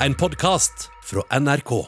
en 0.00 0.14
podkast 0.14 0.90
fra 1.04 1.40
NRK. 1.40 1.86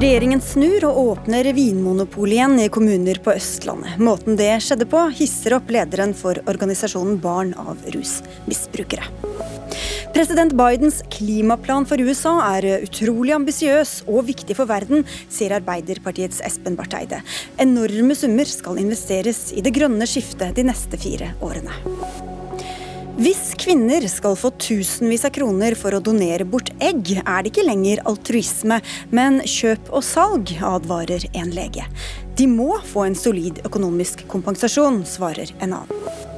Regjeringen 0.00 0.40
snur 0.40 0.84
og 0.88 0.98
åpner 0.98 1.50
Vinmonopolet 1.52 2.38
igjen 2.38 2.60
i 2.60 2.68
kommuner 2.72 3.20
på 3.24 3.34
Østlandet. 3.36 3.98
Måten 4.00 4.36
det 4.40 4.52
skjedde 4.64 4.88
på, 4.88 5.02
hisser 5.16 5.56
opp 5.58 5.72
lederen 5.72 6.14
for 6.16 6.40
organisasjonen 6.48 7.20
Barn 7.20 7.52
av 7.60 7.80
rusmisbrukere. 7.92 9.08
President 10.20 10.52
Bidens 10.52 10.98
klimaplan 11.08 11.86
for 11.88 11.96
USA 12.04 12.34
er 12.58 12.82
utrolig 12.84 13.32
ambisiøs 13.32 14.02
og 14.04 14.26
viktig 14.26 14.52
for 14.58 14.68
verden, 14.68 15.06
sier 15.32 15.54
Arbeiderpartiets 15.56 16.42
Espen 16.44 16.76
Barth 16.76 16.98
Eide. 16.98 17.22
Enorme 17.64 18.12
summer 18.12 18.44
skal 18.44 18.82
investeres 18.82 19.46
i 19.56 19.64
det 19.64 19.72
grønne 19.78 20.04
skiftet 20.04 20.58
de 20.58 20.66
neste 20.68 21.00
fire 21.00 21.30
årene. 21.40 21.72
Hvis 23.16 23.54
kvinner 23.64 24.04
skal 24.12 24.36
få 24.36 24.52
tusenvis 24.60 25.24
av 25.24 25.32
kroner 25.38 25.72
for 25.80 25.96
å 25.96 26.04
donere 26.04 26.44
bort 26.44 26.68
egg, 26.84 27.14
er 27.24 27.40
det 27.40 27.54
ikke 27.54 27.64
lenger 27.64 28.04
altruisme, 28.12 28.82
men 29.16 29.40
kjøp 29.48 29.88
og 29.88 30.04
salg, 30.04 30.52
advarer 30.60 31.24
en 31.32 31.54
lege. 31.56 31.88
De 32.36 32.44
må 32.44 32.74
få 32.92 33.08
en 33.08 33.16
solid 33.16 33.64
økonomisk 33.64 34.28
kompensasjon, 34.28 35.00
svarer 35.08 35.56
en 35.64 35.80
annen. 35.80 36.29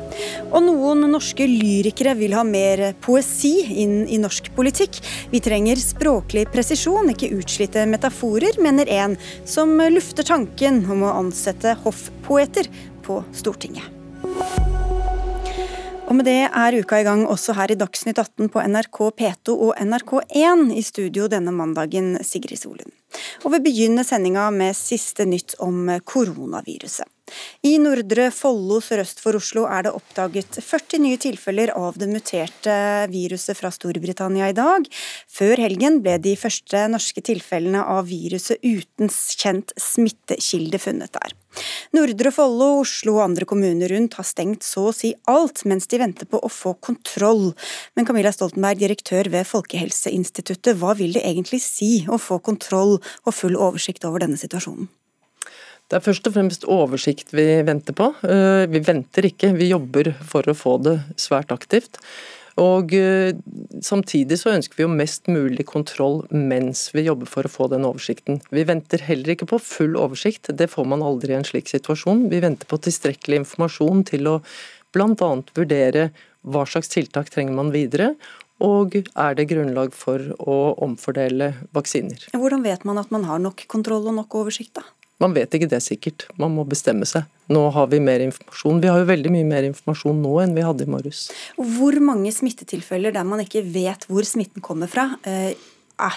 Og 0.52 0.60
noen 0.64 1.06
norske 1.12 1.46
lyrikere 1.48 2.14
vil 2.18 2.36
ha 2.36 2.44
mer 2.46 2.84
poesi 3.04 3.54
inn 3.84 4.02
i 4.06 4.20
norsk 4.20 4.52
politikk. 4.56 5.00
Vi 5.32 5.40
trenger 5.44 5.80
språklig 5.80 6.46
presisjon, 6.52 7.10
ikke 7.14 7.32
utslitte 7.38 7.86
metaforer, 7.90 8.60
mener 8.62 8.90
en 8.92 9.16
som 9.48 9.74
lufter 9.92 10.26
tanken 10.28 10.82
om 10.90 11.06
å 11.06 11.16
ansette 11.22 11.76
hoffpoeter 11.84 12.70
på 13.06 13.22
Stortinget. 13.36 13.88
Og 16.12 16.16
med 16.18 16.26
det 16.28 16.42
er 16.44 16.76
uka 16.76 16.98
i 17.00 17.06
gang 17.06 17.22
også 17.24 17.54
her 17.56 17.72
i 17.72 17.78
Dagsnytt 17.80 18.18
18 18.20 18.50
på 18.52 18.60
NRK 18.68 18.98
P2 19.16 19.54
og 19.54 19.78
NRK1. 19.80 20.66
I 20.76 20.82
studio 20.84 21.30
denne 21.32 21.54
mandagen, 21.56 22.18
Sigrid 22.20 22.60
Solund. 22.60 22.92
Og 23.42 23.54
vi 23.56 23.62
begynner 23.68 24.06
sendinga 24.06 24.48
med 24.54 24.76
siste 24.78 25.26
nytt 25.28 25.56
om 25.62 25.90
koronaviruset. 26.04 27.08
I 27.64 27.76
Nordre 27.80 28.26
Follo 28.34 28.80
sørøst 28.84 29.22
for 29.22 29.38
Oslo 29.38 29.64
er 29.70 29.86
det 29.86 29.94
oppdaget 29.96 30.58
40 30.60 31.00
nye 31.04 31.20
tilfeller 31.22 31.72
av 31.76 31.96
det 32.00 32.10
muterte 32.10 32.74
viruset 33.12 33.56
fra 33.58 33.70
Storbritannia 33.72 34.50
i 34.52 34.56
dag. 34.56 34.88
Før 35.30 35.62
helgen 35.64 36.00
ble 36.04 36.18
de 36.22 36.34
første 36.36 36.84
norske 36.92 37.24
tilfellene 37.24 37.84
av 37.94 38.10
viruset 38.10 38.60
uten 38.64 39.12
kjent 39.12 39.72
smittekilde 39.80 40.82
funnet 40.82 41.14
der. 41.16 41.38
Nordre 41.96 42.32
Follo, 42.34 42.68
Oslo 42.80 43.18
og 43.18 43.26
andre 43.26 43.46
kommuner 43.48 43.92
rundt 43.92 44.16
har 44.18 44.26
stengt 44.26 44.64
så 44.66 44.88
å 44.88 44.94
si 44.96 45.12
alt 45.30 45.64
mens 45.68 45.88
de 45.90 46.00
venter 46.00 46.28
på 46.28 46.40
å 46.40 46.50
få 46.52 46.74
kontroll. 46.80 47.50
Men 47.96 48.08
Camilla 48.08 48.32
Stoltenberg, 48.34 48.80
direktør 48.80 49.28
ved 49.32 49.48
Folkehelseinstituttet, 49.50 50.78
hva 50.80 50.96
vil 50.98 51.14
det 51.16 51.24
egentlig 51.28 51.62
si 51.64 51.92
å 52.08 52.20
få 52.20 52.40
kontroll 52.44 52.98
og 52.98 53.36
full 53.36 53.58
oversikt 53.60 54.06
over 54.08 54.24
denne 54.24 54.40
situasjonen? 54.40 54.88
Det 55.92 55.98
er 55.98 56.04
først 56.06 56.28
og 56.30 56.32
fremst 56.32 56.62
oversikt 56.72 57.34
vi 57.36 57.44
venter 57.68 57.92
på. 57.92 58.06
Eh, 58.24 58.64
vi 58.72 58.80
venter 58.80 59.26
ikke, 59.28 59.50
vi 59.58 59.68
jobber 59.74 60.14
for 60.24 60.46
å 60.48 60.56
få 60.56 60.78
det 60.80 60.94
svært 61.20 61.52
aktivt. 61.52 62.00
Og 62.60 62.92
eh, 62.96 63.32
Samtidig 63.82 64.36
så 64.38 64.52
ønsker 64.52 64.78
vi 64.78 64.84
jo 64.84 64.92
mest 64.92 65.26
mulig 65.32 65.64
kontroll 65.66 66.20
mens 66.30 66.84
vi 66.94 67.06
jobber 67.06 67.26
for 67.26 67.48
å 67.48 67.50
få 67.50 67.66
den 67.72 67.86
oversikten. 67.88 68.38
Vi 68.54 68.62
venter 68.68 69.02
heller 69.02 69.32
ikke 69.34 69.48
på 69.50 69.58
full 69.58 69.96
oversikt, 69.98 70.52
det 70.54 70.68
får 70.70 70.86
man 70.92 71.02
aldri 71.02 71.34
i 71.34 71.38
en 71.40 71.46
slik 71.48 71.66
situasjon. 71.72 72.28
Vi 72.30 72.38
venter 72.44 72.68
på 72.70 72.78
tilstrekkelig 72.84 73.40
informasjon 73.42 74.04
til 74.12 74.30
å 74.30 74.36
bl.a. 74.94 75.30
vurdere 75.56 76.10
hva 76.42 76.62
slags 76.68 76.92
tiltak 76.92 77.32
trenger 77.32 77.56
man 77.58 77.72
videre, 77.74 78.12
og 78.62 78.94
er 79.00 79.34
det 79.38 79.48
grunnlag 79.50 79.94
for 79.96 80.22
å 80.38 80.56
omfordele 80.86 81.52
vaksiner. 81.74 82.28
Hvordan 82.36 82.62
vet 82.62 82.86
man 82.86 83.00
at 83.02 83.10
man 83.14 83.26
har 83.26 83.42
nok 83.42 83.64
kontroll 83.72 84.06
og 84.12 84.20
nok 84.20 84.42
oversikt, 84.44 84.76
da? 84.78 84.86
Man 85.22 85.36
vet 85.36 85.54
ikke 85.54 85.70
det 85.70 85.78
sikkert, 85.84 86.26
man 86.40 86.54
må 86.56 86.64
bestemme 86.66 87.06
seg. 87.08 87.28
Nå 87.52 87.68
har 87.74 87.90
vi 87.92 88.00
mer 88.02 88.24
informasjon. 88.24 88.80
Vi 88.82 88.90
har 88.90 89.02
jo 89.02 89.10
veldig 89.10 89.30
mye 89.34 89.46
mer 89.46 89.66
informasjon 89.68 90.18
nå 90.22 90.32
enn 90.42 90.56
vi 90.56 90.64
hadde 90.66 90.86
i 90.86 90.90
morges. 90.90 91.28
Hvor 91.58 91.98
mange 92.02 92.32
smittetilfeller 92.34 93.14
der 93.14 93.28
man 93.28 93.44
ikke 93.44 93.62
vet 93.62 94.08
hvor 94.10 94.26
smitten 94.26 94.64
kommer 94.64 94.90
fra, 94.90 95.12
eh, 95.22 95.54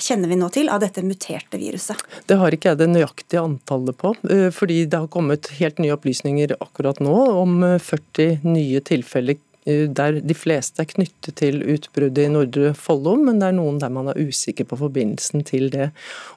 kjenner 0.02 0.32
vi 0.32 0.38
nå 0.40 0.50
til 0.50 0.70
av 0.74 0.82
dette 0.82 1.04
muterte 1.06 1.60
viruset? 1.62 2.02
Det 2.26 2.38
har 2.40 2.52
ikke 2.52 2.72
jeg 2.72 2.82
det 2.82 2.90
nøyaktige 2.90 3.44
antallet 3.44 3.98
på, 3.98 4.16
eh, 4.30 4.50
fordi 4.50 4.86
det 4.90 4.98
har 4.98 5.08
kommet 5.08 5.52
helt 5.60 5.78
nye 5.78 5.94
opplysninger 5.94 6.56
akkurat 6.60 7.00
nå 7.00 7.16
om 7.44 7.62
40 7.62 8.32
eh, 8.32 8.40
nye 8.44 8.82
tilfeller 8.82 9.38
der 9.66 10.20
de 10.22 10.36
fleste 10.38 10.84
er 10.84 10.90
knyttet 10.92 11.40
til 11.42 11.64
utbruddet 11.74 12.28
i 12.28 12.32
Nordre 12.32 12.74
Follo, 12.78 13.16
men 13.18 13.40
det 13.42 13.48
er 13.50 13.56
noen 13.58 13.80
der 13.82 13.90
man 13.94 14.12
er 14.12 14.20
usikker 14.22 14.68
på 14.70 14.78
forbindelsen 14.78 15.42
til 15.48 15.72
det. 15.74 15.90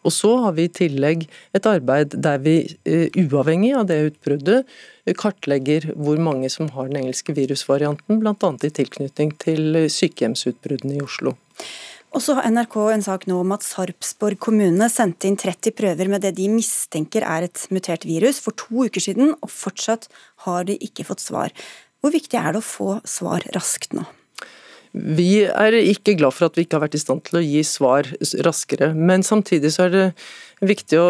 Og 0.02 0.14
så 0.16 0.30
har 0.44 0.56
vi 0.56 0.64
i 0.68 0.72
tillegg 0.80 1.26
et 1.56 1.68
arbeid 1.68 2.16
der 2.16 2.40
vi, 2.44 2.56
eh, 2.88 3.12
uavhengig 3.20 3.74
av 3.76 3.90
det 3.90 4.00
utbruddet, 4.12 4.64
kartlegger 5.18 5.90
hvor 5.96 6.18
mange 6.20 6.48
som 6.52 6.68
har 6.74 6.88
den 6.88 7.02
engelske 7.02 7.32
virusvarianten, 7.36 8.20
bl.a. 8.20 8.50
i 8.64 8.72
tilknytning 8.80 9.36
til 9.40 9.84
sykehjemsutbruddene 9.92 10.98
i 10.98 11.04
Oslo. 11.04 11.36
Og 12.16 12.22
så 12.24 12.38
har 12.38 12.48
NRK 12.48 12.76
en 12.94 13.04
sak 13.04 13.26
nå 13.28 13.36
om 13.42 13.50
at 13.52 13.64
Sarpsborg 13.66 14.38
kommune 14.40 14.86
sendte 14.88 15.28
inn 15.28 15.36
30 15.36 15.74
prøver 15.76 16.08
med 16.08 16.24
det 16.24 16.32
de 16.38 16.46
mistenker 16.48 17.26
er 17.26 17.44
et 17.44 17.66
mutert 17.74 18.06
virus 18.08 18.40
for 18.40 18.56
to 18.56 18.86
uker 18.88 19.04
siden, 19.04 19.34
og 19.44 19.52
fortsatt 19.52 20.08
har 20.46 20.64
de 20.68 20.78
ikke 20.88 21.04
fått 21.04 21.26
svar. 21.26 21.52
Hvor 22.02 22.14
viktig 22.14 22.38
er 22.38 22.54
det 22.54 22.62
å 22.62 22.66
få 22.66 22.90
svar 23.08 23.44
raskt 23.56 23.96
nå? 23.96 24.06
Vi 24.92 25.44
er 25.44 25.76
ikke 25.78 26.16
glad 26.18 26.34
for 26.34 26.48
at 26.48 26.56
vi 26.56 26.64
ikke 26.64 26.78
har 26.78 26.86
vært 26.86 26.96
i 26.96 27.02
stand 27.02 27.24
til 27.26 27.40
å 27.40 27.44
gi 27.44 27.62
svar 27.66 28.08
raskere. 28.46 28.92
Men 28.96 29.26
samtidig 29.26 29.74
så 29.74 29.86
er 29.86 29.94
det 29.94 30.06
viktig 30.64 31.00
å 31.00 31.08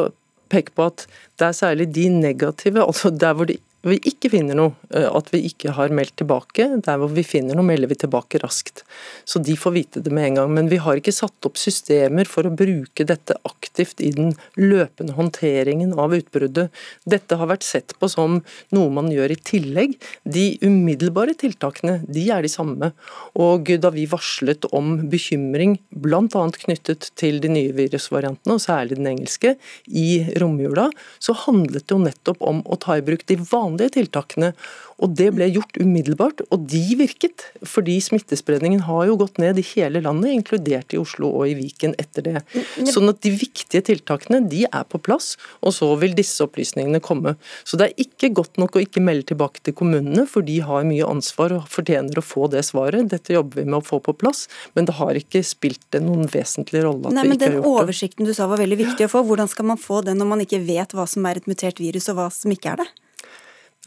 peke 0.52 0.74
på 0.74 0.88
at 0.90 1.04
det 1.38 1.48
er 1.48 1.56
særlig 1.56 1.88
de 1.94 2.08
negative, 2.12 2.84
altså 2.88 3.12
der 3.14 3.36
hvor 3.36 3.48
det 3.48 3.60
vi 3.92 3.98
ikke 4.10 4.30
finner 4.32 4.56
noe, 4.58 4.74
eh, 4.94 5.06
at 5.08 5.30
vi 5.32 5.42
ikke 5.48 5.72
har 5.76 5.92
meldt 5.94 6.16
tilbake. 6.20 6.66
Der 6.84 7.00
hvor 7.00 7.10
vi 7.12 7.24
finner 7.26 7.58
noe, 7.58 7.66
melder 7.66 7.90
vi 7.90 7.98
tilbake 8.00 8.40
raskt. 8.42 8.84
Så 9.28 9.42
de 9.44 9.56
får 9.58 9.74
vite 9.74 10.02
det 10.04 10.12
med 10.14 10.30
en 10.30 10.38
gang. 10.40 10.54
Men 10.54 10.70
vi 10.70 10.80
har 10.82 11.00
ikke 11.00 11.14
satt 11.14 11.48
opp 11.48 11.58
systemer 11.60 12.28
for 12.28 12.48
å 12.48 12.54
bruke 12.54 13.06
dette 13.08 13.36
aktivt 13.48 14.02
i 14.04 14.12
den 14.14 14.34
løpende 14.58 15.16
håndteringen 15.16 15.94
av 15.98 16.14
utbruddet. 16.16 16.74
Dette 17.08 17.38
har 17.38 17.50
vært 17.50 17.66
sett 17.66 17.94
på 17.98 18.10
som 18.10 18.40
noe 18.74 18.94
man 18.94 19.10
gjør 19.12 19.34
i 19.34 19.40
tillegg. 19.50 19.96
De 20.24 20.46
umiddelbare 20.64 21.36
tiltakene 21.38 22.00
de 22.08 22.26
er 22.34 22.44
de 22.44 22.52
samme. 22.52 22.92
Og 23.38 23.72
da 23.80 23.92
vi 23.94 24.08
varslet 24.10 24.68
om 24.76 25.08
bekymring 25.10 25.78
bl.a. 25.90 26.26
knyttet 26.28 27.10
til 27.18 27.40
de 27.42 27.52
nye 27.52 27.74
virusvariantene, 27.76 28.56
og 28.56 28.64
særlig 28.64 28.98
den 28.98 29.10
engelske, 29.12 29.54
i 29.88 30.24
romjula, 30.40 30.88
så 31.22 31.34
handlet 31.46 31.86
det 31.86 31.94
jo 31.94 32.02
nettopp 32.02 32.42
om 32.44 32.60
å 32.66 32.78
ta 32.80 32.98
i 32.98 33.04
bruk 33.04 33.24
de 33.28 33.38
vanlige 33.40 33.77
vanlige 33.78 33.98
tiltakene. 33.98 34.52
Og 34.98 35.12
det 35.14 35.28
ble 35.30 35.46
gjort 35.46 35.76
umiddelbart, 35.78 36.40
og 36.50 36.64
de 36.66 36.96
virket. 36.98 37.44
Fordi 37.62 38.00
smittespredningen 38.02 38.80
har 38.88 39.06
jo 39.06 39.14
gått 39.20 39.38
ned 39.38 39.60
i 39.60 39.62
hele 39.62 40.00
landet, 40.02 40.32
inkludert 40.34 40.90
i 40.90 40.98
Oslo 40.98 41.30
og 41.38 41.46
i 41.46 41.54
Viken 41.54 41.94
etter 42.02 42.26
det. 42.26 42.42
Sånn 42.90 43.06
at 43.08 43.20
de 43.22 43.30
viktige 43.30 43.84
tiltakene 43.86 44.42
de 44.50 44.64
er 44.66 44.88
på 44.90 44.98
plass, 44.98 45.36
og 45.62 45.76
så 45.76 45.92
vil 46.02 46.16
disse 46.18 46.42
opplysningene 46.42 46.98
komme. 46.98 47.36
Så 47.62 47.78
det 47.78 47.92
er 47.92 48.02
ikke 48.08 48.32
godt 48.40 48.58
nok 48.58 48.74
å 48.74 48.82
ikke 48.82 49.04
melde 49.04 49.30
tilbake 49.30 49.62
til 49.62 49.76
kommunene, 49.78 50.26
for 50.26 50.42
de 50.42 50.58
har 50.66 50.88
mye 50.88 51.06
ansvar 51.06 51.54
og 51.60 51.70
fortjener 51.70 52.18
å 52.18 52.26
få 52.26 52.50
det 52.50 52.66
svaret. 52.66 53.06
Dette 53.14 53.38
jobber 53.38 53.62
vi 53.62 53.68
med 53.70 53.78
å 53.78 53.86
få 53.86 54.02
på 54.02 54.18
plass, 54.18 54.48
men 54.74 54.90
det 54.90 54.98
har 54.98 55.14
ikke 55.14 55.46
spilt 55.46 56.02
noen 56.02 56.26
vesentlig 56.26 56.82
rolle 56.82 57.06
at 57.06 57.14
Nei, 57.14 57.28
vi 57.28 57.38
ikke 57.38 57.52
har 57.52 57.60
gjort 57.60 57.62
det. 57.62 57.70
Den 57.70 57.84
oversikten 57.86 58.26
du 58.26 58.34
sa 58.34 58.50
var 58.50 58.58
veldig 58.66 58.82
viktig 58.82 59.06
å 59.06 59.14
få, 59.14 59.22
hvordan 59.30 59.50
skal 59.50 59.70
man 59.70 59.78
få 59.78 60.02
den 60.02 60.18
når 60.18 60.34
man 60.34 60.42
ikke 60.42 60.64
vet 60.66 60.90
hva 60.98 61.06
som 61.06 61.26
er 61.30 61.38
et 61.38 61.46
mutert 61.46 61.78
virus 61.78 62.10
og 62.10 62.18
hva 62.18 62.32
som 62.34 62.50
ikke 62.50 62.74
er 62.74 62.82
det? 62.82 62.94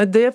Det, 0.05 0.31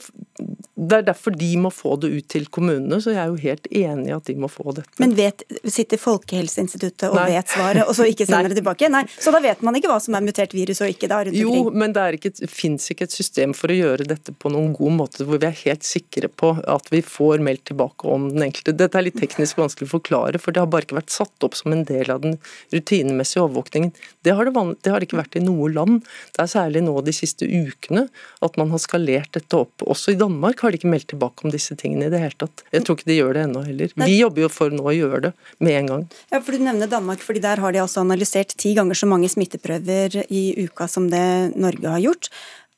det, 0.77 0.97
er 0.99 1.05
derfor 1.07 1.35
de 1.35 1.49
må 1.59 1.71
få 1.75 1.97
det 2.01 2.11
ut 2.13 2.27
til 2.31 2.47
kommunene, 2.53 2.99
så 3.03 3.15
jeg 3.15 3.21
er 3.23 3.33
jo 3.33 3.39
helt 3.41 3.69
enig 3.71 4.11
i 4.11 4.15
at 4.15 4.29
de 4.29 4.37
må 4.39 4.51
få 4.53 4.75
dette. 4.77 4.93
Men 5.03 5.15
vet, 5.19 5.43
sitter 5.65 6.01
Folkehelseinstituttet 6.01 7.09
og 7.09 7.17
Nei. 7.19 7.27
vet 7.35 7.55
svaret, 7.55 7.83
og 7.87 7.97
så 7.97 8.07
ikke 8.09 8.27
sender 8.29 8.53
det 8.53 8.61
tilbake? 8.61 8.91
Nei, 8.93 9.05
Så 9.19 9.33
da 9.35 9.41
vet 9.45 9.65
man 9.67 9.79
ikke 9.79 9.91
hva 9.91 9.99
som 10.03 10.17
er 10.19 10.27
mutert 10.27 10.55
virus 10.57 10.83
og 10.85 10.93
ikke 10.93 11.11
da 11.11 11.23
rundt 11.25 11.35
omkring? 11.35 11.65
Jo, 11.65 11.73
men 11.73 11.97
det 11.97 12.51
fins 12.53 12.91
ikke 12.93 13.09
et 13.09 13.17
system 13.17 13.55
for 13.57 13.73
å 13.73 13.79
gjøre 13.79 14.09
dette 14.09 14.35
på 14.37 14.53
noen 14.53 14.75
god 14.77 14.97
måte 15.01 15.27
hvor 15.27 15.41
vi 15.43 15.49
er 15.49 15.59
helt 15.65 15.87
sikre 15.87 16.31
på 16.31 16.53
at 16.63 16.93
vi 16.93 17.03
får 17.05 17.43
meldt 17.45 17.67
tilbake 17.73 18.11
om 18.13 18.29
den 18.33 18.47
enkelte. 18.47 18.77
Dette 18.77 19.01
er 19.01 19.09
litt 19.09 19.19
teknisk 19.21 19.59
vanskelig 19.61 19.89
å 19.89 19.95
forklare, 19.97 20.41
for 20.43 20.55
det 20.55 20.63
har 20.63 20.71
bare 20.71 20.87
ikke 20.87 21.01
vært 21.01 21.15
satt 21.15 21.47
opp 21.47 21.57
som 21.59 21.75
en 21.75 21.87
del 21.89 22.13
av 22.13 22.23
den 22.25 22.37
rutinemessige 22.75 23.45
overvåkningen. 23.45 23.95
Det 24.27 24.35
har 24.37 24.49
det, 24.49 24.67
det 24.85 24.93
har 24.93 25.05
ikke 25.05 25.21
vært 25.21 25.39
i 25.39 25.45
noe 25.45 25.71
land. 25.73 26.05
Det 26.37 26.45
er 26.45 26.53
særlig 26.53 26.85
nå 26.87 26.95
de 27.07 27.15
siste 27.15 27.47
ukene 27.49 28.07
at 28.45 28.59
man 28.61 28.73
har 28.73 28.83
skalert 28.83 29.33
dette 29.37 29.56
opp. 29.65 29.85
Også 29.87 30.13
i 30.15 30.19
Danmark 30.21 30.61
har 30.65 30.73
de 30.73 30.81
ikke 30.81 30.91
meldt 30.93 31.09
tilbake 31.13 31.47
om 31.47 31.55
disse 31.55 31.77
tingene 31.79 32.09
i 32.09 32.13
det 32.13 32.21
hele 32.23 32.37
tatt. 32.39 32.65
Jeg 32.75 32.85
tror 32.87 32.99
ikke 32.99 33.09
de 33.11 33.19
gjør 33.19 33.37
det 33.37 33.47
ennå 33.47 33.65
heller. 33.67 33.95
Vi 34.03 34.19
jobber 34.19 34.47
jo 34.47 34.51
for 34.53 34.75
nå 34.75 34.85
å 34.87 34.95
gjøre 34.97 35.23
det 35.29 35.33
med 35.65 35.81
en 35.81 35.91
gang. 35.93 36.05
Ja, 36.35 36.41
for 36.41 36.57
Du 36.57 36.63
nevner 36.65 36.91
Danmark, 36.91 37.25
fordi 37.25 37.43
der 37.45 37.61
har 37.63 37.75
de 37.75 37.83
altså 37.83 38.03
analysert 38.05 38.55
ti 38.57 38.75
ganger 38.77 38.99
så 38.99 39.09
mange 39.11 39.29
smitteprøver 39.33 40.23
i 40.29 40.45
uka 40.67 40.89
som 40.91 41.11
det 41.13 41.57
Norge 41.57 41.97
har 41.97 42.05
gjort. 42.05 42.31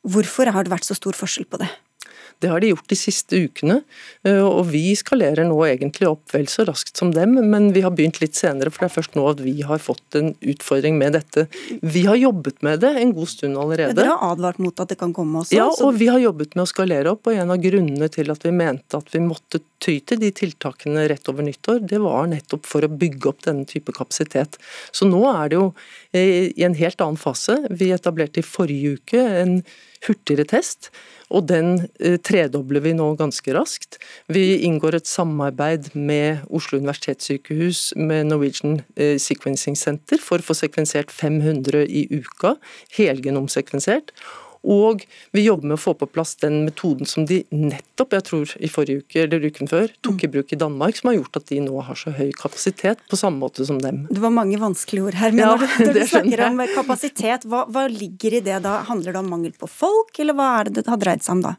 Hvorfor 0.09 0.51
har 0.55 0.65
det 0.65 0.73
vært 0.73 0.89
så 0.89 0.97
stor 0.99 1.17
forskjell 1.17 1.47
på 1.51 1.61
det? 1.63 1.71
Det 2.38 2.50
har 2.52 2.62
de 2.62 2.70
gjort 2.70 2.88
de 2.90 2.99
siste 2.99 3.38
ukene, 3.49 3.81
eh, 4.26 4.38
og 4.44 4.69
vi 4.70 4.93
skalerer 4.99 5.46
nå 5.49 5.56
egentlig 5.67 6.06
opp 6.06 6.35
vel 6.35 6.46
så 6.50 6.67
raskt 6.69 7.00
som 7.00 7.11
dem. 7.14 7.35
Men 7.50 7.73
vi 7.75 7.82
har 7.82 7.94
begynt 7.94 8.20
litt 8.23 8.38
senere, 8.38 8.70
for 8.70 8.85
det 8.85 8.90
er 8.90 8.94
først 8.94 9.19
nå 9.19 9.25
at 9.31 9.43
vi 9.43 9.56
har 9.67 9.82
fått 9.82 10.19
en 10.20 10.31
utfordring 10.38 10.99
med 11.00 11.17
dette. 11.19 11.49
Vi 11.82 12.05
har 12.06 12.19
jobbet 12.20 12.62
med 12.62 12.85
det 12.85 12.93
en 13.00 13.14
god 13.17 13.32
stund 13.32 13.58
allerede. 13.58 13.96
Dere 13.99 14.14
har 14.14 14.32
advart 14.32 14.61
mot 14.62 14.85
at 14.85 14.93
det 14.93 14.99
kan 15.00 15.14
komme 15.17 15.43
også? 15.43 15.56
Ja, 15.58 15.67
og 15.73 15.99
vi 15.99 16.11
har 16.12 16.23
jobbet 16.23 16.55
med 16.55 16.67
å 16.67 16.70
skalere 16.70 17.17
opp. 17.17 17.26
Og 17.26 17.35
en 17.35 17.55
av 17.55 17.62
grunnene 17.62 18.11
til 18.12 18.31
at 18.35 18.46
vi 18.46 18.55
mente 18.55 19.02
at 19.02 19.11
vi 19.14 19.23
måtte 19.25 19.62
ty 19.82 19.99
til 20.06 20.23
de 20.23 20.31
tiltakene 20.35 21.08
rett 21.11 21.29
over 21.31 21.46
nyttår, 21.46 21.82
det 21.90 22.00
var 22.02 22.31
nettopp 22.31 22.67
for 22.67 22.87
å 22.87 22.90
bygge 22.90 23.31
opp 23.31 23.44
denne 23.46 23.67
type 23.69 23.94
kapasitet. 23.94 24.58
Så 24.94 25.08
nå 25.11 25.25
er 25.31 25.50
det 25.50 25.58
jo 25.58 25.69
eh, 26.12 26.49
i 26.55 26.67
en 26.67 26.79
helt 26.79 27.02
annen 27.02 27.20
fase. 27.20 27.61
Vi 27.70 27.90
etablerte 27.94 28.43
i 28.43 28.46
forrige 28.46 28.99
uke 28.99 29.23
en 29.43 29.61
hurtigere 30.06 30.46
test. 30.49 30.93
Og 31.35 31.45
den 31.49 31.89
eh, 32.01 32.17
tredobler 32.25 32.83
vi 32.85 32.95
nå 32.97 33.11
ganske 33.21 33.53
raskt. 33.57 33.99
Vi 34.33 34.61
inngår 34.67 34.99
et 34.99 35.11
samarbeid 35.11 35.91
med 35.95 36.45
Oslo 36.49 36.81
universitetssykehus 36.81 37.93
med 38.01 38.31
Norwegian 38.31 38.81
eh, 38.97 39.17
Sequencing 39.21 39.77
Center 39.79 40.21
for 40.23 40.41
å 40.41 40.49
få 40.49 40.57
sekvensert 40.57 41.13
500 41.15 41.85
i 41.89 42.07
uka, 42.17 42.57
helgenomsekvensert. 42.97 44.15
Og 44.67 45.05
vi 45.37 45.45
jobber 45.45 45.71
med 45.71 45.77
å 45.79 45.81
få 45.81 45.95
på 45.99 46.09
plass 46.11 46.35
den 46.43 46.63
metoden 46.67 47.09
som 47.09 47.27
de 47.29 47.43
nettopp, 47.55 48.17
jeg 48.17 48.27
tror 48.27 48.55
i 48.59 48.71
forrige 48.73 49.05
uke 49.05 49.25
eller 49.25 49.45
uken 49.45 49.71
før, 49.71 49.93
tok 50.05 50.25
i 50.27 50.31
bruk 50.33 50.55
i 50.55 50.61
Danmark, 50.61 50.99
som 50.99 51.13
har 51.13 51.19
gjort 51.19 51.41
at 51.41 51.51
de 51.53 51.61
nå 51.65 51.83
har 51.87 51.99
så 51.99 52.15
høy 52.17 52.33
kapasitet, 52.37 53.05
på 53.11 53.19
samme 53.21 53.43
måte 53.43 53.67
som 53.69 53.81
dem. 53.83 54.05
Det 54.11 54.23
var 54.23 54.35
mange 54.35 54.59
vanskelige 54.61 55.11
ord 55.11 55.21
her, 55.21 55.35
men 55.35 55.45
ja, 55.45 55.53
når, 55.55 55.67
du, 55.67 55.85
når 55.89 56.01
du 56.01 56.03
snakker 56.15 56.47
om 56.49 56.65
kapasitet, 56.75 57.47
hva, 57.49 57.67
hva 57.71 57.87
ligger 57.93 58.41
i 58.41 58.43
det 58.51 58.59
da? 58.67 58.81
Handler 58.89 59.15
det 59.15 59.23
om 59.23 59.31
mangel 59.37 59.55
på 59.59 59.71
folk, 59.71 60.19
eller 60.19 60.37
hva 60.39 60.51
er 60.59 60.69
det 60.69 60.83
det 60.83 60.91
har 60.91 61.01
dreid 61.01 61.25
seg 61.25 61.39
om 61.39 61.47
da? 61.51 61.55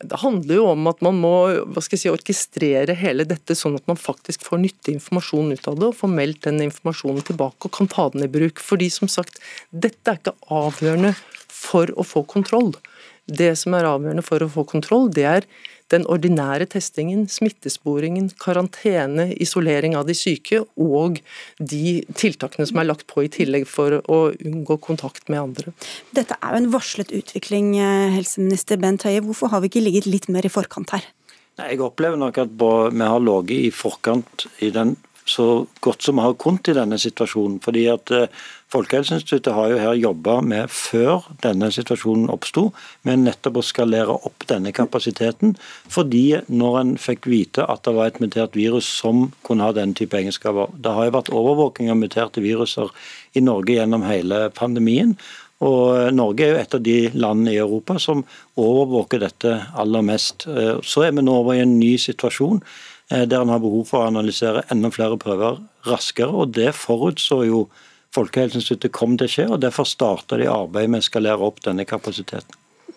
Det 0.00 0.16
handler 0.16 0.56
jo 0.56 0.68
om 0.70 0.86
at 0.88 1.02
man 1.04 1.18
må 1.20 1.32
hva 1.68 1.82
skal 1.84 1.98
jeg 1.98 2.02
si, 2.06 2.12
orkestrere 2.12 2.94
hele 2.96 3.26
dette, 3.28 3.52
sånn 3.58 3.76
at 3.76 3.84
man 3.90 3.98
faktisk 4.00 4.46
får 4.46 4.62
nyttig 4.62 4.94
informasjon 4.96 5.52
ut 5.52 5.68
av 5.68 5.76
det, 5.76 5.90
og 5.90 5.98
får 5.98 6.12
meldt 6.14 6.46
den 6.46 6.62
informasjonen 6.64 7.26
tilbake 7.28 7.68
og 7.68 7.74
kan 7.76 7.90
ta 7.90 8.06
den 8.14 8.24
i 8.24 8.30
bruk. 8.32 8.62
Fordi 8.64 8.88
som 8.92 9.10
sagt, 9.12 9.36
dette 9.68 10.00
er 10.08 10.22
ikke 10.22 10.36
avgjørende 10.48 11.12
for 11.60 11.92
å 11.96 12.06
få 12.06 12.24
kontroll. 12.28 12.72
Det 13.30 13.52
som 13.58 13.76
er 13.76 13.88
avgjørende 13.88 14.24
for 14.26 14.42
å 14.42 14.50
få 14.50 14.64
kontroll, 14.68 15.10
det 15.14 15.26
er 15.28 15.46
den 15.90 16.06
ordinære 16.10 16.68
testingen, 16.70 17.24
smittesporingen, 17.30 18.28
karantene, 18.40 19.30
isolering 19.42 19.96
av 19.98 20.06
de 20.06 20.14
syke 20.14 20.62
og 20.78 21.18
de 21.58 22.00
tiltakene 22.18 22.68
som 22.70 22.80
er 22.80 22.88
lagt 22.88 23.08
på 23.10 23.24
i 23.26 23.30
tillegg 23.32 23.66
for 23.68 23.98
å 24.00 24.20
unngå 24.38 24.78
kontakt 24.84 25.26
med 25.32 25.42
andre. 25.42 25.74
Dette 26.16 26.38
er 26.38 26.54
jo 26.54 26.62
en 26.62 26.72
varslet 26.74 27.10
utvikling, 27.20 27.74
eh, 27.78 28.14
helseminister 28.14 28.78
Bent 28.78 29.02
Høie. 29.02 29.20
Hvorfor 29.20 29.50
har 29.50 29.60
vi 29.60 29.68
ikke 29.68 29.84
ligget 29.84 30.06
litt 30.06 30.28
mer 30.28 30.46
i 30.46 30.52
forkant 30.52 30.90
her? 30.90 31.02
Jeg 31.58 31.80
opplever 31.82 32.16
nok 32.16 32.38
at 32.38 32.48
vi 32.56 33.04
har 33.04 33.20
ligget 33.20 33.66
i 33.66 33.70
forkant 33.74 34.46
i 34.62 34.70
den 34.70 34.96
så 35.30 35.46
godt 35.84 36.02
som 36.04 36.18
vi 36.18 36.26
har 36.26 36.38
kunnet 36.42 36.72
i 36.72 36.76
denne 36.76 36.98
situasjonen. 36.98 37.60
fordi 37.64 37.86
at 37.92 38.10
eh, 38.10 38.26
Folkehelseinstituttet 38.70 39.50
har 39.50 39.70
jo 39.72 39.78
her 39.82 39.96
jobba 39.98 40.36
med, 40.46 40.70
før 40.70 41.24
denne 41.42 41.72
situasjonen 41.74 42.28
oppsto, 42.30 42.68
med 43.02 43.24
nettopp 43.24 43.58
å 43.58 43.64
skalere 43.66 44.14
opp 44.14 44.46
denne 44.46 44.70
kapasiteten. 44.70 45.56
Fordi 45.90 46.38
når 46.46 46.78
en 46.78 46.92
fikk 46.94 47.26
vite 47.26 47.66
at 47.66 47.82
det 47.82 47.96
var 47.96 48.12
et 48.12 48.20
mutert 48.22 48.54
virus 48.54 48.86
som 49.00 49.32
kunne 49.46 49.66
ha 49.66 49.74
denne 49.74 49.98
type 49.98 50.14
egenskaper 50.14 50.70
Det 50.78 50.94
har 50.94 51.08
jo 51.08 51.16
vært 51.18 51.34
overvåking 51.34 51.90
av 51.90 51.98
muterte 51.98 52.44
viruser 52.44 52.94
i 53.34 53.42
Norge 53.42 53.74
gjennom 53.74 54.06
hele 54.06 54.46
pandemien. 54.54 55.16
Og 55.66 56.14
Norge 56.14 56.46
er 56.46 56.54
jo 56.54 56.60
et 56.62 56.74
av 56.78 56.84
de 56.84 56.98
landene 57.12 57.52
i 57.52 57.58
Europa 57.60 57.98
som 58.00 58.22
overvåker 58.56 59.20
dette 59.20 59.58
aller 59.76 60.06
mest. 60.06 60.46
Eh, 60.48 60.78
så 60.80 61.04
er 61.04 61.12
vi 61.16 61.26
nå 61.26 61.34
over 61.42 61.58
i 61.58 61.64
en 61.66 61.74
ny 61.80 61.96
situasjon 62.00 62.62
eh, 62.62 62.89
der 63.10 63.40
en 63.40 63.50
har 63.50 63.58
behov 63.62 63.88
for 63.88 64.04
å 64.04 64.08
analysere 64.10 64.62
enda 64.70 64.90
flere 64.94 65.18
prøver 65.18 65.58
raskere. 65.88 66.30
og 66.30 66.52
Det 66.54 66.70
forutså 66.78 67.42
jo 67.48 67.64
Folkehelseinstituttet 68.14 68.90
kom 68.94 69.14
til 69.18 69.28
å 69.28 69.30
skje, 69.30 69.44
og 69.54 69.60
derfor 69.62 69.86
starta 69.86 70.38
de 70.40 70.48
arbeidet 70.50 70.90
med 70.90 71.04
å 71.04 71.06
skalere 71.06 71.46
opp 71.46 71.60
denne 71.62 71.86
kapasiteten. 71.86 72.56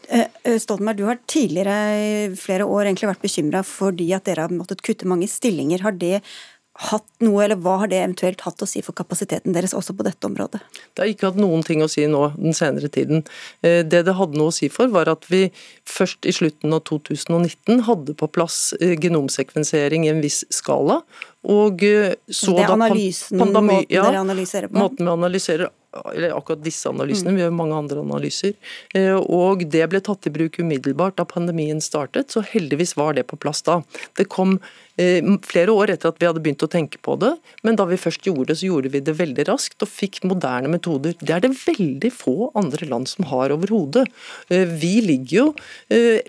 Eh, 0.10 0.26
eh, 0.44 0.58
Stoltenberg, 0.60 0.98
du 0.98 1.06
har 1.06 1.20
tidligere 1.30 1.76
i 1.96 2.36
flere 2.36 2.66
år 2.66 2.90
egentlig 2.90 3.12
vært 3.12 3.24
bekymra 3.24 3.62
fordi 3.66 4.10
at 4.16 4.26
dere 4.28 4.48
har 4.48 4.54
måttet 4.54 4.82
kutte 4.84 5.08
mange 5.08 5.30
stillinger. 5.32 5.86
Har 5.86 5.96
det 5.96 6.24
hatt 6.74 7.06
noe, 7.22 7.44
eller 7.46 7.60
hva 7.62 7.76
har 7.84 7.90
det 7.92 8.00
eventuelt 8.00 8.42
hatt 8.42 8.64
å 8.66 8.68
si 8.70 8.82
for 8.82 8.98
kapasiteten 8.98 9.54
deres 9.54 9.76
også 9.78 9.94
på 9.94 10.06
dette 10.08 10.26
området? 10.26 10.62
Det 10.94 11.04
har 11.04 11.12
ikke 11.12 11.30
hatt 11.30 11.38
noen 11.42 11.62
ting 11.66 11.84
å 11.86 11.90
si 11.92 12.08
nå 12.10 12.24
den 12.34 12.58
senere 12.58 12.90
tiden. 12.94 13.22
Eh, 13.62 13.84
det 13.86 14.04
det 14.08 14.16
hadde 14.18 14.40
noe 14.40 14.50
å 14.50 14.56
si 14.56 14.72
for, 14.74 14.90
var 14.94 15.12
at 15.12 15.28
vi 15.30 15.46
først 15.90 16.26
i 16.26 16.34
slutten 16.34 16.74
av 16.74 16.82
2019 16.90 17.86
hadde 17.90 18.18
på 18.18 18.30
plass 18.34 18.74
genomsekvensering 18.82 20.08
i 20.08 20.12
en 20.16 20.24
viss 20.24 20.42
skala. 20.54 21.04
Og 21.44 21.84
så 22.32 22.56
det 22.56 22.66
er 22.66 22.74
analysen, 22.74 23.38
pandemi, 23.42 23.82
måten 23.84 23.94
ja, 23.94 24.06
dere 24.08 24.24
analyserer 24.24 24.72
på? 24.72 24.80
Måten 24.80 25.06
vi 25.06 25.14
analyserer 25.14 25.74
eller 26.14 26.36
akkurat 26.38 26.64
disse 26.64 26.90
analysene, 26.90 27.36
vi 27.36 27.44
gjør 27.44 27.56
mange 27.56 27.78
andre 27.78 28.04
analyser. 28.04 28.56
Eh, 28.98 29.16
og 29.16 29.66
det 29.74 29.86
ble 29.92 30.02
tatt 30.04 30.30
i 30.30 30.34
bruk 30.34 30.60
umiddelbart 30.62 31.18
da 31.20 31.28
pandemien 31.30 31.82
startet, 31.84 32.34
så 32.34 32.46
heldigvis 32.54 32.96
var 33.00 33.18
det 33.18 33.28
på 33.30 33.40
plass 33.40 33.64
da. 33.66 33.82
Det 34.18 34.30
kom 34.32 34.58
Eh, 34.94 35.26
flere 35.42 35.74
år 35.74 35.90
etter 35.90 36.12
at 36.12 36.20
vi 36.22 36.28
hadde 36.30 36.42
begynt 36.44 36.62
å 36.62 36.70
tenke 36.70 37.00
på 37.02 37.16
det, 37.18 37.32
men 37.66 37.78
da 37.80 37.86
vi 37.90 37.98
først 37.98 38.28
gjorde 38.28 38.52
det, 38.52 38.60
så 38.60 38.68
gjorde 38.68 38.92
vi 38.94 39.00
det 39.02 39.16
veldig 39.18 39.48
raskt 39.50 39.82
og 39.82 39.90
fikk 39.90 40.20
moderne 40.30 40.70
metoder. 40.70 41.16
Det 41.18 41.34
er 41.34 41.42
det 41.42 41.50
veldig 41.58 42.12
få 42.14 42.52
andre 42.60 42.86
land 42.92 43.10
som 43.10 43.26
har 43.32 43.50
overhodet. 43.56 44.06
Eh, 44.54 44.70
vi 44.70 45.00
ligger 45.02 45.34
jo 45.34 45.48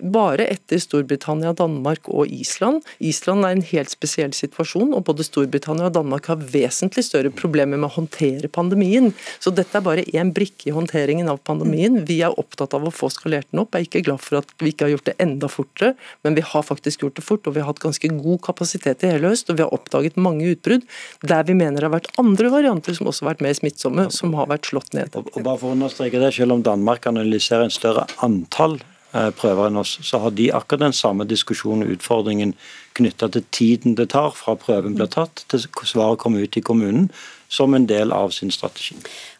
bare 0.01 0.47
etter 0.49 0.81
Storbritannia, 0.81 1.53
Danmark 1.57 2.09
og 2.09 2.31
Island. 2.31 2.81
Island 2.99 3.45
er 3.45 3.53
en 3.55 3.63
helt 3.65 3.91
spesiell 3.93 4.33
situasjon, 4.33 4.95
og 4.97 5.05
både 5.05 5.25
Storbritannia 5.25 5.89
og 5.89 5.95
Danmark 5.97 6.29
har 6.31 6.41
vesentlig 6.41 7.05
større 7.05 7.29
problemer 7.33 7.77
med 7.77 7.89
å 7.89 7.95
håndtere 7.99 8.49
pandemien. 8.49 9.11
Så 9.39 9.53
dette 9.57 9.77
er 9.77 9.83
bare 9.85 10.03
én 10.15 10.31
brikke 10.35 10.69
i 10.69 10.73
håndteringen 10.75 11.29
av 11.31 11.41
pandemien. 11.47 12.01
Vi 12.07 12.19
er 12.25 12.35
opptatt 12.39 12.75
av 12.77 12.85
å 12.87 12.93
få 12.93 13.09
skalert 13.13 13.47
den 13.51 13.63
opp. 13.63 13.75
Jeg 13.75 13.85
er 13.85 13.89
ikke 13.89 14.03
glad 14.07 14.23
for 14.23 14.39
at 14.41 14.53
vi 14.61 14.71
ikke 14.73 14.87
har 14.87 14.95
gjort 14.95 15.09
det 15.09 15.15
enda 15.23 15.49
fortere, 15.51 15.93
men 16.27 16.37
vi 16.37 16.43
har 16.45 16.65
faktisk 16.65 17.05
gjort 17.05 17.19
det 17.19 17.25
fort, 17.25 17.47
og 17.47 17.55
vi 17.55 17.63
har 17.63 17.69
hatt 17.71 17.83
ganske 17.83 18.11
god 18.15 18.41
kapasitet 18.45 19.05
i 19.05 19.13
hele 19.13 19.33
høst, 19.33 19.49
og 19.49 19.59
vi 19.59 19.65
har 19.65 19.75
oppdaget 19.75 20.19
mange 20.19 20.47
utbrudd 20.53 20.87
der 21.25 21.45
vi 21.47 21.57
mener 21.57 21.79
det 21.79 21.89
har 21.89 21.95
vært 21.97 22.11
andre 22.21 22.51
varianter 22.53 22.97
som 22.97 23.09
også 23.11 23.25
har 23.25 23.33
vært 23.33 23.45
mer 23.45 23.55
smittsomme, 23.57 24.09
som 24.13 24.33
har 24.37 24.49
vært 24.51 24.71
slått 24.71 24.95
ned. 24.97 25.15
Og, 25.15 25.29
og 25.33 25.45
bare 25.45 25.61
for 25.61 25.71
å 25.71 25.77
understreke 25.77 26.21
det, 26.21 26.33
Selv 26.35 26.57
om 26.57 26.63
Danmark 26.65 27.05
analyserer 27.07 27.65
en 27.65 27.73
større 27.73 28.05
antall 28.25 28.79
eh, 29.15 29.29
prøver 29.37 29.69
enn 29.69 29.79
oss, 29.79 29.95
så 30.03 30.19
har 30.23 30.33
de 30.35 30.49
akkurat 30.53 30.87
den 30.87 30.97
samme 30.97 31.27
diskusjonen 31.29 31.85
og 31.85 31.95
utfordringen 31.95 32.53
knytta 32.95 33.29
til 33.31 33.45
tiden 33.55 33.95
det 33.99 34.09
tar 34.13 34.35
fra 34.35 34.55
prøven 34.59 34.95
blir 34.97 35.09
tatt 35.11 35.45
til 35.51 35.63
svaret 35.83 36.21
kommer 36.21 36.43
ut 36.43 36.57
i 36.57 36.63
kommunen 36.63 37.09
som 37.51 37.73
en 37.73 37.87
del 37.87 38.11
av 38.15 38.31
sin 38.35 38.51
strategi. 38.51 38.95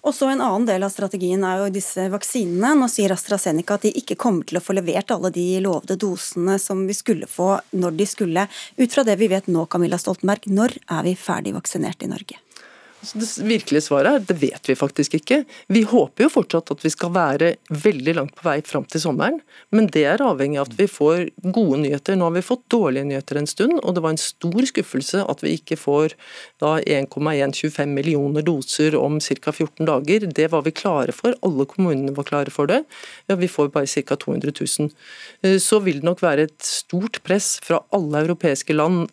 Og 0.06 0.14
så 0.14 0.30
En 0.30 0.42
annen 0.42 0.68
del 0.68 0.86
av 0.86 0.94
strategien 0.94 1.44
er 1.48 1.64
jo 1.64 1.74
disse 1.74 2.06
vaksinene. 2.14 2.76
Nå 2.78 2.90
sier 2.94 3.14
AstraZeneca 3.16 3.80
at 3.80 3.88
de 3.88 3.94
ikke 3.98 4.20
kommer 4.22 4.46
til 4.46 4.60
å 4.60 4.64
få 4.64 4.78
levert 4.78 5.10
alle 5.16 5.32
de 5.34 5.48
lovede 5.66 5.98
dosene 6.02 6.60
som 6.62 6.86
vi 6.86 6.94
skulle 6.94 7.30
få 7.30 7.56
når 7.74 7.98
de 7.98 8.10
skulle. 8.10 8.48
Ut 8.78 8.94
fra 8.94 9.06
det 9.08 9.18
vi 9.22 9.32
vet 9.34 9.50
nå, 9.50 9.66
Camilla 9.66 9.98
Stoltenberg, 9.98 10.46
når 10.46 10.78
er 10.86 11.08
vi 11.10 11.18
ferdig 11.18 11.56
vaksinert 11.58 12.06
i 12.06 12.12
Norge? 12.12 12.45
Så 13.06 13.20
det 13.22 13.28
virkelige 13.46 13.84
svaret 13.86 14.10
er 14.10 14.24
det 14.26 14.36
vet 14.42 14.70
vi 14.70 14.76
faktisk 14.78 15.16
ikke. 15.20 15.44
Vi 15.72 15.84
håper 15.86 16.26
jo 16.26 16.32
fortsatt 16.34 16.72
at 16.74 16.82
vi 16.82 16.90
skal 16.90 17.12
være 17.14 17.52
veldig 17.70 18.16
langt 18.18 18.36
på 18.38 18.48
vei 18.48 18.58
fram 18.66 18.88
til 18.90 19.04
sommeren, 19.04 19.38
men 19.76 19.90
det 19.94 20.06
er 20.10 20.24
avhengig 20.26 20.60
av 20.62 20.72
at 20.72 20.78
vi 20.80 20.88
får 20.90 21.30
gode 21.54 21.84
nyheter. 21.84 22.18
Nå 22.18 22.30
har 22.30 22.36
vi 22.38 22.44
fått 22.46 22.66
dårlige 22.74 23.06
nyheter 23.12 23.40
en 23.40 23.50
stund, 23.50 23.78
og 23.82 23.96
det 23.96 24.04
var 24.06 24.16
en 24.16 24.22
stor 24.22 24.70
skuffelse 24.72 25.22
at 25.22 25.44
vi 25.46 25.54
ikke 25.60 25.78
får 25.78 26.16
1,125 26.66 27.94
millioner 27.94 28.46
doser 28.46 28.98
om 28.98 29.20
ca. 29.22 29.54
14 29.54 29.86
dager. 29.86 30.26
Det 30.26 30.50
var 30.54 30.66
vi 30.66 30.74
klare 30.76 31.14
for, 31.16 31.38
alle 31.46 31.68
kommunene 31.70 32.16
var 32.18 32.28
klare 32.28 32.54
for 32.54 32.72
det. 32.72 32.82
Ja, 33.30 33.38
vi 33.38 33.52
får 33.52 33.72
bare 33.76 33.90
ca. 33.92 34.18
200 34.26 34.56
000. 34.58 35.60
Så 35.62 35.82
vil 35.86 36.02
det 36.02 36.10
nok 36.10 36.24
være 36.26 36.50
et 36.50 36.60
stort 36.66 37.22
press 37.26 37.56
fra 37.64 37.84
alle 37.96 38.26
europeiske 38.26 38.74
land 38.74 39.06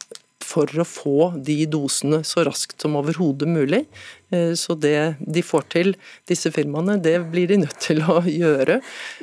for 0.42 0.68
å 0.78 0.86
få 0.86 1.30
de 1.40 1.62
dosene 1.70 2.22
så 2.26 2.44
raskt 2.46 2.82
som 2.82 2.98
overhodet 2.98 3.48
mulig. 3.48 3.84
Eh, 4.32 4.52
så 4.58 4.74
det 4.74 5.14
de 5.20 5.42
får 5.44 5.66
til, 5.72 5.94
disse 6.28 6.52
firmaene, 6.54 6.98
det 7.02 7.14
blir 7.32 7.50
de 7.50 7.60
nødt 7.64 7.78
til 7.84 8.02
å 8.04 8.20
gjøre. 8.26 8.80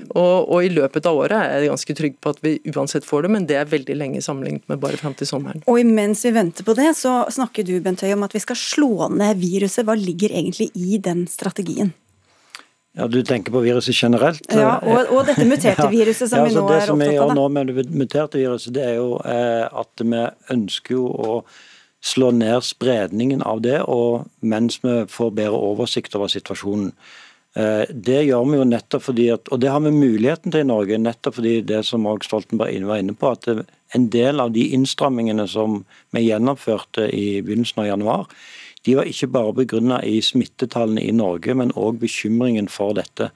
Og, 0.09 0.35
og, 0.49 0.57
i 0.65 0.71
løpet 0.73 1.09
av 1.09 1.21
året 1.23 1.37
er 1.39 1.63
jeg 1.65 1.73
ganske 1.73 1.97
trygg 2.01 2.19
på 2.21 2.33
at 2.35 2.43
vi 2.45 2.57
uansett 2.73 3.07
får 3.07 3.25
det, 3.25 3.33
men 3.35 3.47
det 3.49 3.59
er 3.59 3.71
veldig 3.71 3.97
lenge 3.97 4.23
sammenlignet 4.25 4.67
med 4.71 4.81
bare 4.83 4.99
fram 5.01 5.15
til 5.17 5.29
sommeren. 5.29 5.63
Og 5.69 5.81
imens 5.81 6.25
vi 6.27 6.35
venter 6.35 6.67
på 6.67 6.77
det, 6.77 6.91
så 6.99 7.21
snakker 7.31 7.67
du 7.67 7.77
Bent 7.83 8.03
Høie 8.05 8.17
om 8.17 8.27
at 8.27 8.35
vi 8.35 8.43
skal 8.43 8.59
slå 8.59 9.09
ned 9.15 9.39
viruset. 9.41 9.85
Hva 9.87 9.97
ligger 9.97 10.33
egentlig 10.35 10.71
i 10.77 11.01
den 11.03 11.25
strategien? 11.31 11.93
Ja, 12.99 13.07
Du 13.07 13.21
tenker 13.23 13.53
på 13.55 13.63
viruset 13.63 13.95
generelt? 13.95 14.43
Ja, 14.51 14.75
Og, 14.83 15.13
og 15.15 15.25
dette 15.29 15.47
muterte 15.47 15.87
viruset 15.97 16.27
som 16.27 16.41
ja, 16.41 16.49
vi 16.49 16.57
nå 16.57 16.65
er 16.65 16.65
opptatt 16.65 16.75
av. 16.75 16.81
Det 16.81 16.91
som 16.91 17.03
vi 17.03 17.09
gjør 17.15 17.33
nå 17.37 17.47
med 17.55 17.71
det 17.71 17.87
muterte 17.95 18.41
viruset, 18.41 18.73
det 18.75 18.85
er 18.89 18.99
jo 18.99 19.15
eh, 19.23 19.65
at 19.83 20.03
vi 20.03 20.25
ønsker 20.55 20.97
jo 20.97 21.07
å 21.07 21.39
slå 22.03 22.31
ned 22.35 22.63
spredningen 22.63 23.41
av 23.43 23.63
det, 23.63 23.79
og 23.83 24.29
mens 24.39 24.79
vi 24.83 25.01
får 25.11 25.33
bedre 25.35 25.63
oversikt 25.71 26.15
over 26.15 26.31
situasjonen. 26.31 26.93
Eh, 27.57 27.89
det 27.89 28.21
gjør 28.27 28.45
vi 28.45 28.59
jo 28.59 28.67
nettopp 28.69 29.07
fordi 29.07 29.25
at, 29.33 29.49
og 29.49 29.59
det 29.63 29.71
har 29.73 29.81
vi 29.83 29.95
muligheten 29.95 30.53
til 30.53 30.63
i 30.63 30.69
Norge, 30.69 30.99
nettopp 31.01 31.39
fordi 31.39 31.59
det 31.67 31.81
som 31.87 32.07
også 32.07 32.29
Stoltenberg 32.29 32.85
var 32.87 33.01
inne 33.01 33.15
på, 33.17 33.31
at 33.33 33.47
en 33.95 34.07
del 34.13 34.43
av 34.43 34.53
de 34.55 34.67
innstrammingene 34.75 35.47
som 35.49 35.81
vi 36.15 36.27
gjennomførte 36.27 37.09
i 37.09 37.41
begynnelsen 37.41 37.83
av 37.83 37.89
januar, 37.89 38.39
de 38.89 38.95
var 38.97 39.09
ikke 39.09 39.29
bare 39.29 39.55
begrunnet 39.61 40.07
i 40.09 40.17
smittetallene 40.25 41.05
i 41.05 41.13
Norge, 41.13 41.53
men 41.53 41.75
òg 41.77 42.01
bekymringen 42.01 42.69
for 42.73 42.97
dette. 42.97 43.29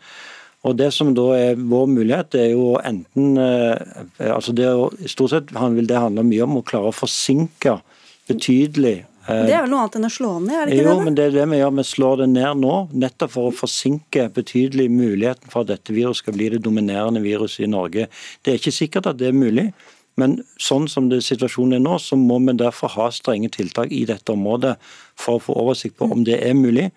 Og 0.63 0.77
Det 0.79 0.89
som 0.95 1.11
da 1.13 1.25
er 1.35 1.59
vår 1.59 1.89
mulighet, 1.91 2.35
er 2.39 2.53
jo 2.55 2.77
enten 2.79 3.37
eh, 3.37 4.29
altså 4.31 4.55
det 4.55 4.69
Stort 5.11 5.33
sett 5.33 5.51
vil 5.53 5.89
det 5.89 5.99
handle 5.99 6.23
mye 6.25 6.45
om 6.47 6.61
å 6.61 6.65
klare 6.65 6.89
å 6.89 6.95
forsinke 6.95 7.81
betydelig 8.29 9.03
det 9.23 9.53
er 9.55 9.61
vel 9.63 9.71
noe 9.71 9.85
annet 9.85 9.95
enn 9.95 10.07
å 10.07 10.11
slå 10.11 10.29
ned, 10.43 10.51
er 10.51 10.67
det 10.67 10.73
ikke 10.75 10.83
jo, 10.83 10.87
det? 10.89 10.95
Jo, 10.99 11.03
men 11.07 11.15
det 11.15 11.25
er 11.25 11.35
det 11.37 11.43
vi 11.47 11.59
gjør. 11.61 11.75
Vi 11.77 11.83
slår 11.87 12.17
det 12.19 12.25
ned 12.33 12.59
nå, 12.59 12.73
nettopp 13.05 13.31
for 13.31 13.47
å 13.47 13.55
forsinke 13.55 14.25
betydelig 14.35 14.89
muligheten 14.91 15.53
for 15.53 15.63
at 15.63 15.71
dette 15.71 15.95
viruset 15.95 16.25
skal 16.25 16.35
bli 16.35 16.49
det 16.51 16.59
dominerende 16.65 17.21
viruset 17.23 17.63
i 17.63 17.69
Norge. 17.71 18.09
Det 18.43 18.51
er 18.51 18.59
ikke 18.59 18.75
sikkert 18.75 19.07
at 19.13 19.21
det 19.21 19.29
er 19.29 19.37
mulig, 19.37 19.69
men 20.19 20.37
sånn 20.61 20.85
som 20.91 21.09
det 21.09 21.23
situasjonen 21.25 21.79
er 21.79 21.83
nå, 21.83 21.97
så 22.01 22.17
må 22.19 22.37
vi 22.43 22.55
derfor 22.59 22.91
ha 22.97 23.09
strenge 23.13 23.49
tiltak 23.53 23.91
i 23.91 24.03
dette 24.09 24.35
området 24.35 24.75
for 25.19 25.39
å 25.39 25.43
få 25.47 25.57
oversikt 25.63 25.97
på 25.99 26.09
om 26.13 26.25
det 26.27 26.39
er 26.45 26.55
mulig. 26.57 26.91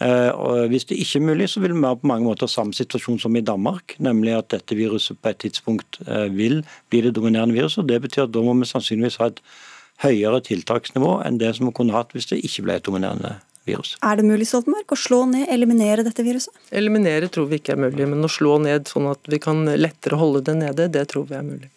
Eh, 0.00 0.30
og 0.32 0.70
hvis 0.72 0.86
det 0.88 0.96
ikke 1.02 1.18
er 1.20 1.26
mulig, 1.26 1.50
så 1.52 1.60
vil 1.60 1.74
vi 1.74 1.82
ha 1.84 1.92
på 1.98 2.08
mange 2.08 2.24
måter 2.24 2.48
samme 2.48 2.76
situasjon 2.76 3.18
som 3.20 3.36
i 3.36 3.44
Danmark. 3.44 3.98
Nemlig 4.00 4.38
at 4.38 4.48
dette 4.54 4.78
viruset 4.78 5.18
på 5.20 5.32
et 5.32 5.42
tidspunkt 5.44 6.00
eh, 6.06 6.30
vil 6.32 6.62
bli 6.88 7.02
det 7.04 7.14
dominerende 7.18 7.58
viruset. 7.58 7.82
og 7.82 7.90
Det 7.90 8.00
betyr 8.06 8.24
at 8.28 8.32
da 8.36 8.44
må 8.44 8.56
vi 8.62 8.70
sannsynligvis 8.70 9.20
ha 9.20 9.28
et 9.34 9.42
høyere 10.00 10.40
tiltaksnivå 10.46 11.18
enn 11.26 11.36
det 11.42 11.52
som 11.56 11.68
vi 11.68 11.76
kunne 11.76 11.92
hatt 11.92 12.14
hvis 12.16 12.30
det 12.30 12.40
ikke 12.46 12.64
ble 12.64 12.78
et 12.78 12.86
dominerende 12.86 13.36
virus. 13.68 13.96
Er 14.00 14.16
det 14.16 14.24
mulig 14.24 14.46
Stoltenberg, 14.48 14.88
å 14.88 14.98
slå 14.98 15.20
ned, 15.28 15.46
eliminere 15.52 16.04
dette 16.06 16.24
viruset? 16.24 16.54
Eliminere 16.72 17.28
tror 17.32 17.50
vi 17.50 17.60
ikke 17.60 17.74
er 17.74 17.82
mulig, 17.84 18.06
men 18.08 18.24
å 18.24 18.30
slå 18.32 18.56
ned 18.64 18.88
sånn 18.90 19.10
at 19.10 19.28
vi 19.30 19.40
kan 19.42 19.66
lettere 19.68 20.18
holde 20.20 20.42
det 20.48 20.56
nede, 20.62 20.88
det 20.92 21.06
tror 21.12 21.28
vi 21.28 21.36
er 21.38 21.44
mulig. 21.46 21.70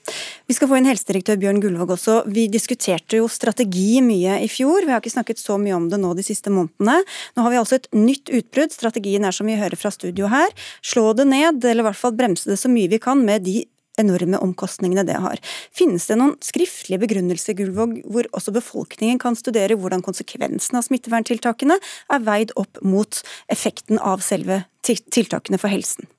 Vi 0.44 0.56
skal 0.58 0.68
få 0.68 0.76
inn 0.76 0.88
helsedirektør 0.90 1.38
Bjørn 1.40 1.62
Gullvåg 1.64 1.94
også. 1.96 2.18
Vi 2.28 2.50
diskuterte 2.52 3.22
jo 3.22 3.30
strategi 3.32 4.02
mye 4.04 4.42
i 4.44 4.50
fjor. 4.52 4.84
Vi 4.84 4.92
har 4.92 5.00
ikke 5.00 5.14
snakket 5.14 5.40
så 5.40 5.56
mye 5.62 5.76
om 5.78 5.86
det 5.92 6.02
nå 6.02 6.12
de 6.18 6.26
siste 6.26 6.52
månedene. 6.52 6.98
Nå 7.38 7.46
har 7.46 7.54
vi 7.54 7.60
altså 7.62 7.80
et 7.80 7.88
nytt 7.96 8.28
utbrudd. 8.28 8.74
Strategien 8.76 9.24
er 9.24 9.36
som 9.36 9.48
vi 9.48 9.56
hører 9.60 9.80
fra 9.80 9.94
studio 9.94 10.28
her. 10.32 10.52
Slå 10.84 11.14
det 11.16 11.30
ned, 11.32 11.64
eller 11.64 11.86
i 11.86 11.88
hvert 11.88 12.00
fall 12.02 12.18
bremse 12.18 12.52
det 12.52 12.60
så 12.60 12.72
mye 12.72 12.92
vi 12.92 13.00
kan 13.04 13.24
med 13.24 13.48
de 13.48 13.62
enorme 14.02 14.40
omkostningene 14.42 15.06
det 15.08 15.20
har. 15.22 15.40
Finnes 15.72 16.10
det 16.10 16.18
noen 16.20 16.34
skriftlige 16.44 17.02
begrunnelser 17.06 17.56
Gullvåg, 17.58 18.00
hvor 18.10 18.28
også 18.34 18.52
befolkningen 18.56 19.22
kan 19.22 19.38
studere 19.40 19.78
hvordan 19.80 20.04
konsekvensene 20.04 20.82
av 20.82 20.88
smitteverntiltakene 20.90 21.78
er 21.78 22.26
veid 22.26 22.52
opp 22.60 22.82
mot 22.84 23.22
effekten 23.54 24.02
av 24.02 24.26
selve 24.26 24.64
tiltakene 24.84 25.62
for 25.62 25.72
helsen? 25.72 26.10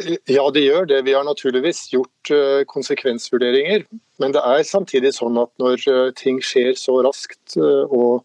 Ja, 0.00 0.46
det 0.50 0.62
gjør 0.64 0.86
det. 0.88 1.02
Vi 1.04 1.12
har 1.12 1.24
naturligvis 1.24 1.84
gjort 1.92 2.30
eh, 2.32 2.62
konsekvensvurderinger. 2.68 3.84
Men 4.22 4.32
det 4.32 4.40
er 4.40 4.64
samtidig 4.64 5.12
sånn 5.18 5.36
at 5.40 5.52
når 5.60 5.84
eh, 5.90 6.12
ting 6.16 6.40
skjer 6.40 6.72
så 6.80 6.96
raskt 7.04 7.58
eh, 7.60 7.84
og 7.92 8.24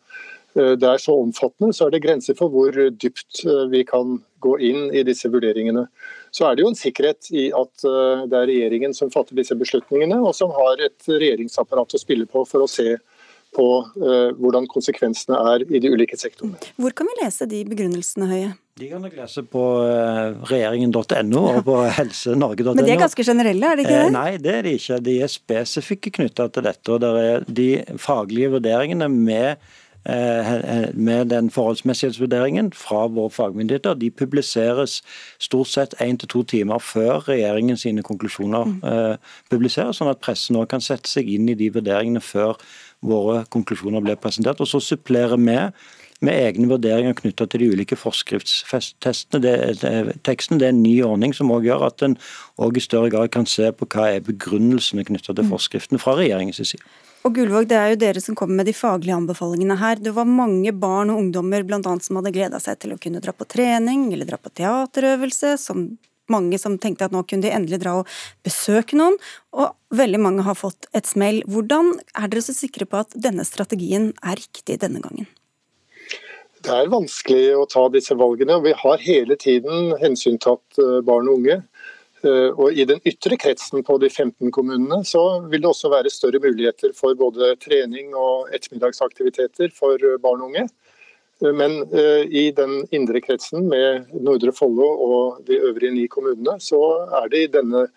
det 0.58 0.88
er 0.90 0.98
så 0.98 1.14
omfattende, 1.14 1.70
så 1.76 1.86
er 1.86 1.92
det 1.94 2.00
grenser 2.02 2.34
for 2.34 2.50
hvor 2.50 2.74
dypt 2.74 3.44
vi 3.70 3.84
kan 3.86 4.16
gå 4.42 4.56
inn 4.66 4.88
i 4.90 5.04
disse 5.06 5.30
vurderingene 5.30 5.84
så 6.34 6.48
er 6.48 6.58
det 6.58 6.64
jo 6.64 6.72
en 6.72 6.80
sikkerhet 6.80 7.30
i 7.30 7.44
at 7.54 7.86
det 7.86 8.40
er 8.40 8.50
regjeringen 8.50 8.96
som 8.98 9.12
fatter 9.14 9.38
disse 9.38 9.54
beslutningene, 9.54 10.18
og 10.18 10.34
som 10.34 10.50
har 10.58 10.82
et 10.82 11.06
regjeringsapparat 11.06 11.94
å 11.94 12.02
spille 12.02 12.26
på 12.26 12.42
for 12.50 12.66
å 12.66 12.72
se 12.74 12.96
på 13.54 13.68
hvordan 14.42 14.66
konsekvensene 14.74 15.38
er 15.54 15.68
i 15.70 15.84
de 15.84 15.94
ulike 15.94 16.18
sektorene. 16.18 16.58
Hvor 16.82 16.98
kan 16.98 17.12
vi 17.12 17.20
lese 17.22 17.46
de 17.54 17.62
begrunnelsene, 17.70 18.32
Høie? 18.34 18.56
De 18.78 18.90
kan 18.92 19.02
dere 19.02 19.24
lese 19.24 19.42
på 19.50 19.64
uh, 19.82 20.38
regjeringen.no 20.50 21.42
og 21.56 21.64
på 21.66 21.80
helsenorge.no. 21.98 22.76
Men 22.78 22.86
de 22.86 22.94
er 22.94 23.02
ganske 23.02 23.26
generelle, 23.26 23.72
er 23.72 23.80
det 23.80 23.88
ikke 23.88 23.96
det? 23.96 24.06
Eh, 24.06 24.14
nei, 24.14 24.30
det 24.44 24.54
er 24.54 24.68
de 24.68 24.76
ikke. 24.78 25.02
De 25.08 25.18
er 25.26 25.34
spesifikke 25.34 26.14
knytta 26.20 26.48
til 26.54 26.68
dette. 26.70 26.94
og 26.94 27.02
det 27.02 27.12
er 27.24 27.50
De 27.60 27.70
faglige 28.02 28.54
vurderingene 28.58 29.10
med 29.10 29.68
Eh, 30.10 30.94
med 30.94 31.26
den 31.26 31.50
forholdsmessighetsvurderingen 31.52 32.74
fra 32.74 33.08
våre 33.08 33.30
fagmyndigheter. 33.30 33.94
De 33.94 34.12
publiseres 34.12 35.02
stort 35.40 35.68
sett 35.68 35.96
én 36.02 36.18
til 36.18 36.28
to 36.28 36.44
timer 36.44 36.80
før 36.80 37.28
regjeringen 37.28 37.78
sine 37.78 38.04
konklusjoner 38.04 38.64
mm. 38.64 38.78
eh, 38.88 39.18
publiseres, 39.52 40.00
sånn 40.00 40.08
at 40.08 40.22
pressen 40.24 40.56
nå 40.56 40.64
kan 40.72 40.80
sette 40.80 41.12
seg 41.12 41.28
inn 41.28 41.50
i 41.52 41.58
de 41.60 41.68
vurderingene 41.76 42.24
før 42.24 42.56
våre 43.04 43.44
konklusjoner 43.52 44.06
blir 44.06 44.16
presentert. 44.16 44.64
Og 44.64 44.72
så 44.72 44.80
supplerer 44.80 45.36
vi 45.36 45.58
med 46.26 46.34
egne 46.34 46.70
vurderinger 46.72 47.16
knytta 47.18 47.46
til 47.46 47.62
de 47.62 47.70
ulike 47.74 47.98
forskriftstestene. 48.00 49.42
Det, 49.44 49.56
det, 49.82 50.16
teksten 50.28 50.62
det 50.62 50.70
er 50.70 50.76
en 50.76 50.82
ny 50.84 50.96
ordning 51.06 51.36
som 51.38 51.52
også 51.54 51.70
gjør 51.70 51.86
at 51.90 52.06
en 52.08 52.18
også 52.58 52.82
i 52.82 52.86
større 52.88 53.12
grad 53.14 53.34
kan 53.34 53.46
se 53.50 53.70
på 53.76 53.90
hva 53.94 54.10
er 54.16 54.26
begrunnelsene 54.26 55.06
knytta 55.08 55.34
til 55.34 55.46
mm. 55.46 55.52
forskriften 55.54 56.02
fra 56.02 56.18
regjeringens 56.18 56.64
side. 56.64 56.82
Og 57.26 57.36
Gullvåg, 57.36 57.68
det 57.68 57.78
er 57.78 57.92
jo 57.92 58.00
dere 58.00 58.22
som 58.24 58.38
kommer 58.40 58.62
med 58.62 58.70
de 58.70 58.76
faglige 58.78 59.16
anbefalingene 59.18 59.76
her. 59.78 60.00
Det 60.00 60.14
var 60.16 60.30
mange 60.30 60.72
barn 60.72 61.12
og 61.12 61.20
ungdommer 61.22 61.66
blant 61.68 61.90
annet, 61.90 62.06
som 62.06 62.20
hadde 62.20 62.34
gleda 62.36 62.62
seg 62.64 62.80
til 62.82 62.94
å 62.96 63.00
kunne 63.02 63.22
dra 63.24 63.34
på 63.36 63.48
trening 63.50 64.08
eller 64.14 64.30
dra 64.30 64.40
på 64.42 64.54
teaterøvelse. 64.62 65.58
som 65.62 65.90
mange 66.32 66.60
som 66.60 66.78
tenkte 66.80 67.08
at 67.08 67.16
nå 67.16 67.24
kunne 67.24 67.46
de 67.46 67.54
endelig 67.56 67.82
dra 67.84 67.98
og 68.02 68.10
besøke 68.46 68.98
noen, 69.00 69.18
og 69.56 69.76
veldig 69.96 70.20
mange 70.20 70.44
har 70.48 70.58
fått 70.60 70.90
et 70.98 71.08
smell. 71.08 71.42
Hvordan 71.48 71.94
er 72.12 72.32
dere 72.32 72.44
så 72.44 72.56
sikre 72.56 72.88
på 72.90 73.00
at 73.04 73.16
denne 73.16 73.46
strategien 73.48 74.12
er 74.20 74.40
riktig 74.40 74.80
denne 74.84 75.00
gangen? 75.04 75.30
Det 76.66 76.74
er 76.74 76.90
vanskelig 76.92 77.44
å 77.58 77.68
ta 77.70 77.86
disse 77.94 78.16
valgene. 78.18 78.58
Vi 78.64 78.74
har 78.76 79.04
hele 79.04 79.38
tiden 79.40 79.94
hensyntatt 80.02 80.82
eh, 80.82 81.00
barn 81.06 81.30
og 81.30 81.42
unge. 81.42 81.62
Eh, 82.26 82.50
og 82.50 82.74
I 82.74 82.86
den 82.90 83.02
ytre 83.06 83.38
kretsen 83.38 83.84
på 83.86 83.98
de 84.02 84.10
15 84.10 84.52
kommunene 84.54 85.04
så 85.06 85.24
vil 85.46 85.62
det 85.62 85.70
også 85.70 85.92
være 85.94 86.14
større 86.14 86.42
muligheter 86.42 86.94
for 86.98 87.18
både 87.18 87.54
trening 87.62 88.16
og 88.18 88.50
ettermiddagsaktiviteter 88.56 89.74
for 89.76 90.02
barn 90.24 90.42
og 90.42 90.50
unge. 90.50 90.66
Eh, 91.44 91.54
men 91.54 91.80
eh, 91.92 92.24
i 92.26 92.48
den 92.58 92.80
indre 92.96 93.22
kretsen 93.24 93.70
med 93.70 94.10
Nordre 94.18 94.56
Follo 94.56 94.90
og 95.08 95.44
de 95.48 95.60
øvrige 95.62 95.94
ni 95.94 96.08
kommunene, 96.12 96.58
så 96.64 96.82
er 97.22 97.30
det 97.34 97.44
i 97.44 97.54
denne 97.60 97.88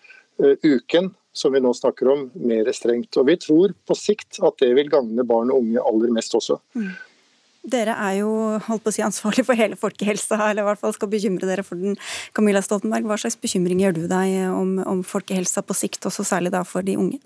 uken 0.41 1.11
som 1.37 1.53
vi 1.53 1.59
nå 1.61 1.69
snakker 1.75 2.09
om, 2.09 2.23
mer 2.33 2.67
strengt. 2.75 3.15
Og 3.19 3.27
Vi 3.29 3.35
tror 3.39 3.73
på 3.87 3.95
sikt 3.95 4.39
at 4.43 4.57
det 4.59 4.71
vil 4.75 4.89
gagne 4.89 5.25
barn 5.27 5.51
og 5.53 5.61
unge 5.61 5.83
aller 5.85 6.13
mest 6.15 6.33
også. 6.35 6.57
Mm. 6.75 6.89
Dere 7.61 7.93
er 7.93 8.15
jo 8.23 8.29
holdt 8.65 8.81
på 8.81 8.89
å 8.89 8.95
si, 8.95 9.03
ansvarlig 9.05 9.45
for 9.45 9.59
hele 9.59 9.77
folkehelsa, 9.77 10.39
eller 10.49 10.63
i 10.63 10.67
hvert 10.71 10.81
fall 10.81 10.95
skal 10.95 11.11
bekymre 11.11 11.45
dere 11.45 11.65
for 11.65 11.77
den. 11.77 11.97
Camilla 12.33 12.63
Stoltenberg, 12.65 13.05
hva 13.05 13.19
slags 13.21 13.37
bekymring 13.41 13.83
gjør 13.83 13.99
du 13.99 14.05
deg 14.09 14.47
om, 14.49 14.79
om 14.81 15.03
folkehelsa 15.05 15.61
på 15.61 15.77
sikt, 15.77 16.07
også 16.09 16.25
særlig 16.25 16.53
da 16.55 16.63
for 16.65 16.85
de 16.85 16.97
unge? 16.97 17.21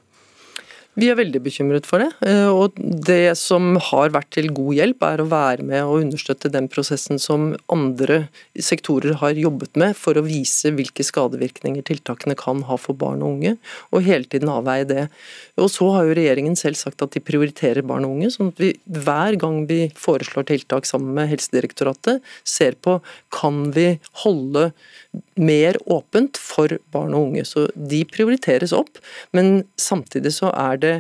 Vi 0.96 1.10
er 1.12 1.18
veldig 1.20 1.42
bekymret 1.44 1.88
for 1.88 2.00
det. 2.00 2.08
Eh, 2.24 2.48
og 2.48 2.76
Det 2.76 3.36
som 3.38 3.76
har 3.90 4.14
vært 4.16 4.30
til 4.38 4.48
god 4.56 4.78
hjelp, 4.78 5.04
er 5.04 5.22
å 5.22 5.28
være 5.28 5.66
med 5.68 5.84
og 5.84 6.06
understøtte 6.06 6.52
den 6.52 6.70
prosessen 6.72 7.20
som 7.20 7.50
andre 7.72 8.30
sektorer 8.56 9.18
har 9.20 9.36
jobbet 9.36 9.76
med 9.76 9.96
for 10.00 10.16
å 10.16 10.24
vise 10.24 10.72
hvilke 10.72 11.04
skadevirkninger 11.04 11.84
tiltakene 11.84 12.38
kan 12.40 12.64
ha 12.70 12.78
for 12.80 12.96
barn 12.96 13.24
og 13.26 13.36
unge, 13.36 13.58
og 13.92 14.08
hele 14.08 14.24
tiden 14.32 14.52
avveie 14.52 14.88
det. 14.88 15.08
Og 15.60 15.70
Så 15.76 15.90
har 15.92 16.08
jo 16.08 16.16
regjeringen 16.16 16.56
selv 16.56 16.80
sagt 16.80 17.04
at 17.04 17.12
de 17.12 17.20
prioriterer 17.20 17.84
barn 17.84 18.08
og 18.08 18.16
unge, 18.16 18.32
sånn 18.32 18.54
at 18.54 18.64
vi 18.64 18.72
hver 18.88 19.36
gang 19.36 19.66
vi 19.68 19.92
foreslår 20.00 20.48
tiltak 20.48 20.88
sammen 20.88 21.14
med 21.18 21.28
Helsedirektoratet, 21.34 22.24
ser 22.48 22.80
på 22.80 23.02
kan 23.36 23.72
vi 23.76 24.00
holde 24.24 24.72
mer 25.36 25.78
åpent 25.92 26.40
for 26.42 26.78
barn 26.94 27.16
og 27.16 27.32
unge. 27.32 27.46
Så 27.48 27.68
de 27.76 28.04
prioriteres 28.10 28.76
opp, 28.76 29.02
men 29.36 29.64
samtidig 29.80 30.36
så 30.38 30.54
er 30.54 30.82
det 30.82 30.96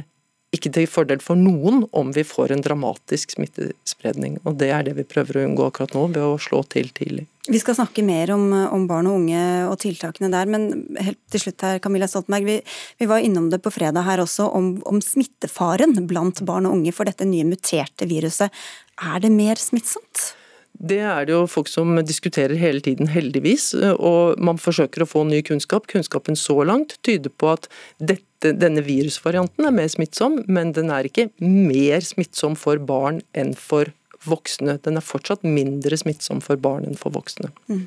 ikke 0.55 0.71
til 0.75 0.87
fordel 0.89 1.21
for 1.23 1.39
noen 1.39 1.83
om 1.95 2.11
vi 2.15 2.23
får 2.27 2.53
en 2.53 2.63
dramatisk 2.63 3.35
smittespredning. 3.35 4.37
Og 4.45 4.57
Det 4.61 4.69
er 4.71 4.85
det 4.87 4.95
vi 4.97 5.07
prøver 5.07 5.39
å 5.39 5.47
unngå 5.49 5.67
akkurat 5.67 5.95
nå, 5.97 6.05
ved 6.13 6.23
å 6.23 6.37
slå 6.41 6.61
til 6.71 6.91
tidlig. 6.95 7.25
Vi 7.45 7.59
skal 7.61 7.77
snakke 7.77 8.01
mer 8.05 8.31
om, 8.33 8.47
om 8.73 8.87
barn 8.89 9.09
og 9.09 9.19
unge 9.19 9.41
og 9.69 9.77
tiltakene 9.83 10.31
der, 10.33 10.49
men 10.49 10.87
helt 10.97 11.19
til 11.33 11.43
slutt 11.43 11.65
her, 11.65 11.81
Camilla 11.83 12.07
Stoltenberg, 12.09 12.47
vi, 12.47 12.55
vi 13.01 13.09
var 13.09 13.25
innom 13.25 13.51
det 13.51 13.61
på 13.61 13.73
fredag 13.73 14.07
her 14.07 14.23
også, 14.23 14.47
om, 14.57 14.71
om 14.89 15.01
smittefaren 15.03 15.93
blant 16.09 16.41
barn 16.47 16.69
og 16.69 16.79
unge 16.79 16.95
for 16.95 17.09
dette 17.09 17.27
nye 17.29 17.45
muterte 17.45 18.09
viruset. 18.09 18.65
Er 18.97 19.21
det 19.21 19.33
mer 19.35 19.61
smittsomt? 19.61 20.31
Det 20.75 20.99
er 20.99 21.27
det 21.27 21.33
jo 21.33 21.45
folk 21.49 21.69
som 21.71 21.95
diskuterer 22.03 22.55
hele 22.59 22.81
tiden, 22.83 23.07
heldigvis. 23.11 23.71
Og 23.95 24.39
man 24.43 24.59
forsøker 24.61 25.05
å 25.05 25.09
få 25.09 25.23
ny 25.27 25.41
kunnskap. 25.45 25.87
Kunnskapen 25.91 26.37
så 26.39 26.57
langt 26.67 26.97
tyder 27.05 27.31
på 27.31 27.53
at 27.53 27.69
dette, 27.99 28.51
denne 28.59 28.83
virusvarianten 28.85 29.65
er 29.65 29.75
mer 29.75 29.91
smittsom, 29.91 30.41
men 30.51 30.73
den 30.75 30.91
er 30.93 31.07
ikke 31.07 31.29
mer 31.41 32.03
smittsom 32.05 32.57
for 32.59 32.81
barn 32.83 33.21
enn 33.37 33.55
for 33.57 33.93
voksne. 34.25 34.77
Den 34.83 34.99
er 34.99 35.05
fortsatt 35.05 35.45
mindre 35.47 35.97
smittsom 35.99 36.41
for 36.43 36.59
barn 36.59 36.87
enn 36.89 36.99
for 36.99 37.15
voksne. 37.15 37.53
Mm. 37.71 37.85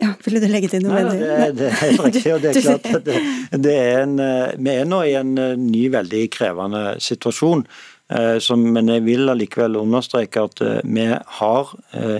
Ja, 0.00 0.14
Ville 0.24 0.40
du 0.40 0.48
legge 0.48 0.70
til 0.72 0.84
noe? 0.84 0.96
Nei, 0.96 1.16
det, 1.20 1.48
det, 1.58 1.70
er 1.70 1.80
helt 1.82 2.04
riktig. 2.06 2.30
og 2.32 2.40
det 2.40 2.52
er 2.54 2.62
klart 2.64 2.86
at 2.88 3.04
det, 3.04 3.18
det 3.66 3.74
er 3.76 3.98
en, 4.06 4.14
Vi 4.56 4.72
er 4.72 4.88
nå 4.88 5.00
i 5.04 5.16
en 5.18 5.34
eh, 5.36 5.56
ny, 5.60 5.88
veldig 5.92 6.22
krevende 6.32 6.84
situasjon. 7.04 7.66
Men 8.10 8.90
jeg 8.90 9.04
vil 9.06 9.30
allikevel 9.30 9.78
understreke 9.78 10.42
at 10.48 10.60
vi 10.82 11.06
har 11.38 11.70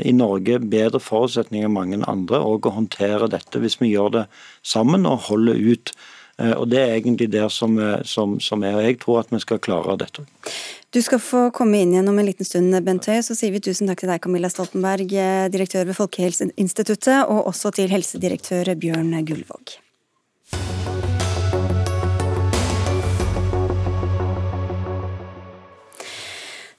i 0.06 0.12
Norge 0.14 0.60
bedre 0.62 1.00
forutsetninger 1.02 1.66
enn 1.66 1.74
mange 1.74 1.98
andre 2.06 2.38
å 2.38 2.60
håndtere 2.70 3.26
dette 3.32 3.58
hvis 3.58 3.80
vi 3.80 3.90
gjør 3.90 4.14
det 4.20 4.24
sammen 4.62 5.08
og 5.10 5.26
holder 5.26 5.58
ut. 5.58 5.94
Og 6.56 6.68
Det 6.70 6.78
er 6.78 6.94
egentlig 6.94 7.30
der 7.32 7.50
som, 7.50 7.74
som, 8.06 8.38
som 8.40 8.62
er. 8.62 8.78
og 8.78 8.86
Jeg 8.86 9.00
tror 9.02 9.20
at 9.24 9.34
vi 9.34 9.42
skal 9.42 9.58
klare 9.58 9.98
dette. 9.98 10.24
Du 10.90 10.98
skal 11.02 11.20
få 11.22 11.42
komme 11.54 11.82
inn 11.82 11.92
igjen 11.94 12.08
om 12.10 12.16
en 12.18 12.26
liten 12.26 12.46
stund, 12.46 12.74
Bent 12.86 13.06
Høie. 13.06 13.22
Så 13.22 13.36
sier 13.38 13.52
vi 13.54 13.60
tusen 13.62 13.90
takk 13.90 14.00
til 14.02 14.10
deg, 14.10 14.22
Camilla 14.24 14.50
Stoltenberg, 14.50 15.12
direktør 15.54 15.86
ved 15.90 15.98
Folkehelseinstituttet, 15.98 17.28
og 17.30 17.50
også 17.52 17.74
til 17.76 17.92
helsedirektør 17.92 18.74
Bjørn 18.80 19.14
Gullvåg. 19.22 19.78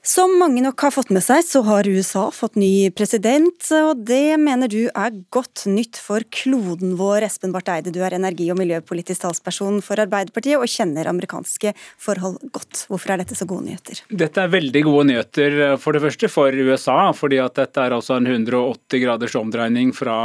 Som 0.02 0.32
mange 0.34 0.58
nok 0.64 0.82
har 0.82 0.90
fått 0.90 1.12
med 1.14 1.22
seg, 1.22 1.44
så 1.46 1.60
har 1.62 1.86
USA 1.86 2.24
fått 2.34 2.56
ny 2.58 2.90
president, 2.90 3.68
og 3.86 4.00
det 4.02 4.34
mener 4.42 4.66
du 4.66 4.88
er 4.88 5.12
godt 5.30 5.62
nytt 5.70 6.00
for 6.02 6.26
kloden 6.34 6.96
vår. 6.98 7.22
Espen 7.28 7.54
Barth 7.54 7.70
Eide, 7.70 7.92
du 7.94 8.00
er 8.02 8.16
energi- 8.16 8.48
og 8.50 8.58
miljøpolitisk 8.58 9.22
talsperson 9.22 9.78
for 9.78 10.02
Arbeiderpartiet 10.02 10.58
og 10.58 10.66
kjenner 10.66 11.06
amerikanske 11.06 11.70
forhold 12.02 12.42
godt. 12.50 12.88
Hvorfor 12.90 13.14
er 13.14 13.22
dette 13.22 13.38
så 13.38 13.46
gode 13.46 13.68
nyheter? 13.68 14.02
Dette 14.10 14.42
er 14.42 14.50
veldig 14.50 14.82
gode 14.88 15.06
nyheter, 15.12 15.60
for 15.78 15.94
det 15.94 16.02
første 16.08 16.32
for 16.34 16.50
USA, 16.50 16.98
fordi 17.14 17.38
at 17.38 17.62
dette 17.62 17.86
er 17.86 17.94
altså 17.94 18.18
en 18.18 18.26
180 18.26 19.04
graders 19.06 19.38
omdreining 19.38 19.94
fra 19.94 20.18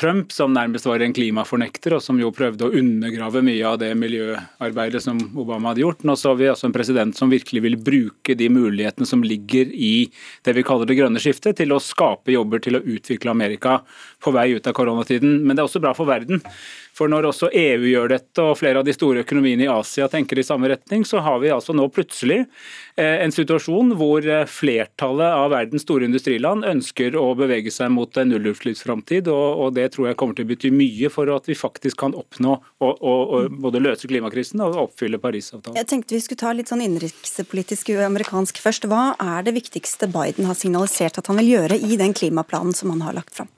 Trump, 0.00 0.32
som 0.32 0.54
nærmest 0.56 0.86
var 0.88 1.02
en 1.04 1.12
klimafornekter, 1.12 1.92
og 1.92 2.00
som 2.00 2.16
jo 2.16 2.30
prøvde 2.32 2.64
å 2.64 2.72
undergrave 2.78 3.42
mye 3.44 3.66
av 3.68 3.76
det 3.82 3.90
miljøarbeidet 4.00 5.02
som 5.04 5.18
Obama 5.36 5.74
hadde 5.74 5.82
gjort. 5.82 6.06
Nå 6.08 6.14
så 6.16 6.32
vi 6.38 6.48
altså 6.48 6.70
en 6.70 6.76
president 6.76 7.16
som 7.18 7.28
virkelig 7.28 7.60
vil 7.66 7.76
bruke 7.76 8.36
de 8.38 8.48
mulighetene 8.48 9.08
som 9.08 9.20
ligger 9.20 9.68
i 9.68 10.08
det 10.46 10.54
vi 10.56 10.64
kaller 10.64 10.88
det 10.88 10.96
grønne 10.96 11.20
skiftet, 11.20 11.58
til 11.60 11.76
å 11.76 11.82
skape 11.84 12.32
jobber 12.32 12.64
til 12.64 12.78
å 12.78 12.84
utvikle 12.96 13.34
Amerika 13.34 13.82
på 14.24 14.32
vei 14.32 14.54
ut 14.56 14.72
av 14.72 14.76
koronatiden. 14.78 15.42
Men 15.44 15.52
det 15.52 15.60
er 15.60 15.68
også 15.68 15.84
bra 15.84 15.92
for 15.96 16.08
verden. 16.08 16.40
For 17.00 17.08
når 17.08 17.30
også 17.30 17.48
EU 17.56 17.86
gjør 17.88 18.10
dette, 18.12 18.42
og 18.44 18.58
flere 18.60 18.82
av 18.82 18.84
de 18.84 18.92
store 18.92 19.22
økonomiene 19.24 19.64
i 19.64 19.70
Asia 19.72 20.04
tenker 20.12 20.36
i 20.36 20.44
samme 20.44 20.68
retning, 20.68 21.06
så 21.08 21.22
har 21.24 21.38
vi 21.40 21.48
altså 21.48 21.72
nå 21.72 21.86
plutselig 21.88 22.42
eh, 22.42 23.22
en 23.24 23.32
situasjon 23.32 23.94
hvor 23.96 24.26
eh, 24.28 24.44
flertallet 24.44 25.32
av 25.32 25.48
verdens 25.54 25.86
store 25.86 26.04
industriland 26.04 26.66
ønsker 26.68 27.16
å 27.16 27.30
bevege 27.38 27.72
seg 27.72 27.88
mot 27.94 28.20
en 28.20 28.28
nullutslippsframtid, 28.34 29.30
og, 29.32 29.62
og 29.64 29.78
det 29.78 29.86
tror 29.94 30.10
jeg 30.10 30.18
kommer 30.20 30.36
til 30.36 30.44
å 30.44 30.50
bety 30.50 30.72
mye 30.74 31.08
for 31.14 31.32
at 31.32 31.48
vi 31.48 31.56
faktisk 31.56 32.02
kan 32.02 32.16
oppnå 32.18 32.58
å 32.84 33.14
både 33.48 33.80
løse 33.80 34.08
klimakrisen 34.10 34.60
og 34.64 34.76
oppfylle 34.84 35.20
Parisavtalen. 35.22 35.78
Jeg 35.80 35.88
tenkte 35.88 36.18
vi 36.18 36.20
skulle 36.24 36.42
ta 36.42 36.52
litt 36.56 36.68
sånn 36.68 36.84
innenrikspolitisk 36.84 37.94
amerikansk 38.04 38.60
først. 38.60 38.84
Hva 38.90 39.14
er 39.16 39.48
det 39.48 39.56
viktigste 39.56 40.10
Biden 40.12 40.48
har 40.50 40.58
signalisert 40.58 41.20
at 41.20 41.32
han 41.32 41.40
vil 41.40 41.54
gjøre 41.54 41.80
i 41.80 41.96
den 42.00 42.12
klimaplanen 42.16 42.76
som 42.76 42.92
han 42.92 43.08
har 43.08 43.16
lagt 43.16 43.40
fram? 43.40 43.48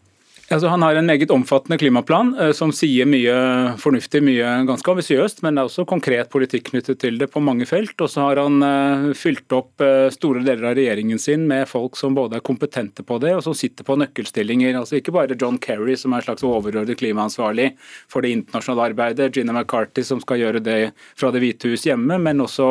Altså, 0.52 0.68
han 0.68 0.82
har 0.85 0.99
en 0.99 1.06
meget 1.09 1.30
omfattende 1.32 1.78
klimaplan 1.80 2.35
eh, 2.37 2.50
som 2.52 2.75
sier 2.76 3.06
mye 3.09 3.32
fornuftig, 3.80 4.21
mye 4.21 4.50
ganske 4.68 4.90
ambisiøst, 4.92 5.38
men 5.40 5.56
det 5.56 5.62
er 5.62 5.68
også 5.71 5.87
konkret 5.88 6.28
politikk 6.32 6.66
knyttet 6.68 6.99
til 7.00 7.16
det 7.16 7.30
på 7.32 7.40
mange 7.40 7.64
felt. 7.64 7.94
Og 8.04 8.11
så 8.12 8.26
har 8.26 8.40
han 8.42 8.59
uh, 8.61 9.06
fylt 9.16 9.49
opp 9.56 9.80
uh, 9.80 10.11
store 10.12 10.42
deler 10.44 10.66
av 10.68 10.76
regjeringen 10.76 11.21
sin 11.23 11.47
med 11.49 11.64
folk 11.71 11.97
som 11.97 12.12
både 12.18 12.37
er 12.37 12.44
kompetente 12.44 13.04
på 13.06 13.16
det, 13.23 13.30
og 13.38 13.40
som 13.47 13.56
sitter 13.56 13.87
på 13.88 13.97
nøkkelstillinger. 14.02 14.76
Altså 14.76 14.99
Ikke 14.99 15.14
bare 15.16 15.38
John 15.40 15.56
Kerry, 15.62 15.97
som 15.97 16.12
er 16.12 16.21
en 16.21 16.26
slags 16.26 16.44
overordnet 16.44 17.00
klimaansvarlig 17.00 17.71
for 18.12 18.21
det 18.21 18.35
internasjonale 18.37 18.90
arbeidet, 18.90 19.30
Gina 19.32 19.56
McCarthy, 19.56 20.04
som 20.04 20.21
skal 20.21 20.42
gjøre 20.42 20.61
det 20.61 20.78
fra 21.16 21.32
Det 21.32 21.40
hvite 21.40 21.73
hus 21.73 21.87
hjemme, 21.88 22.21
men 22.21 22.44
også 22.44 22.68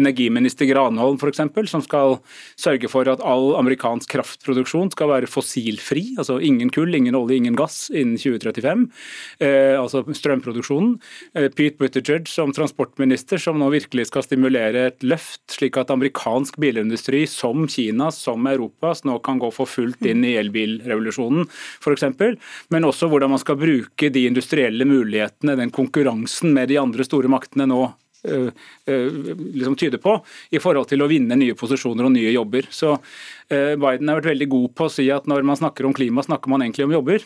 energiminister 0.00 0.70
Granholm, 0.70 1.20
f.eks., 1.20 1.44
som 1.68 1.84
skal 1.84 2.16
sørge 2.56 2.88
for 2.88 3.12
at 3.12 3.20
all 3.20 3.52
amerikansk 3.60 4.16
kraftproduksjon 4.16 4.94
skal 4.96 5.12
være 5.12 5.28
fossilfri. 5.28 6.14
altså 6.16 6.40
ingen 6.40 6.72
kull, 6.72 6.94
ingen 6.96 7.17
olje, 7.18 7.38
ingen 7.38 7.56
gass 7.58 7.88
innen 7.90 8.18
2035, 8.20 8.86
eh, 9.44 9.74
altså 9.78 10.02
strømproduksjonen. 10.06 10.96
Eh, 11.34 11.48
Pete 11.54 11.78
Buttigieg 11.80 12.28
som 12.30 12.52
transportminister, 12.54 13.40
som 13.42 13.58
nå 13.60 13.70
virkelig 13.74 14.08
skal 14.10 14.26
stimulere 14.26 14.88
et 14.92 15.06
løft, 15.06 15.42
slik 15.52 15.78
at 15.80 15.92
amerikansk 15.94 16.58
bilindustri, 16.62 17.24
som 17.30 17.66
Kina, 17.70 18.10
som 18.14 18.46
Europas, 18.50 19.04
nå 19.08 19.18
kan 19.24 19.40
gå 19.42 19.52
for 19.54 19.70
fullt 19.70 20.04
inn 20.08 20.24
i 20.26 20.36
elbilrevolusjonen, 20.40 21.48
f.eks. 21.82 22.08
Men 22.74 22.88
også 22.88 23.10
hvordan 23.10 23.34
man 23.34 23.42
skal 23.42 23.60
bruke 23.60 24.12
de 24.12 24.26
industrielle 24.28 24.86
mulighetene, 24.88 25.58
den 25.58 25.74
konkurransen 25.74 26.54
med 26.56 26.70
de 26.72 26.78
andre 26.80 27.06
store 27.06 27.30
maktene 27.30 27.68
nå 27.68 27.82
eh, 28.28 28.50
liksom 28.88 29.76
tyder 29.78 30.00
på, 30.02 30.18
i 30.50 30.60
forhold 30.62 30.90
til 30.90 31.02
å 31.04 31.10
vinne 31.10 31.38
nye 31.38 31.56
posisjoner 31.58 32.08
og 32.08 32.14
nye 32.14 32.32
jobber. 32.34 32.70
Så 32.70 32.96
Eh, 32.98 33.37
Biden 33.48 34.10
har 34.10 34.18
vært 34.18 34.28
veldig 34.34 34.48
god 34.52 34.72
på 34.76 34.86
å 34.88 34.92
si 34.92 35.06
at 35.12 35.28
når 35.30 35.46
man 35.48 35.56
snakker 35.56 35.86
om 35.88 35.94
klima, 35.96 36.20
snakker 36.24 36.50
man 36.52 36.60
egentlig 36.60 36.84
om 36.84 36.92
jobber. 36.92 37.22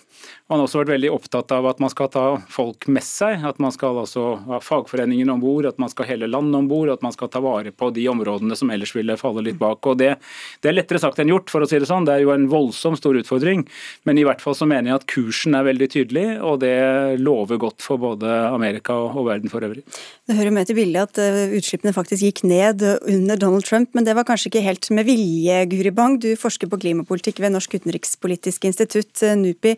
Han 0.52 0.60
har 0.60 0.68
også 0.68 0.82
vært 0.82 0.92
veldig 0.94 1.10
opptatt 1.10 1.50
av 1.56 1.66
at 1.66 1.80
man 1.82 1.90
skal 1.90 2.10
ta 2.12 2.24
folk 2.52 2.86
med 2.92 3.02
seg, 3.02 3.42
at 3.48 3.58
man 3.62 3.74
skal 3.74 3.98
altså 4.02 4.24
ha 4.46 4.60
fagforeningene 4.62 5.34
om 5.34 5.42
bord, 5.42 5.66
at 5.66 5.80
man 5.82 5.90
skal 5.90 6.06
hele 6.06 6.28
landet 6.30 6.60
om 6.60 6.68
bord, 6.70 6.92
at 6.92 7.02
man 7.02 7.14
skal 7.14 7.30
ta 7.32 7.42
vare 7.42 7.72
på 7.74 7.88
de 7.96 8.04
områdene 8.12 8.54
som 8.58 8.70
ellers 8.70 8.94
ville 8.94 9.16
falle 9.18 9.42
litt 9.42 9.58
bak. 9.58 9.82
Og 9.90 9.98
det, 9.98 10.12
det, 10.60 10.70
er 10.70 10.76
lettere 10.76 11.02
sagt 11.02 11.18
enn 11.22 11.32
gjort, 11.32 11.50
for 11.50 11.64
å 11.64 11.68
si 11.70 11.80
det 11.82 11.88
sånn. 11.90 12.06
Det 12.06 12.14
er 12.14 12.24
jo 12.26 12.34
en 12.34 12.46
voldsom 12.52 12.98
stor 13.00 13.18
utfordring. 13.18 13.64
Men 14.06 14.20
i 14.20 14.26
hvert 14.28 14.44
fall 14.44 14.54
så 14.58 14.68
mener 14.68 14.92
jeg 14.92 15.00
at 15.00 15.08
kursen 15.10 15.58
er 15.58 15.66
veldig 15.66 15.90
tydelig, 15.96 16.26
og 16.38 16.60
det 16.62 16.76
lover 17.22 17.58
godt 17.62 17.82
for 17.82 17.98
både 18.02 18.30
Amerika 18.52 18.94
og 19.08 19.26
verden 19.26 19.50
for 19.52 19.64
øvrig. 19.66 19.82
Det 20.28 20.38
hører 20.38 20.54
med 20.54 20.70
til 20.70 20.78
bildet 20.78 21.10
at 21.10 21.22
eh, 21.24 21.56
utslippene 21.58 21.96
faktisk 21.96 22.28
gikk 22.28 22.44
ned 22.46 22.84
under 22.84 23.40
Donald 23.40 23.66
Trump, 23.66 23.90
men 23.96 24.06
det 24.06 24.14
var 24.18 24.28
kanskje 24.28 24.52
ikke 24.52 24.66
helt 24.68 24.92
med 24.94 25.08
vilje, 25.08 25.58
Guri 25.72 25.90
Bang? 25.90 26.11
Wang, 26.12 26.20
du 26.20 26.36
forsker 26.36 26.68
på 26.68 26.76
klimapolitikk 26.76 27.40
ved 27.40 27.54
Norsk 27.54 27.78
utenrikspolitisk 27.78 28.66
institutt, 28.68 29.22
eh, 29.22 29.36
NUPI. 29.36 29.76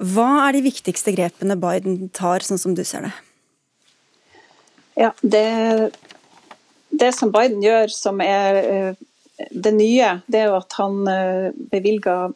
Hva 0.00 0.48
er 0.48 0.52
de 0.52 0.62
viktigste 0.64 1.12
grepene 1.12 1.56
Biden 1.60 2.08
tar, 2.08 2.40
sånn 2.40 2.58
som 2.58 2.74
du 2.74 2.82
ser 2.84 3.02
det? 3.02 3.12
Ja, 4.96 5.12
det, 5.20 5.92
det 6.90 7.12
som 7.14 7.30
Biden 7.32 7.60
gjør 7.62 7.92
som 7.92 8.20
er 8.20 8.56
eh, 8.62 8.94
det 9.50 9.74
nye, 9.74 10.22
det 10.26 10.40
er 10.40 10.48
jo 10.48 10.56
at 10.56 10.72
han 10.78 11.06
eh, 11.08 11.52
bevilger 11.52 12.32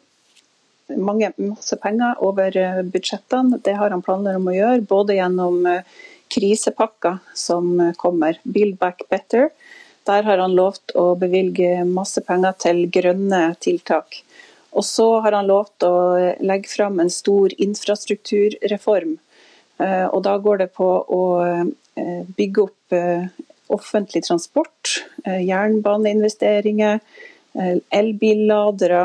mange, 0.95 1.33
masse 1.37 1.75
penger 1.81 2.21
over 2.21 2.53
budsjettene. 2.83 3.59
Det 3.63 3.75
har 3.75 3.89
han 3.89 4.05
planer 4.05 4.37
om 4.37 4.47
å 4.47 4.53
gjøre, 4.55 4.85
både 4.87 5.17
gjennom 5.17 5.65
krisepakker 6.31 7.17
som 7.35 7.91
kommer, 7.97 8.37
Build 8.45 8.77
Back 8.77 9.01
Better, 9.09 9.49
der 10.07 10.25
har 10.25 10.41
han 10.41 10.55
lovt 10.57 10.95
å 10.95 11.11
bevilge 11.19 11.83
masse 11.87 12.23
penger 12.25 12.55
til 12.63 12.85
grønne 12.93 13.51
tiltak. 13.63 14.23
Og 14.77 14.85
så 14.85 15.07
har 15.25 15.33
han 15.37 15.47
lovt 15.49 15.83
å 15.87 15.95
legge 16.43 16.69
fram 16.69 16.99
en 17.01 17.11
stor 17.13 17.53
infrastrukturreform. 17.57 19.17
Eh, 19.77 20.05
og 20.05 20.23
da 20.25 20.37
går 20.41 20.63
det 20.63 20.69
på 20.77 20.87
å 20.87 21.23
eh, 21.45 22.21
bygge 22.37 22.63
opp 22.63 22.97
eh, 22.97 23.27
offentlig 23.73 24.23
transport, 24.23 24.93
jernbaneinvesteringer, 25.27 27.01
elbilladere, 27.91 29.01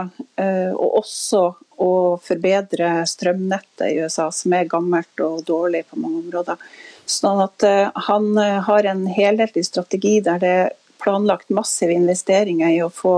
og 0.76 0.98
også 1.00 1.40
å 1.82 1.88
forbedre 2.22 2.92
strømnettet 3.10 3.82
i 3.88 4.04
USA, 4.04 4.28
som 4.30 4.54
er 4.54 4.70
gammelt 4.70 5.24
og 5.24 5.40
dårlig 5.48 5.80
på 5.88 5.98
mange 5.98 6.20
områder. 6.20 6.62
Sånn 7.10 7.42
at 7.42 7.66
han 8.06 8.38
har 8.68 8.86
en 8.92 9.02
helhetlig 9.10 9.64
strategi 9.66 10.20
der 10.22 10.38
det 10.44 10.54
planlagt 11.02 11.50
massive 11.50 11.94
investeringer 11.94 12.70
i 12.72 12.80
å 12.84 12.90
få 12.94 13.16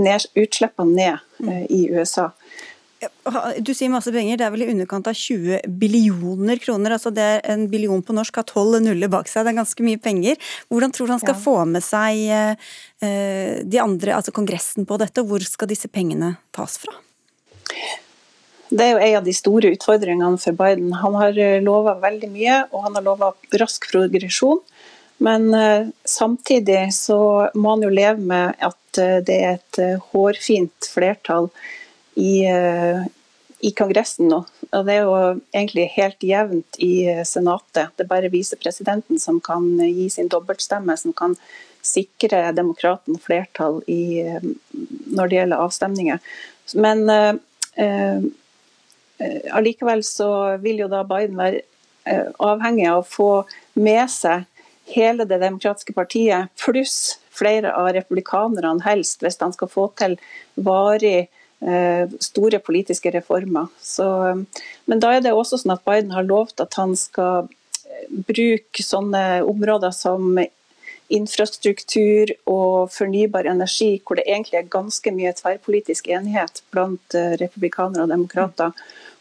ned, 0.00 0.28
utslippene 0.34 0.94
ned 0.96 1.48
uh, 1.48 1.64
i 1.68 1.86
USA. 1.92 2.30
Du 3.58 3.72
sier 3.74 3.90
masse 3.90 4.12
penger, 4.14 4.38
det 4.38 4.44
er 4.46 4.52
vel 4.54 4.62
i 4.62 4.68
underkant 4.70 5.08
av 5.10 5.16
20 5.18 5.64
billioner 5.80 6.60
kroner. 6.62 6.94
altså 6.94 7.10
det 7.10 7.22
er 7.22 7.40
En 7.50 7.64
billion 7.70 8.02
på 8.02 8.14
norsk 8.14 8.36
har 8.38 8.46
tolv 8.46 8.78
nuller 8.82 9.10
bak 9.10 9.26
seg, 9.28 9.42
det 9.44 9.52
er 9.52 9.58
ganske 9.58 9.86
mye 9.86 9.98
penger. 9.98 10.38
Hvordan 10.70 10.94
tror 10.94 11.08
du 11.08 11.14
han 11.16 11.22
skal 11.24 11.34
ja. 11.34 11.42
få 11.42 11.56
med 11.66 11.82
seg 11.82 12.22
uh, 12.30 13.58
de 13.64 13.82
andre, 13.82 14.14
altså 14.14 14.34
Kongressen 14.34 14.86
på 14.86 15.00
dette, 15.02 15.24
og 15.24 15.32
hvor 15.32 15.46
skal 15.46 15.70
disse 15.72 15.90
pengene 15.90 16.36
tas 16.54 16.78
fra? 16.82 16.94
Det 18.72 18.86
er 18.86 18.94
jo 18.94 19.02
en 19.04 19.18
av 19.18 19.26
de 19.26 19.34
store 19.36 19.74
utfordringene 19.74 20.38
for 20.40 20.56
Biden. 20.56 20.94
Han 20.96 21.16
har 21.20 21.36
lova 21.60 21.98
veldig 22.00 22.30
mye, 22.32 22.62
og 22.72 22.86
han 22.86 22.94
har 22.96 23.04
lova 23.04 23.34
rask 23.60 23.84
progresjon. 23.90 24.62
Men 25.22 25.54
uh, 25.54 25.88
samtidig 26.04 26.94
så 26.94 27.50
må 27.54 27.70
han 27.70 27.82
jo 27.84 27.90
leve 27.92 28.20
med 28.20 28.56
at 28.58 28.98
uh, 28.98 29.18
det 29.24 29.36
er 29.38 29.58
et 29.58 29.78
uh, 29.78 30.08
hårfint 30.12 30.88
flertall 30.90 31.46
i, 32.18 32.44
i, 32.44 33.70
Kongressen 33.72 34.26
nå. 34.28 34.42
Og 34.68 34.82
det 34.84 34.96
er 34.98 35.06
jo 35.06 35.14
egentlig 35.54 35.86
helt 35.94 36.26
jevnt 36.26 36.76
i 36.84 37.06
Senatet. 37.24 37.94
Det 37.96 38.04
er 38.04 38.10
bare 38.10 38.32
visepresidenten 38.32 39.16
som 39.22 39.38
kan 39.40 39.64
gi 39.80 40.10
sin 40.12 40.28
dobbeltstemme, 40.28 40.92
som 41.00 41.14
kan 41.16 41.38
sikre 41.80 42.50
demokraten 42.52 43.16
flertall 43.16 43.80
i, 43.88 44.28
når 45.08 45.30
det 45.30 45.38
gjelder 45.38 45.64
avstemninger. 45.64 46.20
Men 46.84 47.08
allikevel 49.56 50.04
så 50.04 50.30
vil 50.60 50.84
jo 50.84 50.92
da 50.92 51.00
Biden 51.08 51.40
være 51.40 51.64
avhengig 52.44 52.90
av 52.92 53.00
å 53.00 53.08
få 53.08 53.32
med 53.80 54.04
seg 54.12 54.44
hele 54.84 55.24
det 55.24 55.38
demokratiske 55.42 55.94
partiet, 55.96 56.50
pluss 56.64 57.18
flere 57.32 57.72
av 57.74 57.92
republikanerne 57.94 58.82
helst, 58.84 59.22
hvis 59.22 59.40
han 59.40 59.54
skal 59.54 59.70
få 59.70 59.86
til 59.98 60.16
varig 60.54 61.28
eh, 61.64 62.16
store 62.20 62.60
politiske 62.64 63.12
reformer. 63.14 63.70
Så, 63.80 64.06
men 64.84 65.02
da 65.02 65.14
er 65.16 65.24
det 65.24 65.34
også 65.34 65.62
sånn 65.62 65.76
at 65.76 65.84
Biden 65.88 66.12
har 66.16 66.28
lovt 66.28 66.60
at 66.64 66.76
han 66.80 66.96
skal 66.98 67.46
eh, 67.48 68.08
bruke 68.28 68.84
sånne 68.84 69.42
områder 69.48 69.94
som 69.96 70.36
infrastruktur 71.12 72.30
og 72.48 72.92
fornybar 72.92 73.48
energi, 73.50 73.94
hvor 74.04 74.16
det 74.16 74.28
egentlig 74.28 74.62
er 74.62 74.70
ganske 74.72 75.12
mye 75.12 75.32
tverrpolitisk 75.36 76.08
enighet 76.12 76.62
blant 76.72 77.16
eh, 77.16 77.34
republikanere 77.40 78.06
og 78.06 78.14
demokrater 78.14 78.76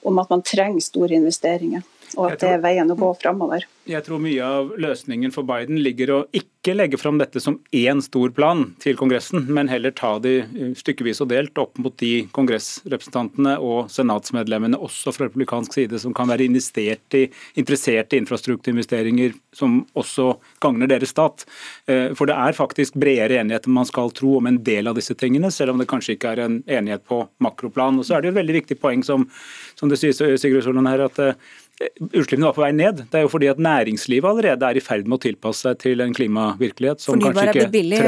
om 0.08 0.20
at 0.20 0.32
man 0.32 0.44
trenger 0.46 0.84
store 0.84 1.20
investeringer 1.20 1.84
og 2.18 2.32
at 2.32 2.42
det 2.44 2.56
er 2.56 2.64
veien 2.64 2.92
å 2.92 2.98
gå 2.98 3.12
framover. 3.22 3.66
Jeg 3.90 4.06
tror 4.06 4.22
mye 4.22 4.46
av 4.46 4.74
løsningen 4.80 5.34
for 5.34 5.48
Biden 5.48 5.80
ligger 5.82 6.12
å 6.14 6.18
ikke 6.38 6.76
legge 6.76 7.00
fram 7.02 7.18
dette 7.18 7.42
som 7.42 7.56
én 7.74 8.02
stor 8.06 8.30
plan 8.38 8.68
til 8.84 8.94
Kongressen, 9.00 9.48
men 9.50 9.72
heller 9.72 9.94
ta 9.98 10.12
de 10.22 10.44
stykkevis 10.78 11.24
og 11.24 11.32
delt 11.32 11.58
opp 11.58 11.80
mot 11.82 11.96
de 11.98 12.28
kongressrepresentantene 12.36 13.56
og 13.58 13.90
senatsmedlemmene 13.90 14.78
også 14.78 15.14
fra 15.16 15.26
republikansk 15.28 15.74
side 15.80 16.02
som 16.04 16.14
kan 16.14 16.30
være 16.30 16.46
i, 16.46 17.26
interessert 17.58 18.14
i 18.14 18.22
infrastrukturinvesteringer 18.22 19.34
som 19.58 19.82
også 19.98 20.36
gagner 20.62 20.92
deres 20.92 21.16
stat. 21.16 21.48
Eh, 21.90 22.14
for 22.18 22.30
det 22.30 22.38
er 22.38 22.58
faktisk 22.58 23.00
bredere 23.02 23.42
enighet 23.42 23.66
enn 23.66 23.80
man 23.80 23.90
skal 23.90 24.14
tro 24.16 24.38
om 24.38 24.52
en 24.52 24.62
del 24.62 24.92
av 24.92 25.00
disse 25.00 25.18
tingene, 25.18 25.50
selv 25.52 25.74
om 25.74 25.82
det 25.82 25.90
kanskje 25.90 26.16
ikke 26.16 26.36
er 26.36 26.46
en 26.46 26.62
enighet 26.70 27.04
på 27.10 27.24
makroplan. 27.42 27.98
Og 27.98 28.08
så 28.08 28.18
er 28.18 28.22
det 28.22 28.32
et 28.32 28.40
veldig 28.40 28.60
viktig 28.62 28.78
poeng 28.82 29.02
som, 29.08 29.26
som 29.80 29.90
det 29.90 30.00
sier 30.00 30.38
Sigurd 30.38 30.68
Solen 30.68 30.90
her, 30.90 31.08
at 31.10 31.20
eh, 31.22 31.52
utslippene 32.12 32.48
var 32.48 32.56
på 32.58 32.64
vei 32.64 32.72
ned. 32.76 33.04
Det 33.12 33.20
er 33.20 33.26
jo 33.26 33.32
fordi 33.32 33.50
at 33.52 33.62
næringslivet 33.62 34.30
allerede 34.30 34.70
er 34.70 34.80
i 34.80 34.84
ferd 34.84 35.08
med 35.08 35.20
å 35.20 35.24
tilpasse 35.26 35.66
seg 35.68 35.82
til 35.82 36.04
en 36.04 36.16
klimavirkelighet 36.16 37.04
som 37.04 37.18
Fornybar 37.18 37.52
kanskje 37.52 37.66
ikke 37.66 37.74
billig, 37.76 38.02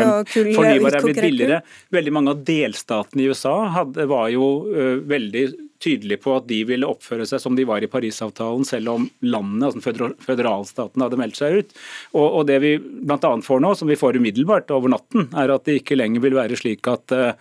Fornybar 0.58 0.98
er 0.98 1.06
blitt 1.08 1.22
billigere. 1.24 1.60
Veldig 1.94 2.16
mange 2.16 2.34
av 2.36 2.44
delstatene 2.48 3.24
i 3.24 3.30
USA 3.32 3.56
hadde, 3.78 4.08
var 4.12 4.30
jo 4.34 4.50
uh, 4.70 4.98
veldig 5.10 5.46
tydelige 5.84 6.22
på 6.24 6.38
at 6.38 6.48
de 6.50 6.62
ville 6.68 6.88
oppføre 6.88 7.28
seg 7.28 7.42
som 7.44 7.58
de 7.58 7.66
var 7.68 7.84
i 7.84 7.90
Parisavtalen, 7.92 8.66
selv 8.68 8.94
om 8.94 9.10
landet, 9.26 9.70
altså 9.70 10.14
føderalstaten, 10.24 11.04
hadde 11.04 11.20
meldt 11.20 11.40
seg 11.40 11.60
ut. 11.60 11.76
Og, 12.16 12.26
og 12.28 12.48
Det 12.50 12.60
vi 12.64 12.74
bl.a. 12.80 13.34
får 13.44 13.64
nå, 13.64 13.74
som 13.80 13.92
vi 13.92 14.00
får 14.00 14.20
umiddelbart 14.22 14.72
over 14.76 14.96
natten, 14.96 15.30
er 15.38 15.54
at 15.54 15.68
det 15.68 15.82
ikke 15.82 16.00
lenger 16.00 16.24
vil 16.24 16.38
være 16.40 16.60
slik 16.60 16.88
at 16.92 17.16
uh, 17.16 17.34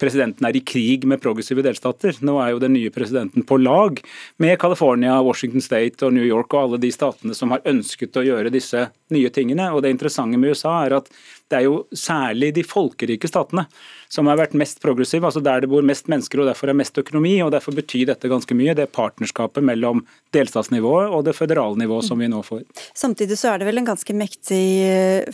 presidenten 0.00 0.46
er 0.48 0.56
i 0.56 0.64
krig 0.64 1.04
med 1.08 1.20
progressive 1.22 1.64
delstater. 1.64 2.16
Nå 2.24 2.38
er 2.42 2.54
jo 2.54 2.62
den 2.62 2.74
nye 2.76 2.92
presidenten 2.94 3.44
på 3.46 3.60
lag 3.60 4.00
med 4.42 4.56
California, 4.60 5.18
Washington 5.24 5.64
State 5.64 6.06
og 6.06 6.14
New 6.16 6.26
York 6.26 6.54
og 6.54 6.62
alle 6.64 6.80
de 6.82 6.92
statene 6.94 7.36
som 7.36 7.52
har 7.54 7.64
ønsket 7.68 8.16
å 8.16 8.24
gjøre 8.26 8.52
disse 8.54 8.88
nye 9.14 9.32
tingene. 9.34 9.70
Og 9.74 9.84
Det 9.84 9.92
interessante 9.92 10.40
med 10.40 10.54
USA 10.54 10.80
er 10.86 11.00
at 11.00 11.12
det 11.50 11.58
er 11.58 11.66
jo 11.66 11.82
særlig 11.96 12.52
de 12.54 12.64
folkerike 12.66 13.28
statene 13.28 13.66
som 14.10 14.26
har 14.30 14.38
vært 14.40 14.56
mest 14.58 14.80
progressive, 14.82 15.26
altså 15.26 15.42
der 15.42 15.62
det 15.62 15.70
bor 15.70 15.84
mest 15.86 16.08
mennesker 16.10 16.42
og 16.42 16.48
derfor 16.50 16.70
er 16.70 16.78
mest 16.78 16.98
økonomi. 16.98 17.36
og 17.44 17.52
Derfor 17.54 17.74
betyr 17.76 18.08
dette 18.10 18.30
ganske 18.30 18.56
mye, 18.58 18.74
det 18.78 18.90
partnerskapet 18.94 19.64
mellom 19.66 20.04
delstatsnivået 20.34 21.10
og 21.10 21.26
det 21.26 21.36
føderale 21.38 21.78
nivået 21.78 22.06
som 22.06 22.22
vi 22.22 22.30
nå 22.30 22.42
får. 22.46 22.64
Samtidig 22.94 23.38
så 23.38 23.52
er 23.52 23.60
det 23.60 23.70
vel 23.70 23.82
en 23.82 23.90
ganske 23.90 24.16
mektig 24.16 24.64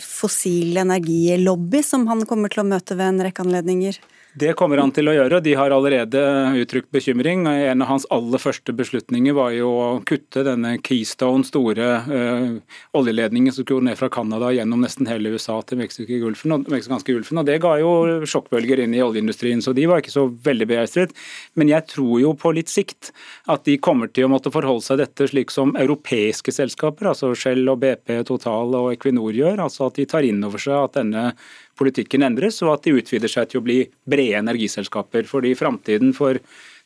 fossil 0.03 0.77
energilobby 0.83 1.81
som 1.85 2.05
han 2.11 2.25
kommer 2.29 2.53
til 2.53 2.65
å 2.65 2.69
møte 2.69 2.97
ved 2.97 3.13
en 3.13 3.25
rekke 3.29 3.45
anledninger? 3.45 3.97
Det 4.37 4.51
kommer 4.59 4.77
han 4.77 4.91
til 4.93 5.07
å 5.09 5.13
gjøre. 5.15 5.39
De 5.41 5.53
har 5.57 5.73
allerede 5.73 6.19
uttrykt 6.61 6.91
bekymring. 6.93 7.47
En 7.47 7.81
av 7.81 7.89
hans 7.89 8.05
aller 8.13 8.41
første 8.41 8.73
beslutninger 8.75 9.33
var 9.33 9.53
jo 9.55 9.71
å 9.71 9.87
kutte 10.05 10.43
denne 10.45 10.75
Keystone, 10.85 11.45
store 11.47 11.87
uh, 12.05 12.75
oljeledningen 12.99 13.55
som 13.55 13.65
skulle 13.65 13.87
ned 13.87 13.97
fra 13.97 14.11
Canada 14.13 14.51
gjennom 14.53 14.83
nesten 14.83 15.09
hele 15.09 15.31
USA 15.33 15.57
til 15.65 15.81
Meksikanske 15.81 17.15
gulfen. 17.15 17.41
Og 17.41 17.49
det 17.49 17.57
ga 17.63 17.73
jo 17.81 17.91
sjokkbølger 18.29 18.83
inn 18.83 18.93
i 18.93 19.01
oljeindustrien, 19.01 19.63
så 19.63 19.73
de 19.73 19.87
var 19.89 20.03
ikke 20.03 20.13
så 20.13 20.27
veldig 20.29 20.69
begeistret. 20.69 21.17
Men 21.57 21.73
jeg 21.73 21.87
tror 21.95 22.21
jo 22.21 22.35
på 22.37 22.53
litt 22.59 22.69
sikt 22.69 23.13
at 23.49 23.65
de 23.65 23.79
kommer 23.81 24.11
til 24.11 24.27
å 24.27 24.33
måtte 24.35 24.53
forholde 24.53 24.85
seg 24.85 25.01
dette 25.01 25.31
slik 25.31 25.53
som 25.55 25.73
europeiske 25.79 26.53
selskaper, 26.53 27.09
altså 27.13 27.33
Shell 27.33 27.65
og 27.73 27.81
BP, 27.81 28.19
Total 28.29 28.75
og 28.83 28.91
Equinor 28.93 29.33
gjør. 29.33 29.63
Altså 29.65 29.89
at 29.89 29.97
de 29.97 30.05
tar 30.09 30.27
inn 30.27 30.45
over 30.45 30.61
seg 30.61 30.77
at 30.77 30.99
denne 31.01 31.31
politikken 31.77 32.25
endres, 32.25 32.61
og 32.65 32.73
at 32.75 32.87
de 32.87 32.95
utvider 32.97 33.31
seg 33.31 33.51
til 33.51 33.61
å 33.61 33.65
bli 33.67 33.77
brede 34.09 34.41
energiselskaper. 34.41 35.27
Fordi 35.29 35.53
framtiden 35.57 36.13
for 36.17 36.39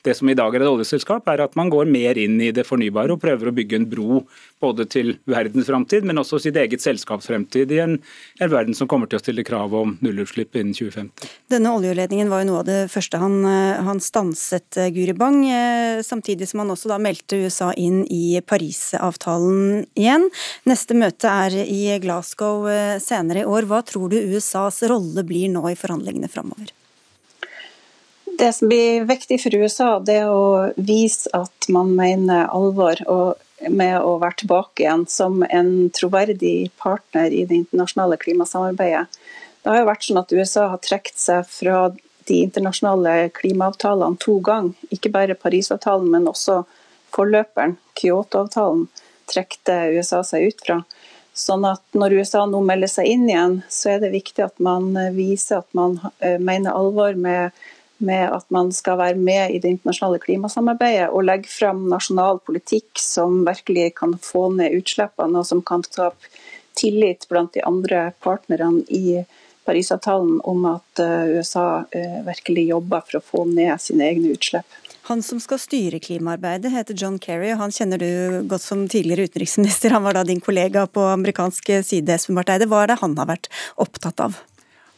det 0.05 0.15
som 0.17 0.29
i 0.29 0.35
dag 0.37 0.55
er 0.55 0.63
et 0.63 0.71
oljeselskap, 0.71 1.27
er 1.29 1.43
at 1.45 1.57
man 1.59 1.69
går 1.71 1.89
mer 1.89 2.17
inn 2.19 2.39
i 2.41 2.51
det 2.55 2.65
fornybare 2.67 3.13
og 3.13 3.21
prøver 3.21 3.49
å 3.49 3.55
bygge 3.55 3.77
en 3.77 3.87
bro 3.89 4.23
både 4.61 4.85
til 4.89 5.15
verdens 5.29 5.69
framtid, 5.69 6.05
men 6.07 6.21
også 6.21 6.39
sitt 6.41 6.57
eget 6.59 6.83
selskaps 6.83 7.29
fremtid 7.29 7.71
i 7.73 7.81
en, 7.83 7.97
en, 8.39 8.51
verden 8.51 8.77
som 8.77 8.89
kommer 8.89 9.09
til 9.09 9.19
å 9.19 9.23
stille 9.23 9.45
krav 9.47 9.73
om 9.77 9.95
nullutslipp 10.03 10.57
innen 10.59 10.75
2050. 10.77 11.29
Denne 11.51 11.73
oljeledningen 11.77 12.31
var 12.31 12.43
jo 12.43 12.49
noe 12.51 12.63
av 12.63 12.67
det 12.69 12.79
første 12.93 13.21
han, 13.21 13.39
eh, 13.47 13.81
han 13.85 14.01
stanset, 14.03 14.69
eh, 14.77 14.91
Guri 14.93 15.15
Bang, 15.17 15.39
eh, 15.45 16.01
samtidig 16.05 16.49
som 16.49 16.63
han 16.63 16.73
også 16.73 16.91
da 16.91 16.99
meldte 17.01 17.41
USA 17.45 17.71
inn 17.77 18.03
i 18.09 18.41
Parisavtalen 18.45 19.85
igjen. 19.95 20.29
Neste 20.69 20.97
møte 20.97 21.29
er 21.29 21.61
i 21.63 21.97
Glasgow 22.01 22.67
senere 23.01 23.43
i 23.43 23.49
år. 23.49 23.69
Hva 23.69 23.81
tror 23.85 24.11
du 24.11 24.19
USAs 24.19 24.81
rolle 24.89 25.25
blir 25.27 25.49
nå 25.53 25.63
i 25.69 25.77
forhandlingene 25.79 26.29
framover? 26.31 26.73
Det 28.41 28.53
som 28.53 28.67
blir 28.67 29.03
viktig 29.05 29.37
for 29.41 29.53
USA, 29.55 29.99
det 30.01 30.15
er 30.23 30.29
å 30.33 30.71
vise 30.73 31.29
at 31.37 31.67
man 31.69 31.91
mener 31.93 32.47
alvor 32.49 32.97
med 33.69 33.97
å 34.01 34.15
være 34.17 34.39
tilbake 34.39 34.81
igjen 34.81 35.03
som 35.05 35.43
en 35.45 35.91
troverdig 35.93 36.71
partner 36.81 37.29
i 37.29 37.43
det 37.45 37.59
internasjonale 37.59 38.15
klimasamarbeidet. 38.17 39.19
Det 39.61 39.69
har 39.69 39.77
jo 39.77 39.89
vært 39.91 40.07
sånn 40.07 40.19
at 40.23 40.33
USA 40.33 40.63
har 40.71 40.81
trukket 40.81 41.21
seg 41.21 41.51
fra 41.53 41.83
de 41.93 42.39
internasjonale 42.47 43.29
klimaavtalene 43.37 44.17
to 44.25 44.39
ganger. 44.41 44.73
Ikke 44.89 45.11
bare 45.13 45.37
Parisavtalen, 45.37 46.07
men 46.09 46.25
også 46.31 46.63
forløperen, 47.13 47.75
Kyoto-avtalen, 48.01 48.87
trekte 49.29 49.75
USA 49.99 50.23
seg 50.25 50.47
ut 50.49 50.65
fra. 50.65 50.79
Sånn 51.37 51.69
at 51.69 51.85
Når 51.93 52.17
USA 52.17 52.47
nå 52.49 52.63
melder 52.65 52.89
seg 52.89 53.11
inn 53.13 53.29
igjen, 53.29 53.59
så 53.69 53.93
er 53.93 54.01
det 54.01 54.09
viktig 54.17 54.47
at 54.47 54.57
man 54.57 54.89
viser 55.13 55.61
at 55.61 55.69
man 55.77 55.99
eh, 56.17 56.41
mener 56.41 56.73
alvor 56.73 57.13
med 57.13 57.53
med 58.05 58.25
at 58.35 58.47
man 58.53 58.71
skal 58.75 58.99
være 58.99 59.19
med 59.19 59.55
i 59.55 59.59
det 59.61 59.75
internasjonale 59.75 60.21
klimasamarbeidet 60.23 61.09
og 61.09 61.25
legge 61.27 61.51
frem 61.51 61.85
nasjonal 61.91 62.41
politikk 62.45 63.01
som 63.01 63.43
virkelig 63.47 63.93
kan 64.01 64.17
få 64.21 64.49
ned 64.57 64.77
utslippene, 64.79 65.41
og 65.41 65.47
som 65.47 65.63
kan 65.65 65.85
skape 65.87 66.31
tillit 66.77 67.27
blant 67.29 67.53
de 67.53 67.63
andre 67.67 68.11
partnerne 68.23 68.83
i 68.89 69.21
Parisavtalen 69.65 70.39
om 70.49 70.63
at 70.65 70.99
eh, 70.99 71.35
USA 71.37 71.83
eh, 71.93 72.21
virkelig 72.25 72.63
jobber 72.71 73.03
for 73.05 73.19
å 73.19 73.25
få 73.25 73.43
ned 73.45 73.75
sine 73.83 74.07
egne 74.09 74.31
utslipp. 74.33 74.79
Han 75.09 75.21
som 75.25 75.41
skal 75.41 75.59
styre 75.61 75.99
klimaarbeidet 76.01 76.71
heter 76.73 76.97
John 76.97 77.17
Kerry, 77.21 77.51
og 77.53 77.61
han 77.61 77.73
kjenner 77.73 78.01
du 78.01 78.41
godt 78.49 78.65
som 78.65 78.87
tidligere 78.89 79.27
utenriksminister. 79.29 79.93
Han 79.93 80.05
var 80.05 80.17
da 80.17 80.25
din 80.25 80.41
kollega 80.41 80.85
på 80.87 81.03
amerikansk 81.13 81.73
side, 81.85 82.15
Espen 82.15 82.37
Barth 82.37 82.53
Eide. 82.53 82.69
Hva 82.69 82.83
er 82.85 82.93
det 82.93 83.01
han 83.01 83.17
har 83.17 83.29
vært 83.29 83.49
opptatt 83.81 84.21
av? 84.23 84.37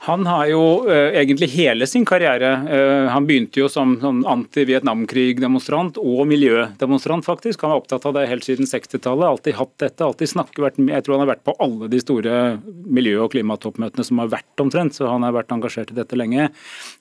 Han 0.03 0.25
har 0.27 0.49
jo 0.51 0.63
uh, 0.83 1.13
egentlig 1.15 1.47
hele 1.53 1.87
sin 1.87 2.03
karriere 2.05 2.49
uh, 2.67 3.11
Han 3.13 3.27
begynte 3.27 3.61
jo 3.61 3.69
som 3.71 3.93
som 4.01 4.19
anti-Vietnamkrig-demonstrant 4.27 5.99
og 6.01 6.25
miljødemonstrant, 6.27 7.23
faktisk. 7.23 7.63
Han 7.63 7.71
var 7.71 7.83
opptatt 7.83 8.07
av 8.09 8.15
det 8.17 8.25
helt 8.27 8.43
siden 8.43 8.67
60-tallet. 8.67 9.25
Alltid 9.27 9.55
hatt 9.55 9.73
dette. 9.79 10.03
alltid 10.03 10.29
snakket, 10.29 10.79
Jeg 10.89 11.05
tror 11.05 11.15
han 11.15 11.23
har 11.23 11.33
vært 11.35 11.45
på 11.47 11.55
alle 11.63 11.87
de 11.87 12.01
store 12.03 12.59
miljø- 12.67 13.23
og 13.23 13.31
klimatoppmøtene 13.31 14.03
som 14.03 14.19
har 14.19 14.31
vært 14.33 14.63
omtrent, 14.63 14.95
så 14.97 15.07
han 15.07 15.23
har 15.23 15.35
vært 15.37 15.55
engasjert 15.55 15.91
i 15.93 15.99
dette 16.01 16.19
lenge. 16.19 16.49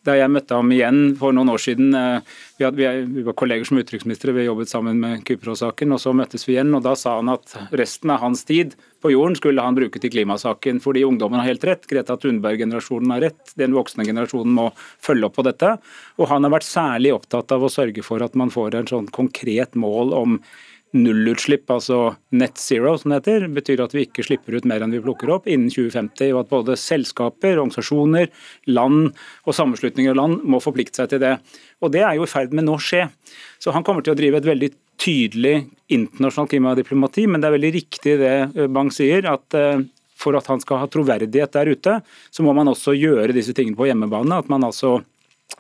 Da 0.07 0.15
jeg 0.19 0.31
møtte 0.31 0.55
ham 0.55 0.71
igjen 0.71 1.17
for 1.19 1.35
noen 1.35 1.51
år 1.51 1.63
siden 1.65 1.95
uh, 1.99 2.39
vi, 2.63 2.87
hadde, 2.87 3.05
vi, 3.13 3.25
var 3.27 3.37
kolleger 3.39 3.67
som 3.69 3.81
utenriksministre, 3.81 4.33
vi 4.33 4.47
jobbet 4.47 4.71
sammen 4.71 5.01
med 5.03 5.25
Kypros-saken, 5.29 5.93
og 5.95 6.01
så 6.03 6.15
møttes 6.17 6.47
vi 6.49 6.57
igjen. 6.57 6.73
og 6.79 6.85
Da 6.87 6.95
sa 6.99 7.17
han 7.19 7.33
at 7.33 7.55
resten 7.75 8.13
av 8.15 8.23
hans 8.23 8.45
tid 8.49 8.77
på 9.03 9.11
jorden 9.11 9.35
skulle 9.39 9.65
han 9.65 9.77
bruke 9.77 10.01
til 10.03 10.13
klimasaken, 10.15 10.79
fordi 10.85 11.05
ungdommen 11.07 11.43
har 11.43 11.51
helt 11.51 11.67
rett. 11.67 11.87
Greta 11.91 12.17
Thunberg-generasjonen 12.23 13.15
har 13.17 13.25
rett. 13.27 13.55
Den 13.59 13.75
voksne 13.77 14.07
generasjonen 14.07 14.55
må 14.55 14.69
følge 14.79 15.29
opp 15.29 15.39
på 15.41 15.47
dette. 15.47 15.75
Og 16.23 16.31
han 16.31 16.47
har 16.47 16.55
vært 16.55 16.69
særlig 16.69 17.17
opptatt 17.17 17.55
av 17.57 17.67
å 17.67 17.73
sørge 17.73 18.05
for 18.07 18.23
at 18.23 18.39
man 18.39 18.53
får 18.55 18.79
en 18.79 18.93
sånn 18.95 19.11
konkret 19.13 19.75
mål 19.75 20.15
om 20.17 20.39
nullutslipp, 20.93 21.71
altså 21.73 22.15
net 22.37 22.61
zero 22.61 22.93
som 23.01 23.13
det 23.13 23.23
heter, 23.23 23.47
betyr 23.53 23.83
at 23.85 23.95
vi 23.97 24.05
ikke 24.07 24.25
slipper 24.27 24.57
ut 24.57 24.67
mer 24.69 24.85
enn 24.85 24.93
vi 24.93 25.01
plukker 25.03 25.31
opp 25.33 25.49
innen 25.49 25.73
2050. 25.73 26.35
Og 26.35 26.43
at 26.43 26.53
både 26.53 26.77
selskaper, 26.81 27.57
organisasjoner, 27.57 28.29
land 28.69 29.13
og 29.47 29.57
sammenslutninger 29.57 30.13
av 30.13 30.21
land 30.21 30.45
må 30.45 30.61
forplikte 30.63 31.03
seg 31.03 31.15
til 31.15 31.23
det. 31.25 31.35
Og 31.81 31.95
det 31.95 32.05
er 32.05 32.19
jo 32.19 32.29
i 32.29 32.31
ferd 32.31 32.53
med 32.57 32.69
nå 32.69 32.77
å 32.77 32.83
skje. 32.83 33.07
Så 33.63 33.75
han 33.75 33.87
kommer 33.87 34.05
til 34.05 34.15
å 34.15 34.19
drive 34.19 34.43
et 34.43 34.51
veldig 34.51 34.73
tydelig 35.03 35.57
internasjonalt 35.93 36.53
klimadiplomati, 36.53 37.27
men 37.27 37.43
det 37.43 37.49
er 37.49 37.57
veldig 37.57 37.73
riktig 37.75 38.19
det 38.21 38.35
eh, 38.37 38.69
Bang 38.71 38.93
sier, 38.95 39.27
at 39.33 39.57
eh, 39.59 39.83
for 40.23 40.37
at 40.39 40.47
han 40.51 40.61
skal 40.63 40.85
ha 40.85 40.91
troverdighet 40.91 41.57
der 41.57 41.73
ute, 41.73 41.97
så 42.31 42.45
må 42.47 42.55
man 42.55 42.71
også 42.71 42.95
gjøre 42.95 43.35
disse 43.35 43.55
tingene 43.57 43.79
på 43.79 43.89
hjemmebane. 43.89 44.39
At 44.39 44.53
man 44.53 44.69
altså 44.69 45.01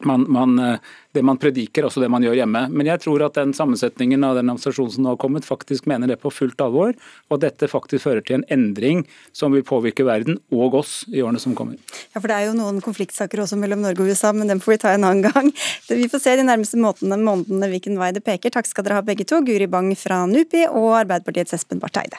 man, 0.01 0.25
man, 0.33 0.59
eh, 0.59 0.77
det 1.13 1.23
man 1.23 1.39
prediker, 1.39 1.87
også 1.87 2.01
det 2.03 2.09
man 2.13 2.25
gjør 2.25 2.39
hjemme. 2.41 2.65
Men 2.73 2.89
jeg 2.89 3.03
tror 3.05 3.25
at 3.27 3.37
den 3.39 3.53
sammensetningen 3.57 4.25
av 4.25 4.39
den 4.39 4.49
administrasjonen 4.49 4.95
som 4.95 5.07
nå 5.07 5.15
har 5.15 5.21
kommet, 5.23 5.47
faktisk 5.47 5.87
mener 5.91 6.11
det 6.11 6.19
på 6.23 6.33
fullt 6.33 6.61
alvor, 6.65 6.97
og 7.29 7.37
at 7.37 7.45
dette 7.47 7.71
faktisk 7.71 8.07
fører 8.07 8.25
til 8.25 8.41
en 8.41 8.47
endring 8.53 9.05
som 9.37 9.55
vil 9.55 9.65
påvirke 9.67 10.07
verden 10.09 10.41
og 10.55 10.79
oss 10.81 10.95
i 11.13 11.23
årene 11.23 11.43
som 11.43 11.57
kommer. 11.59 11.79
Ja, 12.15 12.21
for 12.21 12.29
Det 12.33 12.39
er 12.39 12.49
jo 12.49 12.57
noen 12.59 12.81
konfliktsaker 12.85 13.45
også 13.45 13.61
mellom 13.61 13.85
Norge 13.85 14.03
og 14.03 14.13
USA, 14.13 14.33
men 14.33 14.49
dem 14.49 14.63
får 14.63 14.77
vi 14.77 14.81
ta 14.87 14.97
en 14.97 15.05
annen 15.09 15.29
gang. 15.29 15.53
Vi 15.93 16.09
får 16.09 16.23
se 16.25 16.37
de 16.39 16.47
nærmeste 16.47 16.81
månedene, 16.81 17.21
månedene 17.21 17.69
hvilken 17.69 17.99
vei 18.01 18.11
det 18.17 18.25
peker. 18.25 18.51
Takk 18.55 18.67
skal 18.67 18.87
dere 18.87 19.03
ha 19.03 19.07
begge 19.07 19.29
to, 19.29 19.43
Guri 19.45 19.69
Bang 19.71 19.93
fra 19.99 20.25
NUPI 20.27 20.67
og 20.71 21.03
Arbeiderpartiets 21.05 21.59
Espen 21.59 21.83
Barth 21.83 22.01
Eide. 22.01 22.19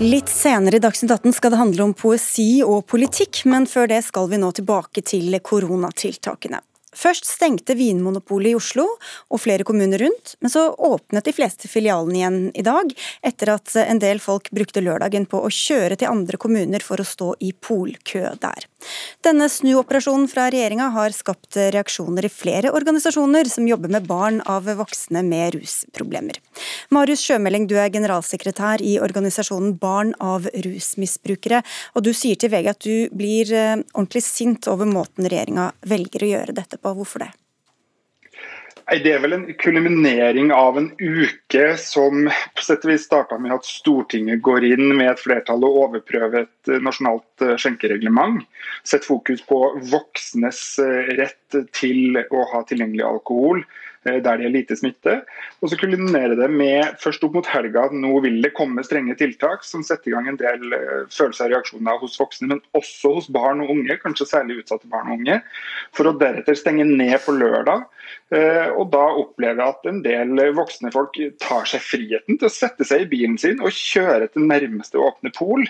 Litt 0.00 0.28
senere 0.28 0.76
i 0.76 0.78
Dagsnytt 0.78 1.10
18 1.10 1.32
skal 1.32 1.50
det 1.54 1.56
handle 1.56 1.84
om 1.86 1.92
poesi 1.96 2.60
og 2.60 2.82
politikk, 2.92 3.46
men 3.48 3.64
før 3.64 3.88
det 3.88 4.02
skal 4.04 4.26
vi 4.28 4.36
nå 4.36 4.50
tilbake 4.52 5.00
til 5.00 5.32
koronatiltakene. 5.40 6.60
Først 6.96 7.24
stengte 7.24 7.72
Vinmonopolet 7.78 8.50
i 8.50 8.58
Oslo 8.58 8.84
og 8.92 9.40
flere 9.40 9.64
kommuner 9.64 10.04
rundt, 10.04 10.34
men 10.44 10.52
så 10.52 10.66
åpnet 10.68 11.24
de 11.24 11.32
fleste 11.32 11.68
filialene 11.72 12.20
igjen 12.20 12.38
i 12.52 12.64
dag, 12.66 12.92
etter 13.24 13.54
at 13.54 13.72
en 13.86 14.00
del 14.04 14.20
folk 14.20 14.52
brukte 14.52 14.84
lørdagen 14.84 15.24
på 15.32 15.40
å 15.40 15.52
kjøre 15.52 15.96
til 15.96 16.12
andre 16.12 16.40
kommuner 16.44 16.84
for 16.84 17.00
å 17.00 17.08
stå 17.16 17.32
i 17.40 17.54
polkø 17.56 18.34
der. 18.44 18.68
Denne 19.26 19.48
snuoperasjonen 19.50 20.28
fra 20.30 20.48
regjeringa 20.52 20.90
har 20.94 21.14
skapt 21.16 21.58
reaksjoner 21.74 22.28
i 22.28 22.32
flere 22.32 22.72
organisasjoner 22.76 23.48
som 23.50 23.68
jobber 23.68 23.92
med 23.92 24.06
barn 24.08 24.42
av 24.46 24.68
voksne 24.78 25.22
med 25.26 25.56
rusproblemer. 25.56 26.40
Marius 26.94 27.24
Sjømeling, 27.26 27.66
du 27.70 27.76
er 27.80 27.92
generalsekretær 27.94 28.84
i 28.84 28.96
organisasjonen 29.02 29.76
Barn 29.80 30.12
av 30.22 30.46
rusmisbrukere, 30.66 31.62
og 31.94 32.06
du 32.06 32.12
sier 32.16 32.38
til 32.40 32.52
VG 32.52 32.70
at 32.72 32.84
du 32.86 33.16
blir 33.16 33.52
eh, 33.52 33.74
ordentlig 33.94 34.24
sint 34.26 34.68
over 34.72 34.88
måten 34.88 35.28
regjeringa 35.28 35.72
velger 35.86 36.24
å 36.24 36.32
gjøre 36.34 36.56
dette 36.56 36.80
på. 36.80 36.94
Hvorfor 36.96 37.26
det? 37.26 37.32
Det 38.86 39.10
er 39.10 39.18
vel 39.18 39.34
en 39.34 39.46
kulminering 39.58 40.52
av 40.54 40.76
en 40.78 40.92
uke 41.00 41.62
som 41.82 42.28
på 42.30 42.62
sett 42.62 42.84
og 42.86 42.92
vis 42.92 43.06
starta 43.08 43.34
med 43.42 43.56
at 43.56 43.66
Stortinget 43.66 44.44
går 44.46 44.62
inn 44.68 44.92
med 44.94 45.10
et 45.10 45.22
flertall 45.24 45.66
og 45.66 45.78
overprøver 45.80 46.44
et 46.44 46.70
eh, 46.70 46.78
nasjonalt 46.86 47.42
eh, 47.42 47.56
skjenkereglement. 47.58 48.44
Sett 48.86 49.08
fokus 49.08 49.42
på 49.48 49.58
voksnes 49.90 50.60
eh, 50.84 51.10
rett 51.18 51.58
til 51.74 52.20
å 52.30 52.46
ha 52.52 52.62
tilgjengelig 52.68 53.08
alkohol 53.08 53.64
der 54.06 54.38
det 54.38 54.46
er 54.46 54.52
lite 54.54 54.76
smitte. 54.78 55.16
Og 55.60 55.70
så 55.70 55.78
kulminerer 55.80 56.36
det 56.38 56.48
med 56.52 56.96
først 57.02 57.24
opp 57.26 57.36
mot 57.36 57.48
helga 57.50 57.86
at 57.88 57.94
nå 57.96 58.12
vil 58.24 58.38
det 58.44 58.52
komme 58.56 58.84
strenge 58.86 59.16
tiltak 59.18 59.64
som 59.66 59.84
setter 59.86 60.10
i 60.10 60.14
gang 60.14 60.30
en 60.30 60.38
del 60.40 60.76
eh, 60.76 61.02
følelser 61.12 61.48
og 61.48 61.54
reaksjoner 61.54 62.00
hos 62.02 62.18
voksne, 62.20 62.50
men 62.52 62.62
også 62.78 63.14
hos 63.16 63.30
barn 63.32 63.64
og 63.64 63.72
unge, 63.74 63.98
kanskje 64.02 64.28
særlig 64.30 64.60
utsatte 64.62 64.90
barn 64.92 65.10
og 65.10 65.20
unge, 65.20 65.40
for 65.96 66.10
å 66.10 66.16
deretter 66.20 66.58
stenge 66.58 66.86
ned 66.88 67.16
på 67.24 67.34
lørdag. 67.36 67.86
Eh, 68.34 68.68
og 68.74 68.92
da 68.94 69.04
opplever 69.22 69.62
jeg 69.62 69.74
at 69.74 69.90
en 69.90 70.00
del 70.04 70.44
voksne 70.56 70.92
folk 70.94 71.18
tar 71.42 71.68
seg 71.68 71.82
friheten 71.82 72.38
til 72.38 72.48
å 72.48 72.52
sette 72.52 72.86
seg 72.86 73.06
i 73.06 73.10
bilen 73.10 73.36
sin 73.40 73.62
og 73.62 73.74
kjøre 73.74 74.30
til 74.32 74.46
nærmeste 74.46 75.00
åpne 75.02 75.34
pol. 75.36 75.66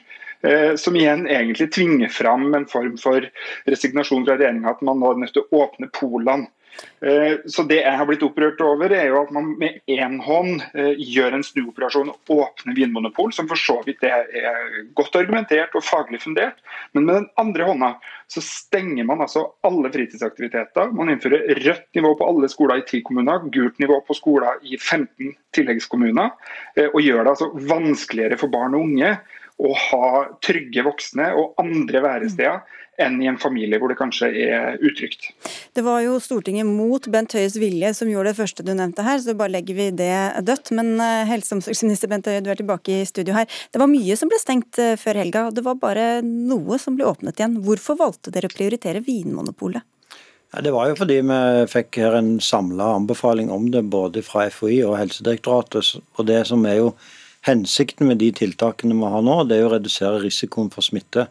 Som 0.79 0.94
igjen 0.94 1.25
egentlig 1.33 1.70
tvinger 1.72 2.11
fram 2.12 2.53
en 2.55 2.66
form 2.68 2.99
for 3.01 3.25
resignasjon 3.66 4.27
fra 4.27 4.37
regjeringa 4.37 4.75
at 4.75 4.83
man 4.85 5.01
nå 5.01 5.09
er 5.14 5.22
nødt 5.22 5.33
til 5.35 5.46
å 5.49 5.62
åpne 5.64 5.88
polene. 5.96 6.51
Eh, 7.00 7.38
så 7.46 7.62
Det 7.68 7.80
jeg 7.82 7.98
har 7.98 8.08
blitt 8.08 8.24
opprørt 8.24 8.60
over, 8.64 8.92
er 8.92 9.10
jo 9.10 9.20
at 9.22 9.32
man 9.34 9.52
med 9.60 9.80
én 9.90 10.18
hånd 10.24 10.62
eh, 10.74 10.94
gjør 10.96 11.36
en 11.36 11.44
snuoperasjon 11.44 12.12
og 12.12 12.32
åpner 12.32 12.76
Vinmonopol, 12.76 13.32
som 13.36 13.48
for 13.50 13.60
så 13.60 13.78
vidt 13.86 14.04
er 14.06 14.24
godt 14.96 15.18
argumentert 15.20 15.76
og 15.76 15.84
faglig 15.84 16.22
fundert. 16.24 16.60
Men 16.96 17.06
med 17.06 17.18
den 17.20 17.28
andre 17.40 17.68
hånda 17.68 17.92
så 18.32 18.42
stenger 18.42 19.06
man 19.06 19.22
altså 19.22 19.44
alle 19.66 19.90
fritidsaktiviteter. 19.94 20.92
Man 20.96 21.12
innfører 21.12 21.46
rødt 21.60 21.88
nivå 21.94 22.14
på 22.18 22.28
alle 22.28 22.50
skoler 22.50 22.82
i 22.82 22.86
ti 22.88 23.02
kommuner, 23.06 23.44
gult 23.54 23.78
nivå 23.82 24.00
på 24.06 24.16
skoler 24.18 24.62
i 24.66 24.78
15 24.78 25.34
tilleggskommuner. 25.54 26.32
Eh, 26.76 26.88
og 26.92 27.02
gjør 27.04 27.24
det 27.24 27.34
altså 27.36 27.52
vanskeligere 27.70 28.40
for 28.40 28.52
barn 28.52 28.74
og 28.78 28.88
unge 28.88 29.16
å 29.56 29.72
ha 29.72 30.08
trygge 30.44 30.84
voksne 30.84 31.30
og 31.38 31.56
andre 31.62 32.02
væresteder 32.04 32.82
enn 33.02 33.18
i 33.22 33.28
en 33.30 33.38
familie 33.40 33.80
hvor 33.80 33.92
det 33.92 33.98
kanskje 33.98 34.28
er 34.46 34.76
utrygt. 34.85 35.30
Det 35.76 35.85
var 35.85 36.02
jo 36.04 36.18
Stortinget 36.22 36.68
mot 36.68 37.09
Bent 37.12 37.35
Høies 37.37 37.59
vilje 37.61 37.92
som 37.98 38.11
gjorde 38.11 38.32
det 38.32 38.38
første 38.40 38.64
du 38.66 38.72
nevnte 38.72 39.04
her, 39.06 39.18
så 39.22 39.37
bare 39.37 39.54
legger 39.56 39.78
vi 39.78 39.88
det 39.98 40.12
dødt. 40.46 40.72
Men 40.76 40.94
eh, 41.00 41.26
helse- 41.28 41.52
og 41.52 41.61
omsorgsminister 41.61 42.11
Bent 42.12 42.30
Høie, 42.30 42.44
du 42.44 42.50
er 42.52 42.61
tilbake 42.61 43.02
i 43.02 43.09
studio 43.09 43.37
her. 43.37 43.50
Det 43.72 43.82
var 43.82 43.90
mye 43.92 44.16
som 44.18 44.32
ble 44.32 44.40
stengt 44.42 44.80
eh, 44.82 44.94
før 45.00 45.20
helga, 45.22 45.48
og 45.48 45.59
det 45.59 45.66
var 45.66 45.80
bare 45.82 46.06
noe 46.24 46.80
som 46.82 46.96
ble 46.96 47.09
åpnet 47.09 47.40
igjen. 47.40 47.61
Hvorfor 47.66 48.00
valgte 48.00 48.32
dere 48.35 48.50
å 48.50 48.56
prioritere 48.56 49.04
Vinmonopolet? 49.04 49.85
Ja, 50.54 50.62
det 50.62 50.72
var 50.72 50.88
jo 50.88 50.96
fordi 50.96 51.18
vi 51.26 51.38
fikk 51.68 51.98
her 52.00 52.14
en 52.16 52.37
samla 52.40 52.94
anbefaling 52.96 53.50
om 53.52 53.66
det 53.74 53.82
både 53.92 54.22
fra 54.24 54.46
FHI 54.48 54.78
og 54.87 54.96
Helsedirektoratet. 55.00 55.98
Og 56.16 56.28
det 56.28 56.44
som 56.48 56.62
er 56.68 56.78
jo 56.78 56.92
hensikten 57.46 58.09
med 58.09 58.22
de 58.22 58.30
tiltakene 58.35 58.96
vi 58.96 59.11
har 59.12 59.24
nå, 59.26 59.40
det 59.50 59.59
er 59.59 59.66
å 59.66 59.74
redusere 59.74 60.22
risikoen 60.22 60.70
for 60.72 60.87
smitte. 60.87 61.26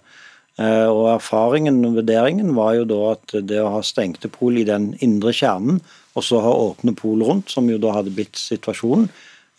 Eh, 0.56 0.88
og 0.88 1.10
Erfaringen 1.18 1.82
og 1.84 1.98
vurderingen 1.98 2.54
var 2.56 2.78
jo 2.78 2.86
da 2.88 3.00
at 3.12 3.34
det 3.44 3.60
å 3.60 3.74
ha 3.74 3.82
stengte 3.84 4.32
pol 4.32 4.62
i 4.62 4.68
den 4.68 4.94
indre 5.04 5.34
kjernen, 5.36 5.82
og 6.16 6.24
så 6.24 6.40
ha 6.44 6.54
åpne 6.70 6.94
pol 6.96 7.26
rundt, 7.28 7.52
som 7.52 7.68
jo 7.68 7.80
da 7.82 7.98
hadde 7.98 8.14
blitt 8.16 8.40
situasjonen, 8.40 9.10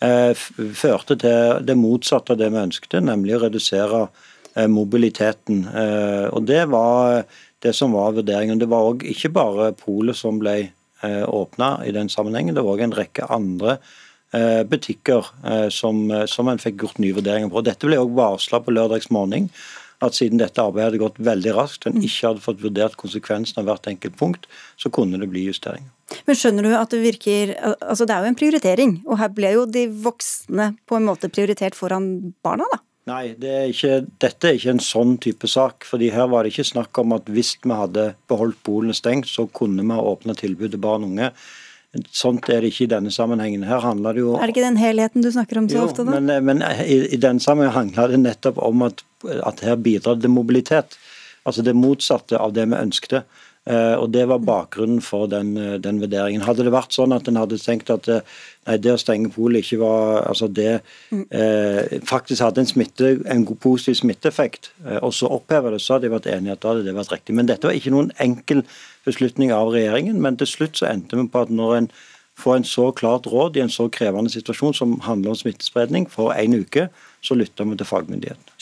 eh, 0.01 0.33
førte 0.33 1.19
til 1.21 1.61
det 1.65 1.77
motsatte 1.77 2.33
av 2.33 2.41
det 2.41 2.49
vi 2.49 2.63
ønsket, 2.63 2.97
nemlig 3.05 3.37
å 3.37 3.43
redusere 3.45 4.07
eh, 4.55 4.65
mobiliteten. 4.65 5.67
Og 6.33 6.45
Det 6.45 6.65
var 6.69 7.25
det 7.61 7.75
som 7.75 7.93
var 7.93 8.17
vurderingen. 8.17 8.57
Det 8.57 8.69
var 8.69 8.89
òg 8.89 9.05
ikke 9.05 9.33
bare 9.33 9.73
polet 9.77 10.17
som 10.17 10.39
ble 10.39 10.71
åpna 11.05 11.85
i 11.85 11.91
den 11.93 12.09
sammenhengen, 12.09 12.55
det 12.55 12.63
var 12.65 12.73
òg 12.73 12.81
en 12.81 12.97
rekke 12.97 13.29
andre 13.29 13.77
butikker 14.65 15.29
som, 15.69 16.09
som 16.25 16.49
en 16.49 16.57
fikk 16.57 16.81
gjort 16.81 16.97
nye 16.99 17.13
vurderinger 17.13 17.51
på. 17.53 17.61
Dette 17.61 17.85
ble 17.85 17.99
òg 18.01 18.15
varsla 18.17 18.59
på 18.65 18.73
lørdags 18.73 19.11
morgen 19.13 19.51
at 20.03 20.17
siden 20.17 20.41
dette 20.41 20.61
arbeidet 20.61 20.91
hadde 20.91 21.01
gått 21.01 21.21
veldig 21.25 21.53
raskt, 21.57 21.87
en 21.87 21.97
ikke 21.97 22.29
hadde 22.29 22.43
fått 22.43 22.63
vurdert 22.63 22.97
konsekvensen 23.01 23.61
av 23.61 23.69
hvert 23.69 23.89
enkelt 23.89 24.17
punkt, 24.19 24.49
så 24.77 24.91
kunne 24.93 25.19
det 25.21 25.29
bli 25.31 25.47
justeringer. 25.47 25.89
Men 26.27 26.37
skjønner 26.39 26.63
du 26.63 26.71
at 26.77 26.93
det 26.93 27.01
virker 27.03 27.49
Altså 27.59 28.05
det 28.07 28.13
er 28.15 28.23
jo 28.23 28.31
en 28.31 28.37
prioritering, 28.39 28.93
og 29.09 29.17
her 29.19 29.31
ble 29.35 29.49
jo 29.57 29.65
de 29.67 29.87
voksne 30.05 30.69
på 30.87 30.99
en 30.99 31.07
måte 31.09 31.31
prioritert 31.33 31.75
foran 31.75 32.35
barna, 32.45 32.67
da? 32.71 32.79
Nei, 33.07 33.37
det 33.39 33.51
er 33.55 33.69
ikke, 33.71 34.01
dette 34.19 34.49
er 34.49 34.57
ikke 34.57 34.73
en 34.75 34.83
sånn 34.83 35.13
type 35.23 35.47
sak. 35.47 35.85
fordi 35.87 36.09
Her 36.11 36.27
var 36.27 36.43
det 36.43 36.51
ikke 36.51 36.67
snakk 36.73 36.99
om 36.99 37.15
at 37.15 37.29
hvis 37.31 37.53
vi 37.63 37.71
hadde 37.71 38.09
beholdt 38.27 38.59
bolene 38.67 38.95
stengt, 38.95 39.29
så 39.31 39.47
kunne 39.47 39.85
vi 39.85 39.95
ha 39.95 40.03
åpna 40.03 40.35
tilbud 40.35 40.73
til 40.73 40.83
barn 40.83 41.05
og 41.07 41.13
unge. 41.13 41.31
Sånt 42.13 42.49
er 42.49 42.61
det 42.61 42.71
ikke 42.73 42.85
i 42.85 42.91
denne 42.91 43.11
sammenhengen. 43.13 43.65
Her 43.67 43.81
handler 43.83 44.17
det 44.17 44.23
jo 44.23 44.35
Er 44.37 44.47
det 44.47 44.55
ikke 44.55 44.65
den 44.65 44.79
helheten 44.81 45.25
du 45.25 45.31
snakker 45.33 45.61
om 45.61 45.69
så 45.69 45.79
jo, 45.79 45.87
ofte, 45.89 46.05
da? 46.07 46.19
Men, 46.19 46.45
men 46.45 46.63
i, 46.83 47.01
i 47.15 47.19
denne 47.21 47.43
sammenhengen 47.43 47.95
handler 47.95 48.15
det 48.15 48.23
nettopp 48.23 48.61
om 48.63 48.85
at, 48.87 49.03
at 49.43 49.63
her 49.65 49.77
bidrar 49.81 50.19
det 50.21 50.31
mobilitet. 50.31 50.97
Altså 51.47 51.63
det 51.63 51.77
motsatte 51.77 52.39
av 52.39 52.53
det 52.57 52.67
vi 52.67 52.79
ønskte. 52.79 53.23
Eh, 53.67 53.95
og 53.99 54.11
Det 54.11 54.23
var 54.29 54.39
bakgrunnen 54.39 55.01
for 55.03 55.27
den, 55.27 55.55
den, 55.83 55.99
vurderingen. 55.99 56.45
Hadde 56.47 56.63
det 56.63 56.71
vært 56.71 56.95
sånn 56.95 57.15
at 57.15 57.27
en 57.27 57.39
hadde 57.39 57.59
tenkt 57.59 57.91
at 57.91 58.07
eh, 58.07 58.23
nei, 58.67 58.77
det 58.79 58.93
å 58.93 59.01
stenge 59.01 59.31
polet 59.35 59.65
ikke 59.65 59.81
var 59.81 60.27
altså 60.29 60.47
det 60.47 60.79
eh, 61.11 61.97
faktisk 62.07 62.45
hadde 62.45 62.63
en, 62.63 62.69
smitte, 62.69 63.13
en 63.27 63.43
positiv 63.59 63.99
smitteeffekt, 64.01 64.71
eh, 64.85 65.01
og 65.01 65.11
så 65.17 65.31
opphever 65.35 65.75
det, 65.75 65.81
så 65.83 65.97
hadde 65.97 66.07
jeg 66.07 66.15
vært 66.15 66.29
enig 66.31 66.51
i 66.51 66.55
at 66.55 66.63
da 66.63 66.73
hadde 66.73 66.85
det 66.87 66.95
vært 66.95 67.15
riktig. 67.17 67.35
Men 67.35 67.49
dette 67.49 67.67
var 67.67 67.79
ikke 67.79 67.95
noen 67.95 68.13
enkel 68.23 68.63
beslutning 69.07 69.51
av 69.55 69.73
regjeringen, 69.75 70.21
men 70.23 70.39
til 70.39 70.49
slutt 70.53 70.79
så 70.79 70.87
endte 70.91 71.19
vi 71.19 71.27
på 71.31 71.43
at 71.43 71.51
når 71.51 71.81
en 71.81 71.89
får 72.37 72.59
en 72.59 72.69
så 72.69 72.91
klart 72.93 73.27
råd 73.27 73.57
i 73.57 73.65
en 73.65 73.73
så 73.73 73.87
krevende 73.89 74.31
situasjon 74.31 74.77
som 74.77 74.99
handler 75.07 75.33
om 75.33 75.41
smittespredning 75.41 76.05
for 76.11 76.35
en 76.37 76.59
uke, 76.61 76.87
så 77.25 77.35
lytter 77.35 77.65
vi 77.65 77.79
til 77.81 77.91
fagmyndighetene. 77.95 78.57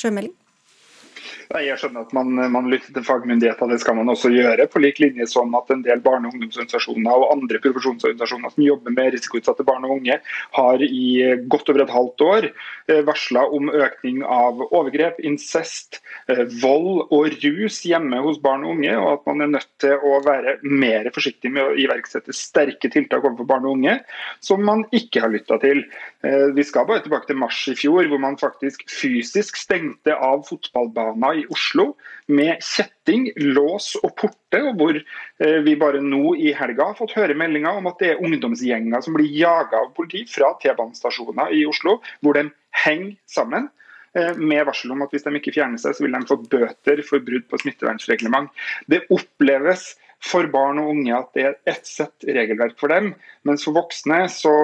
Jeg 1.46 1.78
skjønner 1.78 2.06
at 2.08 2.14
man, 2.16 2.32
man 2.52 2.68
lytter 2.72 2.90
til 2.96 3.04
fagmyndigheter, 3.06 3.70
det 3.70 3.78
skal 3.84 3.98
man 4.00 4.10
også 4.10 4.32
gjøre. 4.34 4.66
På 4.72 4.82
lik 4.82 4.98
linje 5.04 5.28
som 5.30 5.54
at 5.58 5.70
en 5.72 5.84
del 5.86 6.02
barne- 6.04 6.30
og 6.30 6.34
ungdomsorganisasjoner 6.34 7.22
og 7.22 7.34
andre 7.36 7.60
profesjonsorganisasjoner 7.62 8.54
som 8.54 8.66
jobber 8.66 8.96
med 8.96 9.12
risikoutsatte 9.14 9.66
barn 9.68 9.86
og 9.86 10.00
unge, 10.00 10.18
har 10.58 10.86
i 10.86 11.06
godt 11.52 11.70
over 11.70 11.84
et 11.86 11.94
halvt 11.94 12.24
år 12.26 12.48
eh, 12.50 13.02
varsla 13.06 13.46
om 13.54 13.70
økning 13.70 14.24
av 14.26 14.64
overgrep, 14.66 15.20
incest, 15.28 16.02
eh, 16.32 16.46
vold 16.64 17.06
og 17.14 17.38
rus 17.44 17.80
hjemme 17.86 18.24
hos 18.26 18.42
barn 18.42 18.66
og 18.66 18.78
unge, 18.78 18.98
og 18.98 19.12
at 19.14 19.30
man 19.30 19.46
er 19.46 19.54
nødt 19.60 19.70
til 19.84 20.02
å 20.02 20.18
være 20.26 20.58
mer 20.66 21.12
forsiktig 21.14 21.54
med 21.54 21.68
å 21.68 21.78
iverksette 21.86 22.34
sterke 22.36 22.90
tiltak 22.90 23.22
overfor 23.22 23.50
barn 23.54 23.70
og 23.70 23.78
unge, 23.78 24.00
som 24.42 24.66
man 24.66 24.84
ikke 24.96 25.22
har 25.28 25.34
lytta 25.34 25.62
til. 25.62 25.86
Eh, 26.26 26.50
vi 26.58 26.66
skal 26.66 26.90
bare 26.90 27.06
tilbake 27.06 27.30
til 27.30 27.40
mars 27.40 27.62
i 27.70 27.78
fjor, 27.78 28.10
hvor 28.10 28.22
man 28.24 28.42
faktisk 28.42 28.88
fysisk 28.90 29.62
stengte 29.62 30.18
av 30.18 30.42
fotballbaner 30.50 31.35
i 31.42 31.46
Oslo 31.52 31.92
med 32.32 32.62
kjetting, 32.64 33.28
lås 33.56 33.94
og 34.02 34.16
porte, 34.20 34.62
og 34.62 34.80
hvor 34.80 34.98
eh, 34.98 35.58
vi 35.66 35.76
bare 35.80 36.02
nå 36.04 36.36
i 36.40 36.54
helga 36.58 36.90
har 36.92 37.00
fått 37.00 37.16
høre 37.18 37.38
meldinger 37.38 37.80
om 37.80 37.90
at 37.92 38.02
det 38.02 38.14
er 38.14 38.24
ungdomsgjenger 38.26 39.06
som 39.06 39.18
blir 39.18 39.32
jaga 39.32 39.84
av 39.84 39.92
politi 39.98 40.26
fra 40.30 40.54
T-banestasjoner 40.62 41.54
i 41.56 41.66
Oslo, 41.70 42.00
hvor 42.26 42.38
de 42.38 42.48
henger 42.86 43.14
sammen 43.30 43.70
eh, 44.18 44.34
med 44.38 44.66
varsel 44.70 44.96
om 44.96 45.06
at 45.06 45.14
hvis 45.14 45.28
de 45.28 45.36
ikke 45.40 45.56
fjerner 45.58 45.82
seg, 45.82 45.98
så 45.98 46.06
vil 46.06 46.18
de 46.18 46.26
få 46.32 46.40
bøter 46.42 47.04
for 47.08 47.24
brudd 47.26 47.48
på 47.52 47.62
smittevernreglement. 47.62 48.52
Det 48.92 49.06
oppleves 49.14 49.94
for 50.26 50.48
barn 50.50 50.80
og 50.82 50.94
unge 50.96 51.14
at 51.14 51.34
det 51.38 51.46
er 51.46 51.58
ett 51.70 51.88
sett 51.88 52.26
regelverk 52.26 52.80
for 52.80 52.92
dem, 52.94 53.14
mens 53.46 53.66
for 53.68 53.78
voksne 53.78 54.26
så 54.32 54.56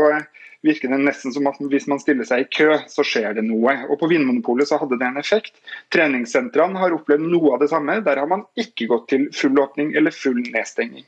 virker 0.65 0.91
det 0.91 0.99
nesten 1.01 1.33
som 1.33 1.47
at 1.49 1.57
hvis 1.71 1.87
man 1.89 2.01
stiller 2.01 2.27
seg 2.27 2.43
i 2.43 2.49
kø, 2.53 2.75
så 2.89 3.05
skjer 3.05 3.37
det 3.37 3.45
noe. 3.47 3.73
Og 3.89 3.97
På 4.01 4.09
Vinmonopolet 4.11 4.69
så 4.69 4.79
hadde 4.81 4.99
det 5.01 5.07
en 5.07 5.21
effekt. 5.21 5.57
Treningssentrene 5.93 6.81
har 6.81 6.95
opplevd 6.95 7.25
noe 7.31 7.55
av 7.55 7.63
det 7.63 7.71
samme. 7.73 7.99
Der 8.05 8.21
har 8.21 8.29
man 8.29 8.45
ikke 8.59 8.89
gått 8.91 9.09
til 9.13 9.27
full 9.35 9.57
åpning 9.61 9.95
eller 9.97 10.13
full 10.15 10.41
nedstenging. 10.43 11.05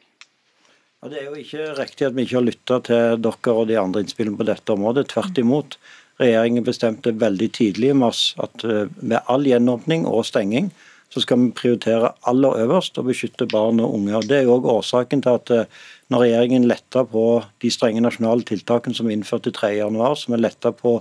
Ja, 1.03 1.11
det 1.11 1.19
er 1.19 1.27
jo 1.27 1.35
ikke 1.41 1.67
riktig 1.81 2.07
at 2.07 2.15
vi 2.15 2.25
ikke 2.25 2.39
har 2.39 2.47
lytta 2.47 2.79
til 2.87 3.19
dere 3.25 3.57
og 3.57 3.67
de 3.69 3.77
andre 3.81 4.05
innspillene 4.05 4.39
på 4.39 4.47
dette 4.47 4.73
området. 4.73 5.09
Tvert 5.11 5.41
imot. 5.41 5.77
Regjeringen 6.21 6.65
bestemte 6.65 7.13
veldig 7.17 7.49
tidlig 7.57 7.89
i 7.91 7.97
mars 7.97 8.31
at 8.41 8.63
med 8.63 8.91
ved 9.01 9.31
all 9.33 9.45
gjenåpning 9.49 10.05
og 10.07 10.25
stenging 10.29 10.69
så 11.13 11.21
skal 11.21 11.37
vi 11.37 11.51
prioritere 11.53 12.09
aller 12.29 12.63
øverst 12.63 12.97
å 12.97 13.05
beskytte 13.05 13.45
barn 13.51 13.81
og 13.83 13.99
unge. 13.99 14.15
Og 14.17 14.27
Det 14.29 14.39
er 14.39 14.47
jo 14.47 14.55
også 14.55 14.77
årsaken 14.79 15.21
til 15.21 15.37
at 15.37 15.51
eh, 15.53 15.81
når 16.09 16.25
regjeringen 16.25 16.65
letta 16.69 17.03
på 17.05 17.25
de 17.61 17.71
strenge 17.73 18.01
nasjonale 18.01 18.45
tiltakene 18.49 18.97
som 18.97 19.09
vi 19.09 19.13
innførte 19.17 19.53
3.1, 19.53 19.93
som 20.23 20.33
er 20.33 20.41
letta 20.41 20.73
på 20.73 20.97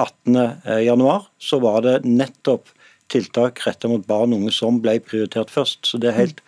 18.1, 0.00 1.28
så 1.36 1.60
var 1.60 1.84
det 1.84 1.98
nettopp 2.08 2.72
tiltak 3.12 3.60
retta 3.66 3.90
mot 3.92 4.06
barn 4.08 4.32
og 4.32 4.40
unge 4.40 4.54
som 4.56 4.80
ble 4.80 4.96
prioritert 5.04 5.52
først. 5.52 5.84
Så 5.84 6.00
det 6.00 6.10
er 6.10 6.20
helt 6.22 6.40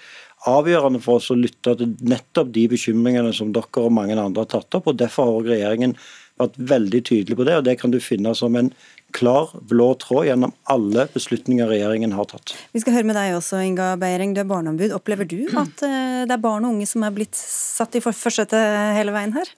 avgjørende 0.49 1.01
for 1.05 1.21
oss 1.21 1.31
å 1.33 1.37
lytte 1.37 1.77
til 1.77 1.93
nettopp 2.09 2.53
de 2.57 2.67
bekymringene 2.73 3.33
som 3.37 3.53
dere 3.53 3.85
og 3.85 3.93
mange 3.93 4.17
andre 4.17 4.45
har 4.45 4.53
tatt 4.57 4.81
opp. 4.81 4.89
og 4.89 5.01
Derfor 5.01 5.29
har 5.29 5.51
regjeringen 5.53 5.97
vært 6.41 6.57
veldig 6.73 7.01
tydelig 7.07 7.39
på 7.39 7.47
det, 7.47 7.59
og 7.61 7.67
det 7.69 7.77
kan 7.81 7.93
du 7.93 8.01
finne 8.03 8.33
som 8.37 8.57
en 8.59 8.73
klar 9.15 9.53
blå 9.71 9.93
tråd 10.03 10.29
gjennom 10.29 10.55
alle 10.71 11.07
beslutninger 11.15 11.71
regjeringen 11.71 12.15
har 12.17 12.29
tatt. 12.31 12.57
Vi 12.75 12.83
skal 12.83 12.99
høre 12.99 13.09
med 13.11 13.19
deg 13.19 13.37
også, 13.39 13.63
Inga 13.65 13.95
Beiring. 14.01 14.35
Du 14.35 14.43
er 14.43 14.49
barneombud. 14.51 14.95
Opplever 14.97 15.29
du 15.29 15.41
at 15.55 15.85
eh, 15.87 16.25
det 16.27 16.35
er 16.35 16.43
barn 16.43 16.67
og 16.67 16.77
unge 16.77 16.89
som 16.91 17.07
er 17.07 17.15
blitt 17.15 17.39
satt 17.39 17.95
i 17.95 18.03
forsetet 18.05 18.59
hele 18.99 19.15
veien 19.15 19.37
her? 19.37 19.55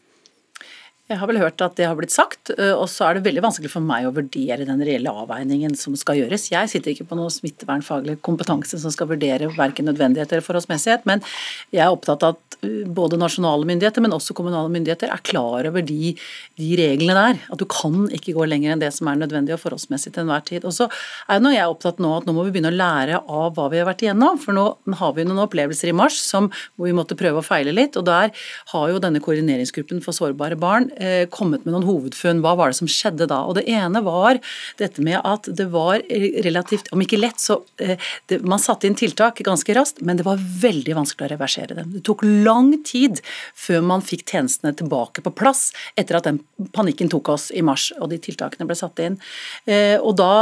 Jeg 1.06 1.20
har 1.20 1.28
vel 1.30 1.38
hørt 1.38 1.62
at 1.62 1.76
det 1.78 1.84
har 1.86 1.94
blitt 1.94 2.10
sagt, 2.10 2.50
og 2.50 2.88
så 2.90 3.04
er 3.06 3.14
det 3.14 3.28
veldig 3.28 3.44
vanskelig 3.44 3.70
for 3.70 3.84
meg 3.84 4.08
å 4.08 4.14
vurdere 4.16 4.66
den 4.66 4.80
reelle 4.82 5.12
avveiningen 5.22 5.76
som 5.78 5.94
skal 5.94 6.18
gjøres. 6.18 6.48
Jeg 6.50 6.72
sitter 6.72 6.90
ikke 6.90 7.06
på 7.06 7.18
noe 7.18 7.30
smittevernfaglig 7.30 8.16
kompetanse 8.26 8.80
som 8.82 8.90
skal 8.90 9.12
vurdere 9.12 9.52
verken 9.54 9.86
nødvendighet 9.86 10.34
eller 10.34 10.42
forholdsmessighet, 10.42 11.06
men 11.06 11.22
jeg 11.70 11.84
er 11.84 11.94
opptatt 11.94 12.26
av 12.26 12.34
at 12.34 12.56
både 12.96 13.18
nasjonale 13.20 13.68
myndigheter, 13.68 14.02
men 14.02 14.16
også 14.16 14.34
kommunale 14.34 14.70
myndigheter 14.72 15.12
er 15.12 15.22
klar 15.22 15.68
over 15.68 15.84
de, 15.86 16.14
de 16.58 16.70
reglene 16.80 17.14
der. 17.14 17.38
At 17.52 17.60
du 17.60 17.66
kan 17.70 18.08
ikke 18.16 18.34
gå 18.34 18.46
lenger 18.48 18.74
enn 18.74 18.82
det 18.82 18.90
som 18.96 19.06
er 19.06 19.20
nødvendig 19.20 19.54
og 19.54 19.62
forholdsmessig 19.62 20.10
til 20.14 20.24
enhver 20.24 20.42
tid. 20.48 20.66
Og 20.66 20.74
så 20.74 20.88
er 21.30 21.42
nå 21.42 21.52
jeg 21.54 21.70
opptatt 21.70 22.00
nå 22.02 22.10
at 22.16 22.26
nå 22.26 22.34
må 22.34 22.46
vi 22.48 22.56
begynne 22.56 22.72
å 22.72 22.78
lære 22.78 23.20
av 23.22 23.54
hva 23.54 23.68
vi 23.70 23.78
har 23.78 23.86
vært 23.88 24.02
igjennom, 24.06 24.40
for 24.42 24.56
nå 24.56 24.66
har 24.98 25.14
vi 25.16 25.26
noen 25.28 25.44
opplevelser 25.44 25.92
i 25.92 25.96
mars 25.96 26.18
som, 26.18 26.50
hvor 26.74 26.90
vi 26.90 26.96
måtte 26.96 27.18
prøve 27.18 27.42
å 27.42 27.46
feile 27.46 27.74
litt, 27.76 27.98
og 28.00 28.08
der 28.08 28.34
har 28.72 28.90
jo 28.90 29.02
denne 29.02 29.22
koordineringsgruppen 29.22 30.02
for 30.04 30.16
sårbare 30.16 30.58
barn 30.58 30.90
kommet 31.30 31.64
med 31.64 31.74
noen 31.74 31.86
hovedfunn. 31.86 32.40
Hva 32.44 32.54
var 32.58 32.72
det 32.72 32.78
som 32.78 32.88
skjedde 32.90 33.28
da? 33.30 33.42
Og 33.46 33.56
Det 33.58 33.66
ene 33.68 34.00
var 34.04 34.38
dette 34.78 35.02
med 35.04 35.20
at 35.24 35.48
det 35.56 35.68
var 35.72 36.02
relativt, 36.44 36.90
om 36.92 37.02
ikke 37.02 37.18
lett, 37.20 37.40
så 37.40 37.60
eh, 37.82 37.96
det, 38.30 38.40
Man 38.46 38.62
satte 38.62 38.88
inn 38.88 38.96
tiltak 38.98 39.40
ganske 39.44 39.74
raskt, 39.76 40.00
men 40.00 40.18
det 40.18 40.26
var 40.26 40.40
veldig 40.40 40.96
vanskelig 40.96 41.28
å 41.28 41.32
reversere 41.34 41.76
dem. 41.78 41.92
Det 41.96 42.02
tok 42.06 42.24
lang 42.24 42.72
tid 42.86 43.20
før 43.54 43.84
man 43.86 44.04
fikk 44.04 44.26
tjenestene 44.30 44.74
tilbake 44.76 45.24
på 45.24 45.32
plass 45.36 45.70
etter 45.96 46.18
at 46.18 46.28
den 46.28 46.40
panikken 46.76 47.10
tok 47.12 47.30
oss 47.34 47.50
i 47.50 47.64
mars 47.66 47.88
og 48.00 48.10
de 48.12 48.20
tiltakene 48.22 48.68
ble 48.68 48.78
satt 48.78 49.02
inn. 49.04 49.20
Eh, 49.66 49.96
og 50.00 50.16
Da 50.16 50.34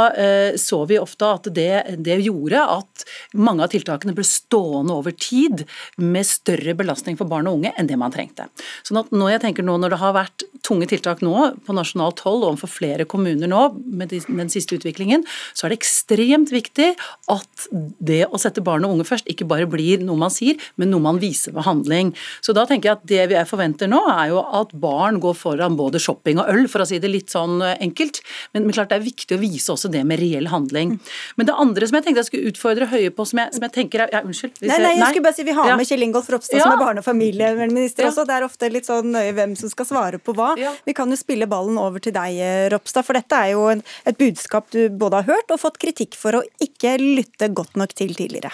så 0.57 0.77
vi 0.87 0.95
ofte 0.99 1.27
at 1.27 1.47
det, 1.53 1.97
det 2.05 2.15
gjorde 2.23 2.61
at 2.77 3.03
mange 3.35 3.65
av 3.65 3.71
tiltakene 3.73 4.13
ble 4.15 4.23
stående 4.27 4.95
over 4.95 5.11
tid 5.11 5.65
med 5.99 6.25
større 6.27 6.75
belastning 6.77 7.17
for 7.19 7.29
barn 7.29 7.49
og 7.49 7.59
unge 7.59 7.73
enn 7.75 7.89
det 7.89 7.97
man 7.99 8.13
trengte. 8.13 8.47
Sånn 8.87 9.01
at 9.01 9.11
når 9.13 9.35
jeg 9.35 9.43
tenker 9.45 9.67
nå 9.67 9.75
når 9.81 9.95
det 9.95 10.01
har 10.01 10.15
vært 10.15 10.44
tunge 10.65 10.87
tiltak 10.89 11.21
nå 11.25 11.35
på 11.65 11.75
nasjonalt 11.75 12.21
hold 12.25 12.45
overfor 12.47 12.71
flere 12.71 13.05
kommuner 13.09 13.49
nå 13.51 13.61
med 13.85 14.13
den 14.13 14.51
siste 14.51 14.77
utviklingen, 14.77 15.25
så 15.53 15.65
er 15.65 15.73
det 15.73 15.79
ekstremt 15.81 16.53
viktig 16.53 16.91
at 17.31 17.67
det 17.99 18.23
å 18.29 18.39
sette 18.41 18.63
barn 18.65 18.85
og 18.87 18.95
unge 18.95 19.07
først 19.07 19.29
ikke 19.31 19.47
bare 19.49 19.69
blir 19.69 20.03
noe 20.05 20.19
man 20.19 20.33
sier, 20.33 20.59
men 20.79 20.91
noe 20.93 21.03
man 21.03 21.21
viser 21.21 21.55
ved 21.55 21.67
handling. 21.67 22.13
Så 22.45 22.55
da 22.55 22.65
tenker 22.69 22.91
jeg 22.91 22.99
at 22.99 23.07
det 23.09 23.27
vi 23.31 23.43
forventer 23.49 23.89
nå, 23.91 24.01
er 24.15 24.31
jo 24.33 24.41
at 24.59 24.73
barn 24.79 25.19
går 25.23 25.37
foran 25.37 25.77
både 25.79 26.01
shopping 26.01 26.41
og 26.41 26.51
øl, 26.51 26.65
for 26.71 26.83
å 26.83 26.89
si 26.89 26.99
det 27.01 27.11
litt 27.11 27.33
sånn 27.33 27.61
eh, 27.65 27.77
enkelt. 27.85 28.21
Men, 28.53 28.65
men 28.65 28.75
klart 28.75 28.91
det 28.91 28.99
er 28.99 29.05
viktig 29.05 29.37
å 29.37 29.41
vise 29.41 29.73
også 29.73 29.91
det 29.93 30.03
med 30.07 30.21
reell 30.21 30.49
handling. 30.51 30.95
Men 31.39 31.49
det 31.49 31.57
andre 31.61 31.89
som 31.89 31.99
jeg 31.99 32.07
tenkte 32.07 32.23
jeg 32.23 32.31
skulle 32.31 32.53
utfordre 32.53 32.89
Høie 32.91 33.09
på, 33.13 33.25
som 33.25 33.41
jeg, 33.41 33.55
som 33.55 33.65
jeg 33.65 33.73
tenker 33.73 34.05
er 34.05 34.13
ja, 34.13 34.21
Unnskyld. 34.25 34.59
Nei, 34.61 34.77
nei, 34.81 34.91
jeg 34.99 35.09
skulle 35.09 35.25
bare 35.25 35.37
si 35.37 35.45
vi 35.47 35.55
har 35.57 35.71
med 35.79 35.89
Kjell 35.89 36.05
Ingolf 36.05 36.29
Ropstad, 36.31 36.59
ja. 36.59 36.67
som 36.67 36.75
er 36.75 36.81
barne- 36.83 37.01
og 37.01 37.07
familieminister 37.07 38.05
ja. 38.05 38.11
også. 38.11 38.27
Det 38.29 38.35
er 38.37 38.45
ofte 38.45 38.69
litt 38.71 38.87
sånn 38.87 39.09
nøye 39.15 39.33
hvem 39.35 39.55
som 39.59 39.71
skal 39.71 39.89
svare 39.89 40.21
på 40.21 40.34
hva. 40.37 40.51
Ja. 40.59 40.73
Vi 40.85 40.95
kan 40.97 41.11
jo 41.11 41.19
spille 41.19 41.47
ballen 41.49 41.79
over 41.81 42.03
til 42.03 42.15
deg, 42.15 42.37
eh, 42.41 42.67
Ropstad, 42.73 43.05
for 43.07 43.17
dette 43.17 43.39
er 43.39 43.53
jo 43.55 43.69
et 43.71 44.19
budskap 44.19 44.69
du 44.73 44.87
både 44.89 45.21
har 45.21 45.35
hørt 45.35 45.55
og 45.55 45.61
fått 45.61 45.81
kritikk 45.81 46.17
for 46.19 46.39
å 46.39 46.45
ikke 46.61 46.97
lytte 47.01 47.51
godt 47.55 47.79
nok 47.79 47.95
til 47.97 48.15
tidligere. 48.15 48.53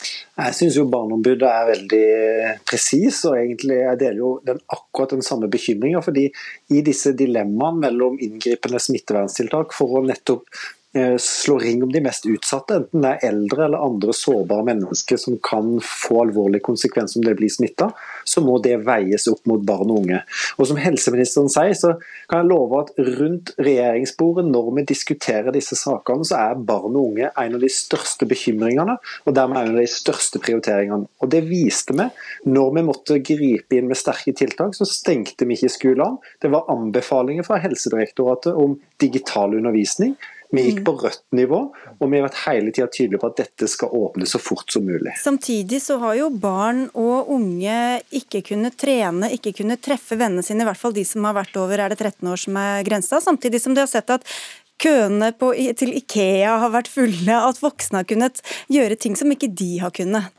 Jeg 0.00 0.56
syns 0.56 0.76
jo 0.78 0.86
Barneombudet 0.88 1.44
er 1.44 1.66
veldig 1.68 2.04
presis, 2.64 3.18
og 3.28 3.36
egentlig 3.36 3.82
jeg 3.82 3.98
deler 4.00 4.20
jo 4.22 4.30
den, 4.46 4.60
akkurat 4.72 5.12
den 5.12 5.24
samme 5.26 5.50
bekymringa. 5.52 6.00
fordi 6.00 6.30
i 6.72 6.80
disse 6.80 7.12
dilemmaene 7.12 7.84
mellom 7.84 8.16
inngripende 8.16 8.80
smitteverntiltak 8.80 9.76
for 9.76 10.00
å 10.00 10.06
nettopp 10.06 10.48
Eh, 10.48 10.79
slå 11.22 11.58
ring 11.62 11.82
om 11.82 11.92
de 11.92 12.00
mest 12.02 12.24
utsatte, 12.26 12.74
enten 12.74 13.04
det 13.04 13.10
er 13.12 13.28
eldre 13.28 13.68
eller 13.68 13.82
andre 13.84 14.14
sårbare 14.16 14.64
mennesker 14.66 15.20
som 15.22 15.36
kan 15.46 15.76
få 15.86 16.24
alvorlige 16.24 16.64
konsekvenser 16.66 17.20
om 17.20 17.26
det 17.28 17.36
blir 17.38 17.52
smitta, 17.52 17.92
så 18.26 18.42
må 18.42 18.56
det 18.64 18.80
veies 18.88 19.28
opp 19.30 19.44
mot 19.46 19.62
barn 19.66 19.92
og 19.92 20.00
unge. 20.02 20.22
Og 20.58 20.66
Som 20.70 20.80
helseministeren 20.82 21.50
sier, 21.52 21.76
så 21.78 21.92
kan 22.30 22.42
jeg 22.42 22.50
love 22.50 22.80
at 22.82 22.90
rundt 23.20 23.52
regjeringsbordet 23.58 24.44
når 24.50 24.72
vi 24.80 24.86
diskuterer 24.90 25.54
disse 25.54 25.78
sakene, 25.78 26.26
så 26.26 26.40
er 26.40 26.64
barn 26.72 26.98
og 26.98 27.12
unge 27.12 27.30
en 27.30 27.54
av 27.58 27.62
de 27.62 27.70
største 27.70 28.26
bekymringene, 28.30 28.98
og 29.26 29.38
dermed 29.38 29.62
en 29.62 29.76
av 29.76 29.80
de 29.82 29.86
største 29.90 30.42
prioriteringene. 30.42 31.06
Og 31.22 31.30
Det 31.30 31.44
viste 31.46 31.94
vi 31.94 32.08
når 32.50 32.74
vi 32.74 32.86
måtte 32.86 33.20
gripe 33.22 33.78
inn 33.78 33.88
med 33.90 33.98
sterke 33.98 34.34
tiltak. 34.36 34.74
Så 34.74 34.88
stengte 34.88 35.46
vi 35.46 35.54
ikke 35.54 35.70
skolene. 35.70 36.18
Det 36.42 36.50
var 36.52 36.68
anbefalinger 36.72 37.46
fra 37.46 37.60
Helsedirektoratet 37.62 38.58
om 38.58 38.78
digital 38.98 39.54
undervisning. 39.54 40.16
Vi 40.50 40.64
gikk 40.66 40.80
mm. 40.80 40.84
på 40.86 40.94
rødt 40.98 41.22
nivå, 41.36 41.58
og 41.98 42.10
vi 42.10 42.18
har 42.18 42.26
vært 42.26 42.40
hele 42.42 42.72
tida 42.74 42.88
tydelige 42.90 43.20
på 43.22 43.28
at 43.30 43.36
dette 43.38 43.68
skal 43.70 43.92
åpne 43.94 44.26
så 44.26 44.40
fort 44.42 44.72
som 44.72 44.82
mulig. 44.86 45.12
Samtidig 45.22 45.78
så 45.84 46.00
har 46.02 46.16
jo 46.18 46.30
barn 46.42 46.88
og 46.98 47.30
unge 47.30 47.76
ikke 48.18 48.42
kunnet 48.50 48.74
trene, 48.80 49.30
ikke 49.36 49.54
kunnet 49.60 49.82
treffe 49.84 50.18
vennene 50.18 50.42
sine, 50.46 50.64
i 50.64 50.68
hvert 50.68 50.80
fall 50.80 50.96
de 50.96 51.06
som 51.06 51.28
har 51.28 51.38
vært 51.38 51.54
over 51.60 51.84
er 51.84 51.94
det 51.94 52.00
13 52.00 52.32
år 52.32 52.42
som 52.42 52.58
er 52.58 52.82
grensa. 52.86 53.22
Samtidig 53.22 53.62
som 53.62 53.78
de 53.78 53.84
har 53.84 53.90
sett 53.90 54.10
at 54.10 54.26
køene 54.80 55.30
på, 55.38 55.52
til 55.78 55.94
Ikea 56.00 56.56
har 56.64 56.74
vært 56.74 56.90
fulle, 56.90 57.40
at 57.50 57.62
voksne 57.62 58.02
har 58.02 58.10
kunnet 58.10 58.42
gjøre 58.72 58.98
ting 58.98 59.18
som 59.18 59.30
ikke 59.30 59.52
de 59.54 59.76
har 59.84 59.94
kunnet. 59.94 60.34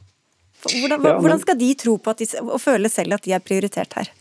Hvordan, 0.62 1.02
hvordan 1.24 1.40
skal 1.42 1.58
de 1.58 1.72
tro 1.80 1.96
på 1.98 2.14
de, 2.20 2.28
og 2.44 2.60
føle 2.62 2.90
selv 2.92 3.16
at 3.18 3.24
de 3.26 3.34
er 3.34 3.42
prioritert 3.42 3.96
her? 3.98 4.12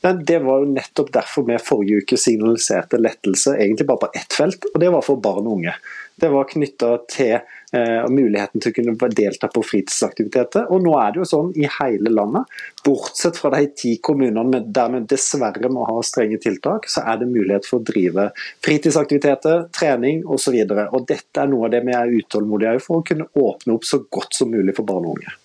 Det 0.00 0.38
var 0.44 0.62
jo 0.62 0.70
nettopp 0.72 1.12
derfor 1.14 1.46
vi 1.48 1.58
forrige 1.62 2.04
uke 2.04 2.18
signaliserte 2.20 3.00
lettelse 3.00 3.56
egentlig 3.58 3.86
bare 3.90 4.06
på 4.06 4.12
ett 4.14 4.32
felt, 4.32 4.66
og 4.72 4.80
det 4.80 4.90
var 4.94 5.04
for 5.06 5.20
barn 5.22 5.46
og 5.46 5.58
unge. 5.58 5.74
Det 6.16 6.28
var 6.30 6.46
knytta 6.46 6.88
til 7.10 7.32
eh, 7.34 8.04
muligheten 8.10 8.62
til 8.62 8.70
å 8.70 8.74
kunne 8.76 9.08
delta 9.18 9.48
på 9.50 9.64
fritidsaktiviteter. 9.66 10.68
Og 10.70 10.84
nå 10.84 10.94
er 11.00 11.10
det 11.12 11.22
jo 11.24 11.26
sånn 11.26 11.50
i 11.58 11.66
hele 11.80 12.12
landet, 12.14 12.50
bortsett 12.86 13.40
fra 13.40 13.50
de 13.56 13.66
ti 13.74 13.96
kommunene 13.98 14.62
der 14.64 14.92
vi 14.94 15.02
dessverre 15.10 15.70
må 15.74 15.86
ha 15.88 15.98
strenge 16.06 16.38
tiltak, 16.42 16.86
så 16.90 17.02
er 17.10 17.18
det 17.22 17.30
mulighet 17.32 17.66
for 17.66 17.80
å 17.80 17.86
drive 17.90 18.28
fritidsaktiviteter, 18.64 19.66
trening 19.74 20.22
osv. 20.22 20.54
Og, 20.62 20.76
så 20.76 20.88
og 20.94 21.08
dette 21.10 21.42
er 21.42 21.50
noe 21.50 21.66
av 21.66 21.74
det 21.74 21.82
vi 21.88 21.96
er 21.98 22.18
utålmodige 22.20 22.84
for 22.84 23.02
å 23.02 23.08
kunne 23.10 23.30
åpne 23.34 23.74
opp 23.74 23.88
så 23.88 24.04
godt 24.06 24.38
som 24.38 24.54
mulig 24.54 24.76
for 24.78 24.86
barn 24.86 25.08
og 25.08 25.18
unge. 25.18 25.40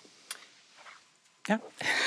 Ja. 1.50 1.58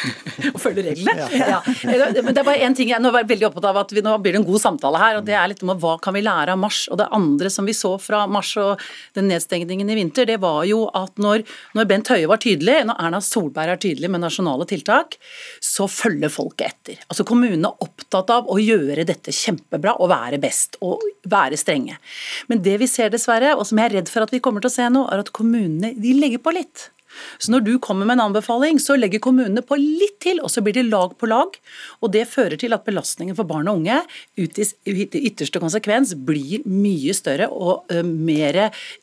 og 0.54 0.60
følge 0.62 0.86
reglene. 0.90 1.28
Ja. 1.54 1.60
Men 1.84 2.32
det 2.32 2.40
er 2.40 2.46
bare 2.46 2.62
én 2.64 2.76
ting 2.78 2.90
jeg 2.92 3.02
nå 3.04 3.10
er 3.12 3.26
veldig 3.28 3.50
opptatt 3.50 3.66
av 3.72 3.82
at 3.82 3.92
vi, 3.94 4.02
nå 4.06 4.14
blir 4.24 4.36
det 4.36 4.42
en 4.42 4.48
god 4.48 4.62
samtale 4.62 5.00
her. 5.02 5.18
og 5.20 5.26
det 5.28 5.36
er 5.36 5.50
litt 5.52 5.64
om 5.66 5.74
Hva 5.80 5.98
kan 6.02 6.16
vi 6.16 6.24
lære 6.24 6.56
av 6.56 6.62
mars? 6.62 6.86
Og 6.92 7.00
Det 7.02 7.10
andre 7.16 7.52
som 7.52 7.68
vi 7.68 7.76
så 7.76 7.92
fra 8.02 8.24
mars 8.32 8.54
og 8.62 8.82
den 9.18 9.28
nedstengningen 9.32 9.90
i 9.90 9.98
vinter, 10.00 10.28
det 10.30 10.40
var 10.44 10.64
jo 10.70 10.86
at 10.96 11.20
når, 11.22 11.44
når 11.76 11.90
Bent 11.90 12.14
Høie 12.14 12.30
var 12.30 12.42
tydelig, 12.44 12.80
når 12.88 13.02
Erna 13.08 13.22
Solberg 13.24 13.76
er 13.76 13.82
tydelig 13.84 14.12
med 14.14 14.24
nasjonale 14.24 14.68
tiltak, 14.70 15.18
så 15.64 15.90
følger 15.92 16.32
folket 16.34 16.72
etter. 16.72 17.04
Altså 17.10 17.28
Kommunene 17.28 17.74
er 17.74 17.88
opptatt 17.88 18.32
av 18.34 18.50
å 18.52 18.60
gjøre 18.62 19.08
dette 19.10 19.36
kjempebra 19.36 19.98
og 20.00 20.12
være 20.14 20.40
best 20.44 20.80
og 20.86 21.04
være 21.30 21.60
strenge. 21.60 22.00
Men 22.48 22.64
det 22.64 22.78
vi 22.82 22.90
ser 22.90 23.12
dessverre, 23.14 23.56
og 23.58 23.68
som 23.68 23.82
jeg 23.82 23.92
er 23.92 24.00
redd 24.00 24.12
for 24.12 24.26
at 24.26 24.34
vi 24.34 24.42
kommer 24.44 24.64
til 24.64 24.72
å 24.72 24.78
se 24.78 24.90
nå, 24.92 25.06
er 25.12 25.24
at 25.24 25.34
kommunene 25.36 25.94
de 26.00 26.16
legger 26.18 26.44
på 26.44 26.56
litt. 26.56 26.93
Så 27.38 27.54
når 27.54 27.66
du 27.66 27.74
kommer 27.84 28.08
med 28.08 28.18
en 28.18 28.28
anbefaling, 28.30 28.80
så 28.82 28.98
legger 29.00 29.22
kommunene 29.24 29.64
på 29.66 29.78
litt 29.80 30.20
til, 30.24 30.40
og 30.44 30.52
så 30.52 30.64
blir 30.64 30.76
det 30.78 30.86
lag 30.88 31.16
på 31.20 31.30
lag. 31.30 31.58
Og 32.02 32.14
det 32.14 32.26
fører 32.32 32.58
til 32.60 32.76
at 32.76 32.86
belastningen 32.88 33.38
for 33.38 33.48
barn 33.50 33.70
og 33.72 33.82
unge 33.82 34.00
ut 34.40 34.60
i 34.60 35.24
ytterste 35.24 35.62
konsekvens 35.64 36.14
blir 36.28 36.64
mye 36.70 37.16
større 37.18 37.50
og 37.52 37.92
mer 38.04 38.60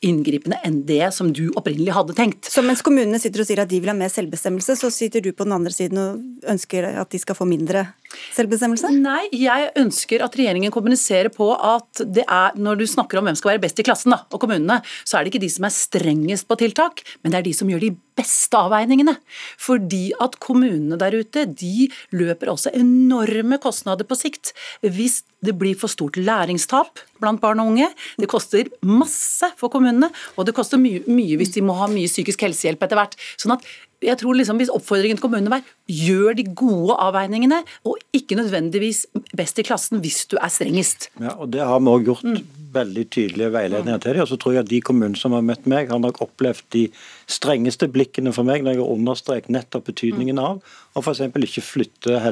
inngripende 0.07 0.61
enn 0.67 0.83
det 0.89 1.13
som 1.17 1.33
du 1.35 1.49
opprinnelig 1.59 1.95
hadde 1.97 2.17
tenkt. 2.19 2.51
Så 2.51 2.65
mens 2.65 2.85
kommunene 2.87 3.21
sitter 3.23 3.45
og 3.45 3.51
sier 3.51 3.63
at 3.65 3.71
de 3.71 3.81
vil 3.83 3.93
ha 3.93 3.97
mer 3.97 4.13
selvbestemmelse, 4.13 4.79
så 4.81 4.93
sitter 4.95 5.25
du 5.25 5.33
på 5.33 5.47
den 5.47 5.57
andre 5.57 5.75
siden 5.75 6.01
og 6.01 6.51
ønsker 6.51 6.87
at 6.91 7.11
de 7.13 7.21
skal 7.23 7.39
få 7.39 7.49
mindre 7.49 7.87
selvbestemmelse? 8.35 8.91
Nei, 9.01 9.29
jeg 9.37 9.71
ønsker 9.79 10.25
at 10.25 10.37
regjeringen 10.39 10.73
kommuniserer 10.75 11.31
på 11.35 11.53
at 11.55 12.03
det 12.11 12.25
er, 12.27 12.57
når 12.59 12.81
du 12.81 12.87
snakker 12.91 13.21
om 13.21 13.29
hvem 13.29 13.39
skal 13.39 13.55
være 13.55 13.65
best 13.67 13.81
i 13.83 13.87
klassen 13.87 14.15
da, 14.15 14.23
og 14.31 14.43
kommunene, 14.43 14.81
så 15.05 15.19
er 15.19 15.25
det 15.25 15.35
ikke 15.35 15.45
de 15.45 15.53
som 15.53 15.67
er 15.69 15.75
strengest 15.75 16.49
på 16.51 16.59
tiltak, 16.61 17.05
men 17.23 17.33
det 17.33 17.41
er 17.41 17.47
de 17.47 17.55
som 17.57 17.71
gjør 17.71 17.85
de 17.85 17.93
beste 18.19 18.59
avveiningene. 18.59 19.17
Fordi 19.61 20.11
at 20.23 20.39
kommunene 20.43 20.99
der 21.01 21.17
ute 21.21 21.47
de 21.49 21.89
løper 22.17 22.53
også 22.53 22.73
enorme 22.77 23.61
kostnader 23.63 24.09
på 24.09 24.19
sikt 24.19 24.53
hvis 24.85 25.23
det 25.45 25.57
blir 25.61 25.79
for 25.79 25.93
stort 25.93 26.19
læringstap 26.21 27.01
blant 27.21 27.41
barn 27.41 27.63
og 27.63 27.73
unge. 27.73 27.89
Det 28.21 28.29
koster 28.31 28.69
masse 28.85 29.49
for 29.61 29.73
kommunene, 29.73 30.11
og 30.37 30.49
det 30.49 30.57
koster 30.57 30.81
mye, 30.81 31.05
mye 31.09 31.39
hvis 31.41 31.55
de 31.57 31.65
må 31.65 31.77
ha 31.79 31.89
mye 31.91 32.11
psykisk 32.11 32.45
helsehjelp 32.45 32.85
etter 32.85 33.01
hvert. 33.01 33.17
Sånn 33.41 33.57
at 33.57 33.65
jeg 34.05 34.17
tror 34.21 34.37
liksom 34.37 34.61
Hvis 34.61 34.73
oppfordringen 34.73 35.19
til 35.19 35.25
kommunene 35.25 35.53
var 35.53 35.67
gjør 35.91 36.37
de 36.39 36.45
gode 36.57 36.95
avveiningene, 37.03 37.61
og 37.85 37.99
ikke 38.15 38.39
nødvendigvis 38.39 39.05
best 39.37 39.59
i 39.59 39.65
klassen 39.67 40.01
hvis 40.05 40.23
du 40.31 40.37
er 40.41 40.53
strengest. 40.53 41.09
Ja, 41.21 41.35
og 41.35 41.51
Det 41.51 41.65
har 41.67 41.81
vi 41.81 41.91
òg 41.91 42.07
gjort 42.07 42.25
mm. 42.25 42.39
veldig 42.73 43.05
tydelige 43.11 43.53
veiledninger 43.53 43.99
til 43.99 44.15
dem. 44.15 44.23
Og 44.23 44.31
så 44.31 44.39
tror 44.39 44.55
jeg 44.55 44.65
at 44.65 44.71
de 44.71 44.81
kommunene 44.81 45.19
som 45.19 45.35
har 45.35 45.43
møtt 45.43 45.67
meg, 45.67 45.91
har 45.91 45.99
nok 45.99 46.23
opplevd 46.23 46.63
de 46.77 46.87
strengeste 47.27 47.91
blikkene 47.91 48.33
for 48.33 48.47
meg 48.47 48.63
når 48.63 48.77
jeg 48.77 48.83
har 48.85 48.95
understreket 48.95 49.51
nettopp 49.51 49.91
betydningen 49.91 50.39
mm. 50.39 50.45
av 50.47 50.63
å 50.95 51.03
f.eks. 51.03 51.27
ikke 51.27 51.67
flytte 51.67 52.23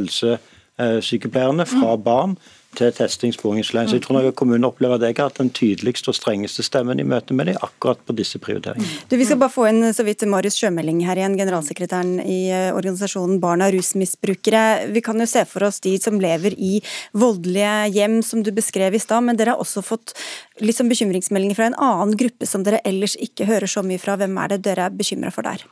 helsesykepleierne 0.79 1.67
fra 1.69 1.97
mm. 1.97 2.03
barn 2.05 2.39
til 2.77 2.93
testing, 2.95 3.33
sporingsløgn. 3.33 3.89
Så 3.89 3.97
jeg 3.97 4.05
tror 4.05 4.19
nok 4.19 4.37
kommunen 4.39 4.67
opplever 4.69 4.99
at 4.99 5.07
jeg 5.07 5.17
har 5.17 5.31
hatt 5.31 5.41
den 5.41 5.51
tydeligste 5.55 6.13
og 6.13 6.17
strengeste 6.19 6.63
stemmen 6.67 7.01
i 7.01 7.07
møte 7.07 7.35
med 7.37 7.49
dem 7.49 7.57
akkurat 7.65 8.01
på 8.07 8.15
disse 8.17 8.39
prioriteringene. 8.43 9.07
Du, 9.09 9.17
Vi 9.17 9.27
skal 9.27 9.41
bare 9.41 9.55
få 9.55 9.67
inn 9.71 9.81
så 9.97 10.05
vidt 10.07 10.27
Marius 10.29 10.59
Sjømelding 10.61 11.01
her 11.09 11.19
igjen, 11.19 11.39
generalsekretæren 11.41 12.19
i 12.23 12.39
eh, 12.53 12.69
organisasjonen 12.77 13.41
Barn 13.43 13.65
av 13.65 13.73
rusmisbrukere. 13.75 14.93
Vi 14.93 15.03
kan 15.05 15.19
jo 15.19 15.29
se 15.31 15.47
for 15.49 15.67
oss 15.69 15.81
de 15.85 15.97
som 16.03 16.21
lever 16.23 16.55
i 16.55 16.79
voldelige 17.17 17.75
hjem, 17.97 18.21
som 18.27 18.45
du 18.45 18.53
beskrev 18.55 18.95
i 18.95 19.03
stad, 19.03 19.25
men 19.27 19.41
dere 19.41 19.57
har 19.57 19.65
også 19.65 19.83
fått 19.83 20.15
litt 20.61 20.79
sånn 20.79 20.93
bekymringsmeldinger 20.93 21.59
fra 21.59 21.73
en 21.73 21.81
annen 21.89 22.17
gruppe 22.21 22.47
som 22.47 22.67
dere 22.67 22.83
ellers 22.87 23.17
ikke 23.19 23.49
hører 23.49 23.71
så 23.71 23.83
mye 23.87 24.03
fra. 24.03 24.19
Hvem 24.21 24.39
er 24.45 24.55
det 24.55 24.65
dere 24.69 24.87
er 24.87 24.95
bekymra 24.95 25.33
for 25.35 25.47
der? 25.47 25.65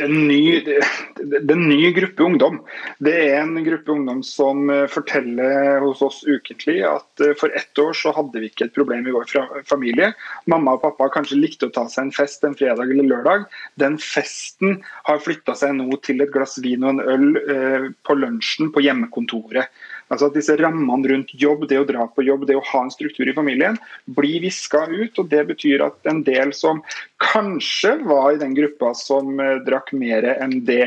Det 0.00 0.06
er, 0.06 0.12
ny, 0.12 0.40
det 0.64 1.38
er 1.38 1.52
en 1.54 1.64
ny 1.68 1.90
gruppe 1.96 2.24
ungdom. 2.24 2.58
Det 3.02 3.14
er 3.28 3.40
en 3.42 3.56
gruppe 3.64 3.92
ungdom 3.94 4.22
som 4.26 4.70
eh, 4.72 4.86
forteller 4.90 5.82
hos 5.84 6.02
oss 6.04 6.22
ukentlig 6.26 6.80
at 6.88 7.24
eh, 7.24 7.34
for 7.38 7.52
ett 7.58 7.78
år 7.82 7.96
så 7.98 8.14
hadde 8.16 8.42
vi 8.42 8.50
ikke 8.50 8.68
et 8.68 8.76
problem 8.76 9.06
i 9.06 9.14
vår 9.14 9.30
familie. 9.68 10.12
Mamma 10.50 10.76
og 10.76 10.84
pappa 10.84 11.10
kanskje 11.14 11.40
likte 11.40 11.68
å 11.68 11.74
ta 11.74 11.86
seg 11.92 12.08
en 12.08 12.14
fest 12.16 12.46
en 12.48 12.56
fredag 12.58 12.92
eller 12.92 13.10
lørdag. 13.10 13.46
Den 13.80 13.98
festen 14.02 14.80
har 15.08 15.22
flytta 15.22 15.56
seg 15.58 15.76
nå 15.78 16.00
til 16.06 16.24
et 16.24 16.32
glass 16.34 16.58
vin 16.64 16.86
og 16.86 16.96
en 16.96 17.04
øl 17.14 17.42
eh, 17.42 17.88
på 18.06 18.18
lunsjen 18.18 18.72
på 18.74 18.84
hjemmekontoret. 18.84 19.70
Altså 20.10 20.28
at 20.28 20.36
disse 20.36 20.56
Rammene 20.60 21.08
rundt 21.08 21.32
jobb, 21.38 21.66
det 21.70 21.78
å 21.80 21.86
dra 21.88 22.06
på 22.10 22.24
jobb, 22.26 22.46
det 22.48 22.56
å 22.58 22.64
ha 22.72 22.82
en 22.84 22.92
struktur 22.92 23.28
i 23.30 23.36
familien, 23.36 23.78
blir 24.18 24.42
viska 24.44 24.84
ut. 24.90 25.18
og 25.18 25.28
Det 25.32 25.44
betyr 25.52 25.84
at 25.86 26.10
en 26.10 26.22
del 26.26 26.52
som 26.56 26.82
kanskje 27.22 27.94
var 28.08 28.32
i 28.32 28.40
den 28.40 28.56
gruppa 28.56 28.92
som 28.98 29.40
eh, 29.40 29.60
drakk 29.66 29.92
mer 29.96 30.26
enn 30.34 30.58
det 30.66 30.84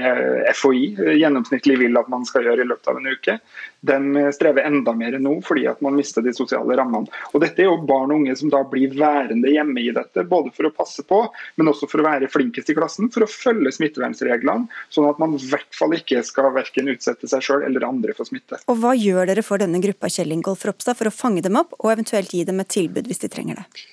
FHI 0.57 0.83
eh, 0.99 1.15
gjennomsnittlig 1.21 1.79
vil 1.85 2.01
at 2.01 2.11
man 2.11 2.27
skal 2.27 2.47
gjøre 2.49 2.65
i 2.65 2.69
løpet 2.69 2.91
av 2.91 2.99
en 2.99 3.11
uke, 3.13 3.37
den 3.85 4.15
eh, 4.19 4.31
strever 4.35 4.65
enda 4.67 4.93
mer 4.97 5.17
nå 5.19 5.37
fordi 5.45 5.65
at 5.69 5.81
man 5.85 5.95
mister 5.97 6.23
de 6.25 6.33
sosiale 6.35 6.77
rammene. 6.77 7.11
Og 7.33 7.41
Dette 7.43 7.63
er 7.63 7.69
jo 7.69 7.77
barn 7.87 8.13
og 8.13 8.21
unge 8.21 8.35
som 8.39 8.51
da 8.53 8.63
blir 8.69 8.93
værende 8.97 9.51
hjemme 9.51 9.81
i 9.83 9.93
dette, 9.95 10.25
både 10.29 10.53
for 10.55 10.69
å 10.69 10.73
passe 10.75 11.05
på, 11.07 11.21
men 11.59 11.71
også 11.71 11.89
for 11.91 12.01
å 12.01 12.07
være 12.07 12.29
flinkest 12.31 12.71
i 12.71 12.77
klassen, 12.77 13.11
for 13.13 13.25
å 13.25 13.31
følge 13.31 13.73
smittevernreglene, 13.75 14.69
sånn 14.93 15.09
at 15.09 15.21
man 15.21 15.35
i 15.37 15.41
hvert 15.41 15.71
fall 15.75 15.95
ikke 15.97 16.23
skal 16.25 16.51
verken 16.55 16.91
utsette 16.93 17.29
seg 17.29 17.45
sjøl 17.45 17.65
eller 17.67 17.87
andre 17.87 18.15
for 18.17 18.27
smitte. 18.27 18.61
Og 18.71 18.79
Hva 18.81 18.95
gjør 18.97 19.31
dere 19.31 19.45
for 19.45 19.61
denne 19.61 19.81
gruppa 19.83 20.11
Kjell 20.11 20.33
Ingolf 20.35 20.65
Ropstad 20.67 20.97
for 20.99 21.11
å 21.11 21.15
fange 21.15 21.43
dem 21.45 21.59
opp, 21.59 21.75
og 21.81 21.93
eventuelt 21.93 22.33
gi 22.33 22.45
dem 22.47 22.61
et 22.63 22.73
tilbud 22.73 23.09
hvis 23.09 23.23
de 23.25 23.31
trenger 23.31 23.61
det? 23.61 23.85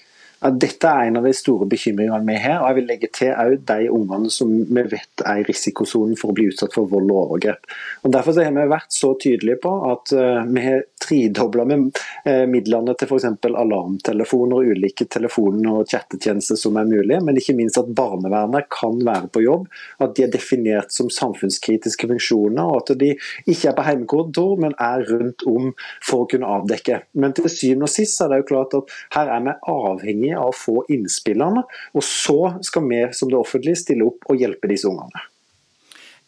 At 0.43 0.59
dette 0.61 0.89
er 0.89 1.09
en 1.09 1.21
av 1.21 1.27
de 1.27 1.33
store 1.37 1.67
bekymringene 1.71 2.27
vi 2.27 2.39
har. 2.43 2.61
og 2.61 2.71
Jeg 2.71 2.79
vil 2.79 2.89
legge 2.91 3.11
til 3.15 3.33
òg 3.33 3.55
de 3.69 3.89
ungene 3.95 4.31
som 4.33 4.51
vi 4.51 4.85
vet 4.91 5.25
er 5.25 5.43
i 5.43 5.47
risikosonen 5.47 6.19
for 6.19 6.33
å 6.33 6.37
bli 6.37 6.49
utsatt 6.51 6.75
for 6.75 6.91
vold 6.91 7.11
og 7.11 7.21
overgrep. 7.21 7.69
Og 8.03 8.15
Derfor 8.15 8.41
har 8.43 8.55
vi 8.57 8.67
vært 8.73 8.95
så 8.95 9.13
tydelige 9.23 9.61
på 9.63 9.73
at 9.93 10.15
uh, 10.17 10.43
vi 10.49 10.65
har 10.67 10.83
tredobla 11.03 11.67
uh, 11.71 12.45
midlene 12.51 12.97
til 12.99 13.11
f.eks. 13.11 13.29
alarmtelefoner 13.49 14.59
og 14.59 14.75
ulike 14.75 15.07
telefoner 15.11 15.79
og 15.79 15.93
chattetjenester 15.93 16.59
som 16.59 16.79
er 16.81 16.91
mulig, 16.91 17.21
men 17.23 17.39
ikke 17.39 17.57
minst 17.59 17.79
at 17.81 17.91
barnevernet 17.95 18.71
kan 18.73 18.99
være 19.07 19.31
på 19.33 19.45
jobb. 19.47 19.69
At 20.03 20.17
de 20.17 20.27
er 20.27 20.35
definert 20.35 20.95
som 20.95 21.11
samfunnskritiske 21.13 22.11
funksjoner, 22.11 22.67
og 22.67 22.83
at 22.83 22.95
de 22.99 23.13
ikke 23.47 23.71
er 23.71 23.79
på 23.79 23.87
hjemmekontor, 23.87 24.59
men 24.63 24.77
er 24.83 25.07
rundt 25.11 25.47
om 25.49 25.71
for 26.03 26.25
å 26.25 26.31
kunne 26.31 26.51
avdekke. 26.59 27.03
Men 27.19 27.35
til 27.37 27.49
syvende 27.53 27.87
og 27.87 27.95
sist 27.95 28.21
er 28.23 28.33
det 28.33 28.43
jo 28.43 28.51
klart 28.53 28.77
at 28.79 28.93
her 29.15 29.31
er 29.37 29.47
vi 29.47 29.57
avhengig 29.73 30.32
avhengig 30.33 30.41
av 30.41 30.53
å 30.53 30.57
få 30.57 30.85
innspillene. 30.93 31.67
Og 31.95 32.03
så 32.07 32.57
skal 32.65 32.89
vi 32.89 33.05
som 33.13 33.31
det 33.31 33.39
offentlige 33.39 33.83
stille 33.83 34.09
opp 34.09 34.27
og 34.29 34.41
hjelpe 34.41 34.71
disse 34.71 34.89
ungene. 34.89 35.29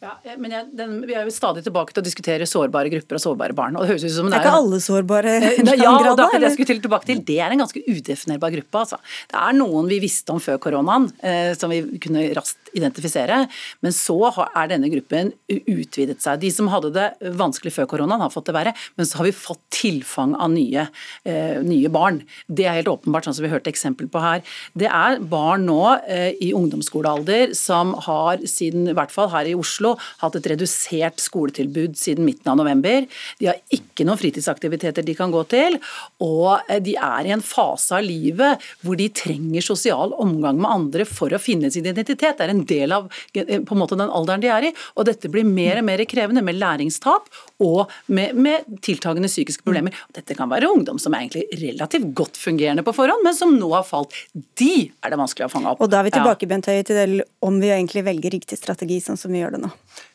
Ja, 0.05 0.19
men 0.37 0.53
jeg, 0.53 0.67
den, 0.77 0.99
Vi 1.09 1.15
er 1.17 1.25
jo 1.25 1.33
stadig 1.33 1.63
tilbake 1.65 1.95
til 1.95 2.03
å 2.03 2.05
diskutere 2.05 2.45
sårbare 2.45 2.91
grupper 2.93 3.17
og 3.17 3.23
sårbare 3.23 3.55
barn. 3.57 3.77
og 3.79 3.85
Det 3.85 3.95
høres 3.95 4.05
ut 4.05 4.13
som 4.13 4.29
det 4.29 4.37
er, 4.37 4.43
det 4.43 4.43
er 4.43 4.51
ikke 4.51 4.59
alle 4.59 4.81
sårbare? 4.85 5.33
Eh, 5.39 5.71
ja, 5.81 5.95
og 5.95 6.19
det, 6.19 6.27
jeg 6.43 6.57
skulle 6.59 6.85
tilbake 6.85 7.09
til, 7.09 7.23
det 7.25 7.39
er 7.41 7.55
en 7.55 7.63
ganske 7.63 7.81
udefinerbar 7.87 8.53
gruppe. 8.53 8.83
Altså. 8.83 9.01
Det 9.31 9.41
er 9.41 9.57
noen 9.57 9.89
vi 9.89 10.03
visste 10.05 10.35
om 10.35 10.43
før 10.45 10.61
koronaen, 10.61 11.09
eh, 11.25 11.55
som 11.57 11.73
vi 11.73 11.81
kunne 12.05 12.27
raskt 12.37 12.64
identifisere. 12.75 13.45
Men 13.85 13.95
så 13.95 14.19
er 14.47 14.71
denne 14.71 14.91
gruppen 14.93 15.33
utvidet 15.49 16.21
seg. 16.25 16.41
De 16.43 16.51
som 16.55 16.71
hadde 16.73 16.93
det 16.95 17.35
vanskelig 17.39 17.75
før 17.75 17.89
koronaen, 17.95 18.23
har 18.25 18.33
fått 18.33 18.51
det 18.51 18.57
verre. 18.57 18.75
Men 18.99 19.09
så 19.09 19.21
har 19.21 19.29
vi 19.29 19.35
fått 19.37 19.63
tilfang 19.75 20.35
av 20.37 20.53
nye, 20.55 20.89
eh, 21.25 21.61
nye 21.63 21.91
barn. 21.93 22.23
Det 22.49 22.67
er 22.67 22.79
helt 22.81 22.93
åpenbart, 22.93 23.27
sånn 23.27 23.37
som 23.39 23.47
vi 23.47 23.53
hørte 23.53 23.73
eksempel 23.73 24.09
på 24.09 24.23
her. 24.23 24.43
Det 24.77 24.89
er 24.89 25.21
barn 25.21 25.67
nå 25.67 25.83
eh, 26.09 26.33
i 26.41 26.53
ungdomsskolealder 26.57 27.55
som 27.55 27.95
har 28.07 28.39
siden, 28.49 28.89
i 28.89 28.97
hvert 28.97 29.13
fall 29.15 29.31
her 29.33 29.49
i 29.51 29.57
Oslo, 29.59 29.97
hatt 30.23 30.37
et 30.37 30.51
redusert 30.55 31.23
skoletilbud 31.23 31.97
siden 31.99 32.25
midten 32.27 32.51
av 32.53 32.59
november. 32.61 33.07
De 33.41 33.51
har 33.51 33.61
ikke 33.75 34.07
noen 34.07 34.21
fritidsaktiviteter 34.21 35.05
de 35.05 35.15
kan 35.17 35.33
gå 35.35 35.45
til, 35.51 35.79
og 36.25 36.61
eh, 36.69 36.81
de 36.85 36.97
er 36.97 37.29
i 37.29 37.35
en 37.35 37.45
fase 37.45 37.97
av 37.97 38.05
livet 38.05 38.63
hvor 38.85 38.99
de 38.99 39.09
trenger 39.15 39.65
sosial 39.65 40.15
omgang 40.21 40.61
med 40.61 40.71
andre 40.71 41.09
for 41.09 41.33
å 41.35 41.43
finne 41.43 41.71
sin 41.73 41.87
identitet. 41.87 42.39
Det 42.39 42.47
er 42.47 42.55
en 42.55 42.64
del 42.69 42.95
av 42.97 43.11
eh, 43.35 43.61
på 43.65 43.77
en 43.77 43.81
måte 43.81 43.99
den 43.99 44.13
alderen 44.13 44.45
de 44.45 44.51
er 44.53 44.69
i, 44.69 44.73
og 44.95 45.09
dette 45.09 45.31
blir 45.33 45.47
mer 45.49 45.81
og 45.81 45.89
mer 45.89 46.05
krevende 46.09 46.45
med 46.45 46.59
læringstap 46.61 47.29
og 47.65 47.93
med, 48.07 48.35
med 48.35 48.81
tiltagende 48.85 49.31
psykiske 49.31 49.67
problemer. 49.67 49.95
Dette 50.15 50.37
kan 50.39 50.51
være 50.53 50.71
ungdom 50.73 51.01
som 51.03 51.15
er 51.15 51.27
egentlig 51.27 51.61
relativt 51.63 52.11
godt 52.17 52.41
fungerende 52.41 52.87
på 52.87 52.95
forhånd, 52.97 53.25
men 53.27 53.37
som 53.37 53.55
nå 53.59 53.71
har 53.75 53.87
falt. 53.89 54.17
De 54.61 54.89
er 54.89 55.15
det 55.15 55.21
vanskelig 55.21 55.49
å 55.49 55.53
fange 55.53 55.75
opp. 55.75 55.85
Og 55.85 55.93
da 55.93 56.01
er 56.01 56.09
vi 56.09 56.17
tilbake 56.17 56.49
Bent 56.51 56.71
Høie, 56.71 56.87
til 56.87 56.99
det, 56.99 57.29
om 57.45 57.61
vi 57.63 57.73
egentlig 57.75 58.05
velger 58.07 58.35
riktig 58.35 58.59
strategi, 58.61 59.01
sånn 59.05 59.21
som 59.21 59.33
vi 59.35 59.43
gjør 59.43 59.57
det 59.57 59.65
nå. 59.67 59.71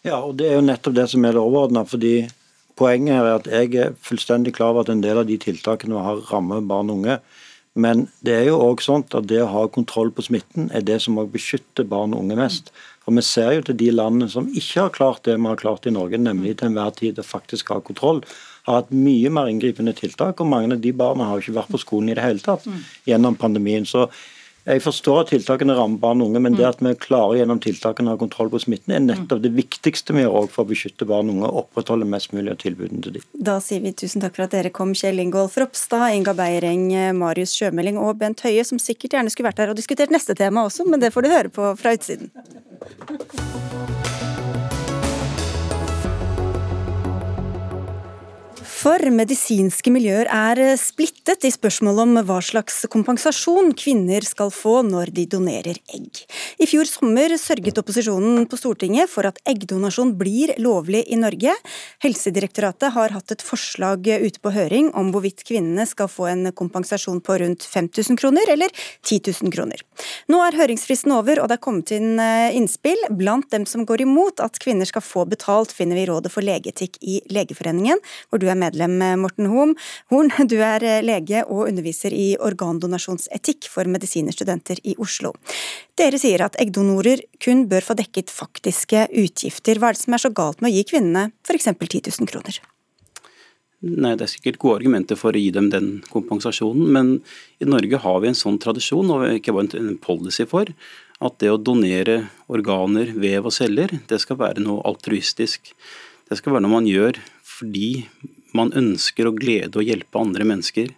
Ja, 0.08 0.20
og 0.20 0.36
det 0.40 0.50
er 0.50 0.60
jo 0.60 0.66
nettopp 0.66 0.98
det 0.98 1.10
som 1.12 1.26
er 1.26 1.36
det 1.36 1.44
overordna. 1.44 1.86
fordi 1.88 2.28
Poenget 2.80 3.18
er 3.18 3.34
at 3.34 3.48
jeg 3.52 3.76
er 3.76 3.96
fullstendig 4.08 4.54
klar 4.56 4.72
over 4.72 4.86
at 4.86 4.94
en 4.94 5.02
del 5.04 5.20
av 5.20 5.28
de 5.28 5.36
tiltakene 5.42 6.00
har 6.00 6.22
rammet 6.30 6.68
barn 6.70 6.92
og 6.92 7.02
unge. 7.02 7.18
Men 7.80 8.08
det 8.26 8.36
er 8.36 8.48
jo 8.50 8.60
også 8.60 8.92
sånn 8.92 9.06
at 9.16 9.28
det 9.30 9.42
å 9.44 9.52
ha 9.54 9.66
kontroll 9.72 10.12
på 10.16 10.26
smitten 10.26 10.70
er 10.76 10.84
det 10.86 11.00
som 11.04 11.20
også 11.22 11.36
beskytter 11.36 11.88
barn 11.88 12.16
og 12.16 12.26
unge 12.26 12.38
mest. 12.40 12.74
Og 13.08 13.16
Vi 13.18 13.24
ser 13.26 13.54
jo 13.56 13.62
til 13.66 13.78
de 13.80 13.90
landene 13.96 14.30
som 14.30 14.50
ikke 14.54 14.84
har 14.84 14.96
klart 14.96 15.24
det 15.26 15.38
vi 15.38 15.48
har 15.48 15.58
klart 15.58 15.88
i 15.90 15.94
Norge, 15.96 16.18
nemlig 16.22 16.58
til 16.60 16.70
enhver 16.70 16.92
tid 16.94 17.18
å 17.18 17.26
faktisk 17.26 17.72
ha 17.74 17.80
kontroll, 17.82 18.22
har 18.68 18.84
hatt 18.84 18.92
mye 18.94 19.32
mer 19.34 19.50
inngripende 19.50 19.96
tiltak. 19.98 20.42
Og 20.42 20.52
mange 20.52 20.76
av 20.76 20.84
de 20.84 20.92
barna 20.94 21.26
har 21.26 21.40
jo 21.40 21.48
ikke 21.48 21.58
vært 21.62 21.74
på 21.74 21.82
skolen 21.82 22.12
i 22.12 22.18
det 22.20 22.26
hele 22.26 22.44
tatt 22.44 22.68
gjennom 23.10 23.40
pandemien. 23.40 23.88
Så 23.90 24.06
Jeg 24.70 24.84
forstår 24.86 25.24
at 25.24 25.32
tiltakene 25.34 25.74
rammer 25.74 25.98
barn 25.98 26.20
og 26.22 26.30
unge, 26.30 26.42
men 26.46 26.54
det 26.54 26.66
at 26.68 26.82
vi 26.86 26.92
klarer 27.02 27.40
gjennom 27.40 27.58
tiltakene 27.64 28.12
å 28.12 28.14
ha 28.14 28.20
kontroll 28.22 28.52
på 28.54 28.62
smitten, 28.62 28.94
er 28.94 29.02
nettopp 29.02 29.42
det 29.42 29.50
viktigste 29.56 30.14
vi 30.14 30.22
gjør 30.28 30.46
for 30.54 30.62
å 30.62 30.70
beskytte 30.70 31.08
barn 31.10 31.32
og 31.32 31.40
unge 31.40 31.50
og 31.50 31.62
opprettholde 31.64 32.06
mest 32.10 32.36
mulig 32.38 32.54
av 32.54 32.60
tilbudene 32.62 33.02
til 33.06 33.18
dem. 33.18 33.26
Da 33.34 33.58
sier 33.66 33.82
vi 33.82 33.96
tusen 33.98 34.22
takk 34.22 34.38
for 34.38 34.46
at 34.46 34.54
dere 34.54 34.70
kom, 34.76 34.94
Kjell 34.94 35.24
Ingolf 35.24 35.58
Ropstad, 35.58 36.12
Inga 36.20 36.36
Beireng, 36.38 36.86
Marius 37.18 37.56
Sjømeling 37.58 37.98
og 37.98 38.20
Bent 38.22 38.46
Høie, 38.46 38.62
som 38.68 38.82
sikkert 38.82 39.18
gjerne 39.18 39.34
skulle 39.34 39.50
vært 39.50 39.64
her 39.64 39.74
og 39.74 39.80
diskutert 39.80 40.14
neste 40.14 40.38
tema 40.38 40.68
også, 40.70 40.86
men 40.86 41.02
det 41.02 41.14
får 41.16 41.26
du 41.26 41.34
høre 41.34 41.54
på 41.54 41.74
fra 41.80 41.98
utsiden. 41.98 42.30
For 48.80 49.02
medisinske 49.12 49.92
miljøer 49.92 50.30
er 50.32 50.60
splittet 50.80 51.44
i 51.44 51.50
spørsmålet 51.52 52.00
om 52.06 52.20
hva 52.30 52.38
slags 52.46 52.78
kompensasjon 52.88 53.74
kvinner 53.76 54.24
skal 54.24 54.54
få 54.56 54.78
når 54.88 55.10
de 55.18 55.26
donerer 55.28 55.82
egg. 55.92 56.22
I 56.64 56.68
fjor 56.70 56.88
sommer 56.88 57.34
sørget 57.36 57.82
opposisjonen 57.82 58.46
på 58.48 58.60
Stortinget 58.62 59.12
for 59.12 59.28
at 59.28 59.42
eggdonasjon 59.52 60.14
blir 60.22 60.54
lovlig 60.64 61.02
i 61.12 61.18
Norge. 61.20 61.58
Helsedirektoratet 62.06 62.94
har 62.96 63.16
hatt 63.18 63.34
et 63.36 63.44
forslag 63.44 64.08
ute 64.08 64.40
på 64.40 64.54
høring 64.56 64.94
om 64.96 65.12
hvorvidt 65.12 65.44
kvinnene 65.50 65.84
skal 65.90 66.08
få 66.08 66.30
en 66.32 66.48
kompensasjon 66.56 67.20
på 67.20 67.36
rundt 67.44 67.68
5000 67.68 68.22
kroner 68.22 68.54
eller 68.56 68.72
10 69.04 69.20
000 69.42 69.56
kroner. 69.58 69.84
Nå 70.32 70.40
er 70.46 70.56
høringsfristen 70.62 71.12
over, 71.18 71.44
og 71.44 71.52
det 71.52 71.60
er 71.60 71.66
kommet 71.68 71.92
inn 71.98 72.16
eh, 72.24 72.56
innspill. 72.56 73.04
Blant 73.12 73.52
dem 73.52 73.68
som 73.68 73.84
går 73.84 74.06
imot 74.08 74.40
at 74.40 74.56
kvinner 74.64 74.88
skal 74.88 75.04
få 75.04 75.28
betalt, 75.28 75.76
finner 75.76 76.00
vi 76.00 76.08
Rådet 76.08 76.32
for 76.32 76.48
legeetikk 76.48 76.96
i 77.04 77.20
Legeforeningen, 77.28 78.00
hvor 78.32 78.40
du 78.40 78.48
er 78.48 78.56
med 78.56 78.69
medlem, 78.70 78.98
Morten 79.22 79.50
Morten 79.50 79.76
Horn. 80.10 80.32
Du 80.50 80.58
er 80.62 80.84
eh, 80.84 81.04
lege 81.04 81.44
og 81.48 81.68
underviser 81.70 82.14
i 82.14 82.36
organdonasjonsetikk 82.40 83.70
for 83.72 83.88
medisinerstudenter 83.90 84.82
i 84.84 84.96
Oslo. 85.00 85.34
Dere 85.98 86.20
sier 86.20 86.44
at 86.46 86.58
eggdonorer 86.60 87.24
kun 87.42 87.68
bør 87.70 87.86
få 87.86 87.96
dekket 88.00 88.32
faktiske 88.34 89.08
utgifter. 89.12 89.80
Hva 89.80 89.92
er 89.92 89.98
det 89.98 90.04
som 90.04 90.16
er 90.16 90.24
så 90.24 90.34
galt 90.34 90.62
med 90.62 90.72
å 90.72 90.76
gi 90.76 90.86
kvinnene 90.90 91.32
f.eks. 91.46 91.72
10 91.72 92.02
000 92.20 92.30
kroner? 92.30 92.60
Nei, 93.80 94.16
Det 94.16 94.26
er 94.26 94.34
sikkert 94.34 94.60
gode 94.60 94.82
argumenter 94.82 95.16
for 95.16 95.32
å 95.32 95.40
gi 95.40 95.54
dem 95.56 95.70
den 95.72 96.02
kompensasjonen, 96.12 96.90
men 96.92 97.14
i 97.64 97.68
Norge 97.68 98.02
har 98.04 98.20
vi 98.20 98.28
en 98.28 98.36
sånn 98.36 98.60
tradisjon, 98.60 99.08
og 99.08 99.38
ikke 99.38 99.56
bare 99.56 99.80
en 99.80 99.96
policy 100.04 100.44
for, 100.50 100.68
at 101.20 101.40
det 101.40 101.52
å 101.52 101.60
donere 101.60 102.26
organer, 102.52 103.14
vev 103.16 103.48
og 103.48 103.56
celler, 103.56 103.94
det 104.08 104.20
skal 104.20 104.40
være 104.40 104.64
noe 104.64 104.84
altruistisk. 104.88 105.72
Det 106.28 106.38
skal 106.40 106.58
være 106.58 106.68
noe 106.68 106.76
man 106.76 106.88
gjør 106.88 107.20
fordi 107.60 108.06
man 108.58 108.74
ønsker 108.78 109.30
å 109.30 109.36
glede 109.36 109.80
og 109.80 109.86
hjelpe 109.86 110.22
andre 110.22 110.48
mennesker. 110.48 110.92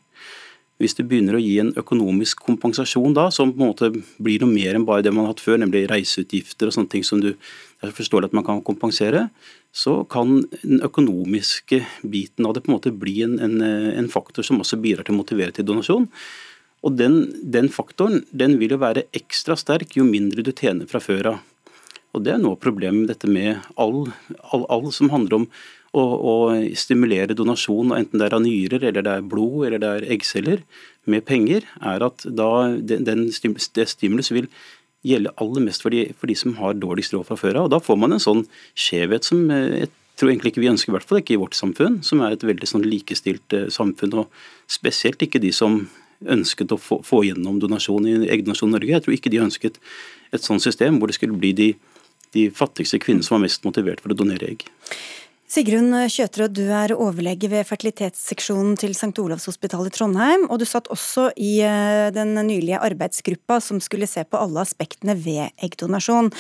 Hvis 0.81 0.95
du 0.97 1.03
begynner 1.05 1.37
å 1.37 1.41
gi 1.41 1.59
en 1.61 1.73
økonomisk 1.77 2.41
kompensasjon 2.41 3.13
da, 3.13 3.27
som 3.33 3.51
på 3.53 3.61
en 3.61 3.69
måte 3.69 3.91
blir 4.17 4.41
noe 4.41 4.49
mer 4.49 4.77
enn 4.77 4.85
bare 4.87 5.05
det 5.05 5.11
man 5.13 5.27
har 5.27 5.35
hatt 5.35 5.43
før, 5.43 5.59
nemlig 5.61 5.83
reiseutgifter 5.91 6.69
og 6.69 6.73
sånne 6.73 6.89
ting 6.89 7.05
som 7.05 7.21
du 7.21 7.35
forstår 7.81 8.25
at 8.25 8.33
man 8.33 8.45
kan 8.47 8.63
kompensere, 8.65 9.27
så 9.71 10.01
kan 10.09 10.41
den 10.63 10.81
økonomiske 10.83 11.83
biten 12.01 12.47
av 12.47 12.55
det 12.55 12.63
på 12.65 12.71
en 12.71 12.77
måte 12.79 12.93
bli 12.93 13.19
en, 13.27 13.37
en, 13.43 13.61
en 13.61 14.09
faktor 14.11 14.45
som 14.47 14.63
også 14.63 14.81
bidrar 14.81 15.05
til 15.05 15.15
å 15.15 15.21
motivere 15.21 15.53
til 15.55 15.67
donasjon. 15.69 16.09
Og 16.81 16.97
den, 16.97 17.19
den, 17.53 17.69
faktoren 17.69 18.25
den 18.33 18.57
vil 18.61 18.73
jo 18.73 18.81
være 18.81 19.05
ekstra 19.13 19.57
sterk 19.59 19.93
jo 19.99 20.05
mindre 20.07 20.41
du 20.45 20.49
tjener 20.49 20.89
fra 20.89 21.01
før 21.03 21.35
av. 21.35 21.43
Og 22.11 22.25
Det 22.25 22.33
er 22.33 22.41
noe 22.41 22.57
av 22.57 22.63
problemet 22.63 23.05
med 23.05 23.11
dette 23.13 23.29
med 23.29 23.61
all, 23.79 24.09
all, 24.51 24.65
all 24.67 24.89
som 24.91 25.13
handler 25.13 25.43
om 25.43 25.47
å, 25.97 26.03
å 26.03 26.35
stimulere 26.77 27.35
donasjon, 27.35 27.93
enten 27.95 28.21
det 28.21 28.27
er 28.27 28.35
av 28.37 28.43
nyrer, 28.45 28.83
eller 28.89 29.05
det 29.05 29.15
er 29.17 29.25
blod 29.33 29.65
eller 29.67 29.81
det 29.81 29.89
er 29.89 30.07
eggceller, 30.15 30.61
med 31.09 31.25
penger, 31.25 31.65
er 31.81 32.03
at 32.05 32.23
da 32.27 32.51
den, 32.77 33.07
den, 33.07 33.25
det 33.27 33.87
stimulus 33.89 34.29
vil 34.31 34.47
gjelde 35.07 35.33
aller 35.41 35.65
mest 35.65 35.81
for 35.81 35.93
de, 35.93 36.11
for 36.17 36.29
de 36.29 36.35
som 36.37 36.53
har 36.59 36.77
dårligst 36.77 37.15
råd 37.15 37.25
fra 37.27 37.39
før 37.39 37.63
av. 37.63 37.67
Og 37.67 37.73
Da 37.73 37.81
får 37.81 37.97
man 37.97 38.13
en 38.13 38.21
sånn 38.21 38.45
skjevhet 38.77 39.25
som 39.27 39.49
eh, 39.49 39.81
jeg 39.81 39.91
tror 40.19 40.29
egentlig 40.29 40.53
ikke 40.53 40.61
vi 40.61 40.69
ønsker, 40.69 40.91
i 40.91 40.95
hvert 40.95 41.09
fall 41.09 41.21
ikke 41.23 41.33
i 41.33 41.41
vårt 41.41 41.57
samfunn, 41.57 42.01
som 42.05 42.21
er 42.21 42.35
et 42.35 42.45
veldig 42.45 42.69
sånn 42.69 42.85
likestilt 42.85 43.55
eh, 43.57 43.69
samfunn. 43.73 44.13
og 44.21 44.69
Spesielt 44.69 45.23
ikke 45.25 45.41
de 45.41 45.49
som 45.55 45.81
ønsket 46.21 46.75
å 46.75 46.77
få, 46.77 46.99
få 47.05 47.23
gjennom 47.25 47.57
donasjon 47.61 48.05
i 48.05 48.17
eggdonasjon 48.29 48.75
Norge. 48.75 48.93
Jeg 48.93 49.05
tror 49.07 49.17
ikke 49.17 49.31
de 49.33 49.41
ønsket 49.41 49.81
et 50.31 50.45
sånt 50.45 50.61
system 50.61 50.99
hvor 51.01 51.09
det 51.09 51.17
skulle 51.17 51.39
bli 51.39 51.49
de, 51.57 51.71
de 52.37 52.45
fattigste 52.53 53.01
kvinnene 53.01 53.25
som 53.25 53.39
var 53.39 53.47
mest 53.47 53.65
motivert 53.65 54.03
for 54.03 54.13
å 54.13 54.19
donere 54.19 54.53
egg. 54.53 54.67
Sigrun 55.51 55.91
Kjøtrød, 56.07 56.53
du 56.55 56.69
er 56.71 56.93
overlege 56.95 57.49
ved 57.51 57.65
fertilitetsseksjonen 57.67 58.77
til 58.79 58.93
St. 58.95 59.09
Olavs 59.19 59.49
hospital 59.49 59.89
i 59.89 59.91
Trondheim, 59.91 60.45
og 60.47 60.61
du 60.61 60.63
satt 60.63 60.87
også 60.93 61.25
i 61.35 61.57
eh, 61.67 62.07
den 62.15 62.31
nylige 62.47 62.79
arbeidsgruppa 62.79 63.57
som 63.59 63.81
skulle 63.83 64.07
se 64.07 64.23
på 64.23 64.39
alle 64.39 64.63
aspektene 64.63 65.17
ved 65.19 65.51
eggdonasjon. 65.59 66.31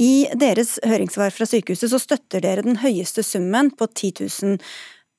I 0.00 0.32
deres 0.40 0.78
høringssvar 0.80 1.36
fra 1.36 1.50
sykehuset 1.50 1.92
så 1.92 2.00
støtter 2.00 2.40
dere 2.40 2.64
den 2.64 2.80
høyeste 2.80 3.20
summen 3.26 3.68
på 3.76 3.90
10 3.92 4.14
000. 4.32 4.58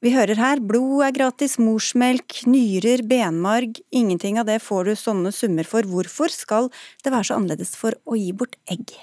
Vi 0.01 0.17
hører 0.17 0.41
her 0.41 0.65
blod 0.65 1.05
er 1.05 1.13
gratis, 1.13 1.59
morsmelk, 1.61 2.47
nyrer, 2.49 3.05
benmarg, 3.05 3.77
ingenting 3.93 4.41
av 4.41 4.49
det 4.49 4.57
får 4.65 4.89
du 4.89 4.97
sånne 4.97 5.29
summer 5.29 5.69
for. 5.69 5.85
Hvorfor 5.85 6.33
skal 6.33 6.73
det 7.05 7.13
være 7.13 7.29
så 7.29 7.37
annerledes 7.37 7.77
for 7.77 7.93
å 8.09 8.17
gi 8.17 8.33
bort 8.33 8.57
egg? 8.65 8.97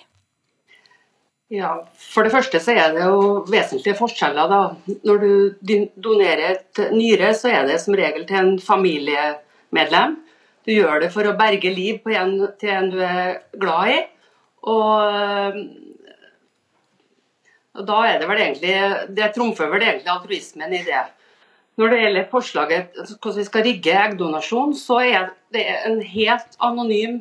Ja, 1.53 1.73
For 2.01 2.25
det 2.25 2.33
første 2.33 2.61
så 2.65 2.73
er 2.73 2.95
det 2.95 3.05
jo 3.05 3.43
vesentlige 3.51 3.99
forskjeller. 3.99 4.49
da. 4.49 4.61
Når 5.05 5.19
du 5.21 5.33
donerer 6.01 6.55
et 6.55 6.81
nyre, 6.95 7.35
så 7.37 7.51
er 7.53 7.67
det 7.69 7.81
som 7.83 7.97
regel 7.99 8.25
til 8.27 8.39
en 8.39 8.55
familiemedlem. 8.61 10.17
Du 10.65 10.73
gjør 10.73 11.03
det 11.03 11.11
for 11.13 11.29
å 11.29 11.37
berge 11.37 11.75
liv 11.75 11.99
på 12.01 12.15
en, 12.17 12.37
til 12.61 12.73
en 12.73 12.91
du 12.93 12.99
er 13.05 13.43
glad 13.53 13.93
i. 13.93 13.99
Og, 14.73 15.59
og 17.77 17.87
da 17.89 18.01
er 18.07 18.21
det 18.21 18.29
vel 18.31 18.43
egentlig 18.45 18.75
Det 19.11 19.33
trumfer 19.35 19.73
vel 19.73 19.83
egentlig 19.83 20.13
altruismen 20.15 20.73
i 20.73 20.85
det. 20.87 21.05
Når 21.77 21.89
det 21.89 22.03
gjelder 22.03 22.31
forslaget 22.31 23.01
hvordan 23.03 23.41
vi 23.41 23.49
skal 23.49 23.67
rigge 23.67 24.03
eggdonasjon, 24.07 24.77
så 24.79 25.03
er 25.05 25.33
det 25.53 25.67
en 25.85 26.01
helt 26.01 26.61
anonym 26.63 27.21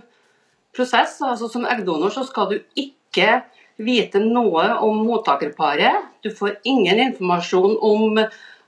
prosess. 0.76 1.20
Altså 1.20 1.52
Som 1.52 1.66
eggdonor 1.68 2.14
så 2.14 2.24
skal 2.30 2.54
du 2.54 2.60
ikke 2.76 3.42
vite 3.86 4.22
noe 4.24 4.66
om 4.86 5.02
mottakerparet. 5.08 6.10
Du 6.24 6.32
får 6.36 6.60
ingen 6.64 7.00
informasjon 7.00 7.78
om, 7.82 8.20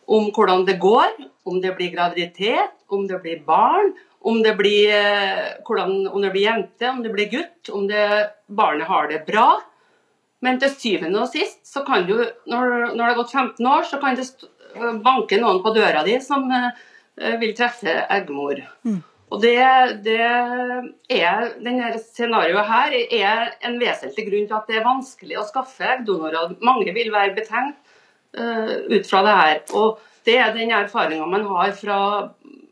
om, 0.05 0.31
hvordan 0.35 0.65
det 0.67 0.79
går, 0.81 1.13
om 1.49 1.59
det 1.61 1.75
blir 1.77 1.93
graviditet, 1.93 2.73
om 2.93 3.05
det 3.07 3.19
blir 3.23 3.43
barn, 3.45 3.93
om 4.23 4.39
det 4.43 4.55
blir, 4.55 4.89
eh, 4.95 5.59
hvordan, 5.67 6.07
om 6.07 6.21
det 6.23 6.31
blir 6.31 6.47
jente, 6.47 6.89
om 6.89 7.03
det 7.03 7.11
blir 7.13 7.31
gutt, 7.31 7.69
om 7.69 7.87
det, 7.87 8.07
barnet 8.47 8.87
har 8.87 9.07
det 9.11 9.25
bra. 9.27 9.47
Men 10.43 10.59
til 10.59 10.73
syvende 10.75 11.21
og 11.23 11.31
sist, 11.31 11.61
så 11.67 11.85
kan 11.87 12.07
du, 12.07 12.17
når, 12.51 12.93
når 12.93 12.99
det 12.99 13.09
har 13.09 13.19
gått 13.21 13.35
15 13.35 13.67
år, 13.67 13.87
så 13.87 13.99
kan 14.01 14.17
det 14.17 14.27
banke 15.03 15.39
noen 15.39 15.61
på 15.63 15.71
døra 15.75 16.03
di 16.03 16.17
som 16.23 16.49
uh, 16.51 16.71
vil 17.39 17.53
treffe 17.55 17.93
eggmor. 18.11 18.59
Mm. 18.83 18.99
Og 19.33 19.41
det, 19.41 19.57
det 20.05 20.19
er, 20.21 21.47
denne 21.57 21.89
Scenarioet 21.97 22.67
her 22.69 22.95
er 23.17 23.55
en 23.65 23.79
vesentlig 23.81 24.27
grunn 24.27 24.45
til 24.49 24.57
at 24.59 24.67
det 24.69 24.77
er 24.77 24.85
vanskelig 24.85 25.39
å 25.41 25.45
skaffe 25.47 25.87
eggdonorer. 25.95 26.53
Mange 26.61 26.93
vil 26.93 27.09
være 27.13 27.33
betenkt 27.33 27.79
uh, 28.37 28.75
ut 28.93 29.09
fra 29.09 29.23
det 29.25 29.37
her. 29.39 29.61
Og 29.73 30.03
Det 30.23 30.37
er 30.39 30.53
den 30.55 30.71
erfaringa 30.71 31.25
man 31.27 31.47
har 31.49 31.73
fra 31.75 31.97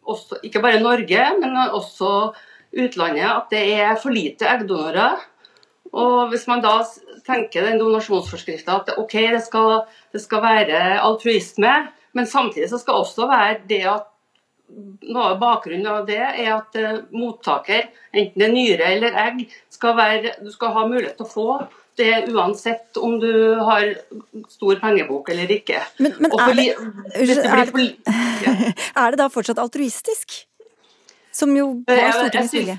også, 0.07 0.37
ikke 0.45 0.61
bare 0.63 0.83
Norge, 0.83 1.25
men 1.41 1.57
også 1.65 2.31
utlandet, 2.71 3.25
at 3.25 3.49
det 3.51 3.63
er 3.81 3.97
for 3.99 4.13
lite 4.13 4.47
eggdonorer. 4.47 5.17
Og 5.91 6.29
Hvis 6.29 6.45
man 6.47 6.61
da 6.63 6.77
tenker 7.25 7.65
den 7.65 7.81
donasjonsforskrifta 7.81 8.77
at 8.77 8.93
ok, 9.01 9.17
det 9.33 9.41
skal, 9.49 9.81
det 10.13 10.21
skal 10.23 10.45
være 10.45 11.01
altruisme, 11.01 11.73
men 12.13 12.29
samtidig 12.29 12.69
så 12.69 12.79
skal 12.79 13.01
også 13.01 13.27
være 13.27 13.59
det 13.67 13.83
at 13.89 14.10
noe 15.01 15.27
av 15.33 15.39
bakgrunnen 15.41 15.89
av 15.89 16.05
det 16.07 16.21
er 16.21 16.49
at 16.53 16.77
uh, 16.79 17.03
mottaker, 17.15 17.89
enten 18.13 18.39
det 18.39 18.47
er 18.47 18.53
nyre 18.55 18.89
eller 18.95 19.17
egg, 19.25 19.45
skal 19.71 19.95
være, 19.97 20.35
du 20.43 20.51
skal 20.53 20.75
ha 20.75 20.85
mulighet 20.87 21.17
til 21.19 21.27
å 21.27 21.31
få 21.31 21.47
det 21.99 22.31
uansett 22.31 22.97
om 22.97 23.17
du 23.19 23.55
har 23.59 23.89
stor 24.49 24.79
pengebok 24.81 25.29
eller 25.33 25.51
ikke. 25.57 25.81
Men, 25.99 26.15
men 26.23 26.31
er, 26.37 26.53
det, 26.55 26.69
er, 27.37 27.73
det, 27.73 27.87
ja. 28.45 28.53
er, 29.03 29.11
det, 29.11 29.19
da 29.19 29.27
fortsatt 29.31 29.59
altruistisk? 29.61 30.39
Som 31.35 31.53
jo 31.55 31.67
var 31.87 31.99
eh, 31.99 32.13
Stortingets 32.15 32.55
vilje? 32.55 32.77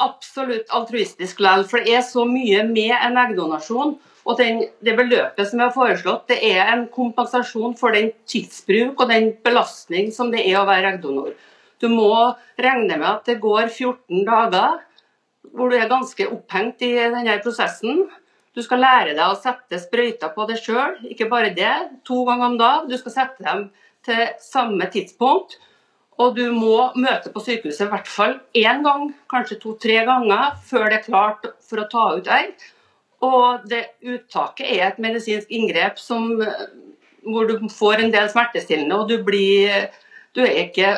Absolutt 0.00 0.70
altruistisk 0.74 1.42
likevel. 1.42 1.66
For 1.70 1.84
det 1.84 1.98
er 1.98 2.06
så 2.06 2.24
mye 2.28 2.62
med 2.68 2.94
en 2.96 3.18
eggdonasjon 3.20 3.98
og 4.26 4.36
den, 4.38 4.66
Det 4.84 4.96
beløpet 4.96 5.48
som 5.48 5.58
vi 5.58 5.64
har 5.64 5.74
foreslått, 5.74 6.28
det 6.28 6.38
er 6.44 6.72
en 6.72 6.86
kompensasjon 6.92 7.76
for 7.78 7.96
den 7.96 8.12
tidsbruk 8.28 9.00
og 9.00 9.08
den 9.08 9.32
belastning 9.44 10.12
som 10.12 10.30
det 10.30 10.44
er 10.46 10.60
å 10.60 10.68
være 10.68 10.94
eggdonor. 10.94 11.32
Du 11.80 11.88
må 11.88 12.12
regne 12.60 12.98
med 12.98 13.08
at 13.08 13.24
det 13.24 13.40
går 13.40 13.68
14 13.68 14.24
dager 14.26 14.80
hvor 15.56 15.70
du 15.70 15.76
er 15.78 15.88
ganske 15.88 16.26
opphengt 16.28 16.82
i 16.84 16.92
denne 16.98 17.38
prosessen. 17.42 18.04
Du 18.54 18.60
skal 18.62 18.82
lære 18.82 19.14
deg 19.14 19.24
å 19.24 19.38
sette 19.38 19.78
sprøyter 19.80 20.34
på 20.34 20.44
deg 20.50 20.60
sjøl, 20.60 20.98
ikke 21.08 21.30
bare 21.30 21.54
det. 21.56 21.72
To 22.04 22.24
ganger 22.28 22.50
om 22.50 22.58
dag. 22.60 22.88
Du 22.90 22.96
skal 23.00 23.14
sette 23.14 23.46
dem 23.46 23.68
til 24.06 24.26
samme 24.42 24.88
tidspunkt. 24.92 25.56
Og 26.20 26.34
du 26.36 26.50
må 26.52 26.90
møte 27.00 27.32
på 27.32 27.40
sykehuset 27.40 27.86
i 27.86 27.90
hvert 27.94 28.10
fall 28.10 28.34
én 28.58 28.82
gang, 28.84 29.06
kanskje 29.32 29.56
to-tre 29.62 30.02
ganger, 30.04 30.58
før 30.68 30.90
det 30.90 30.98
er 30.98 31.06
klart 31.06 31.46
for 31.64 31.80
å 31.80 31.88
ta 31.88 32.02
ut 32.18 32.28
egg. 32.28 32.66
Og 33.26 33.66
det 33.68 33.82
uttaket 34.00 34.66
er 34.66 34.86
et 34.88 35.00
medisinsk 35.02 35.50
inngrep 35.52 35.98
som, 36.00 36.30
hvor 37.26 37.50
du 37.50 37.68
får 37.72 38.04
en 38.04 38.14
del 38.14 38.30
smertestillende, 38.32 38.96
og 38.96 39.10
du 39.10 39.18
blir 39.24 39.90
du, 40.32 40.44
ikke, 40.46 40.92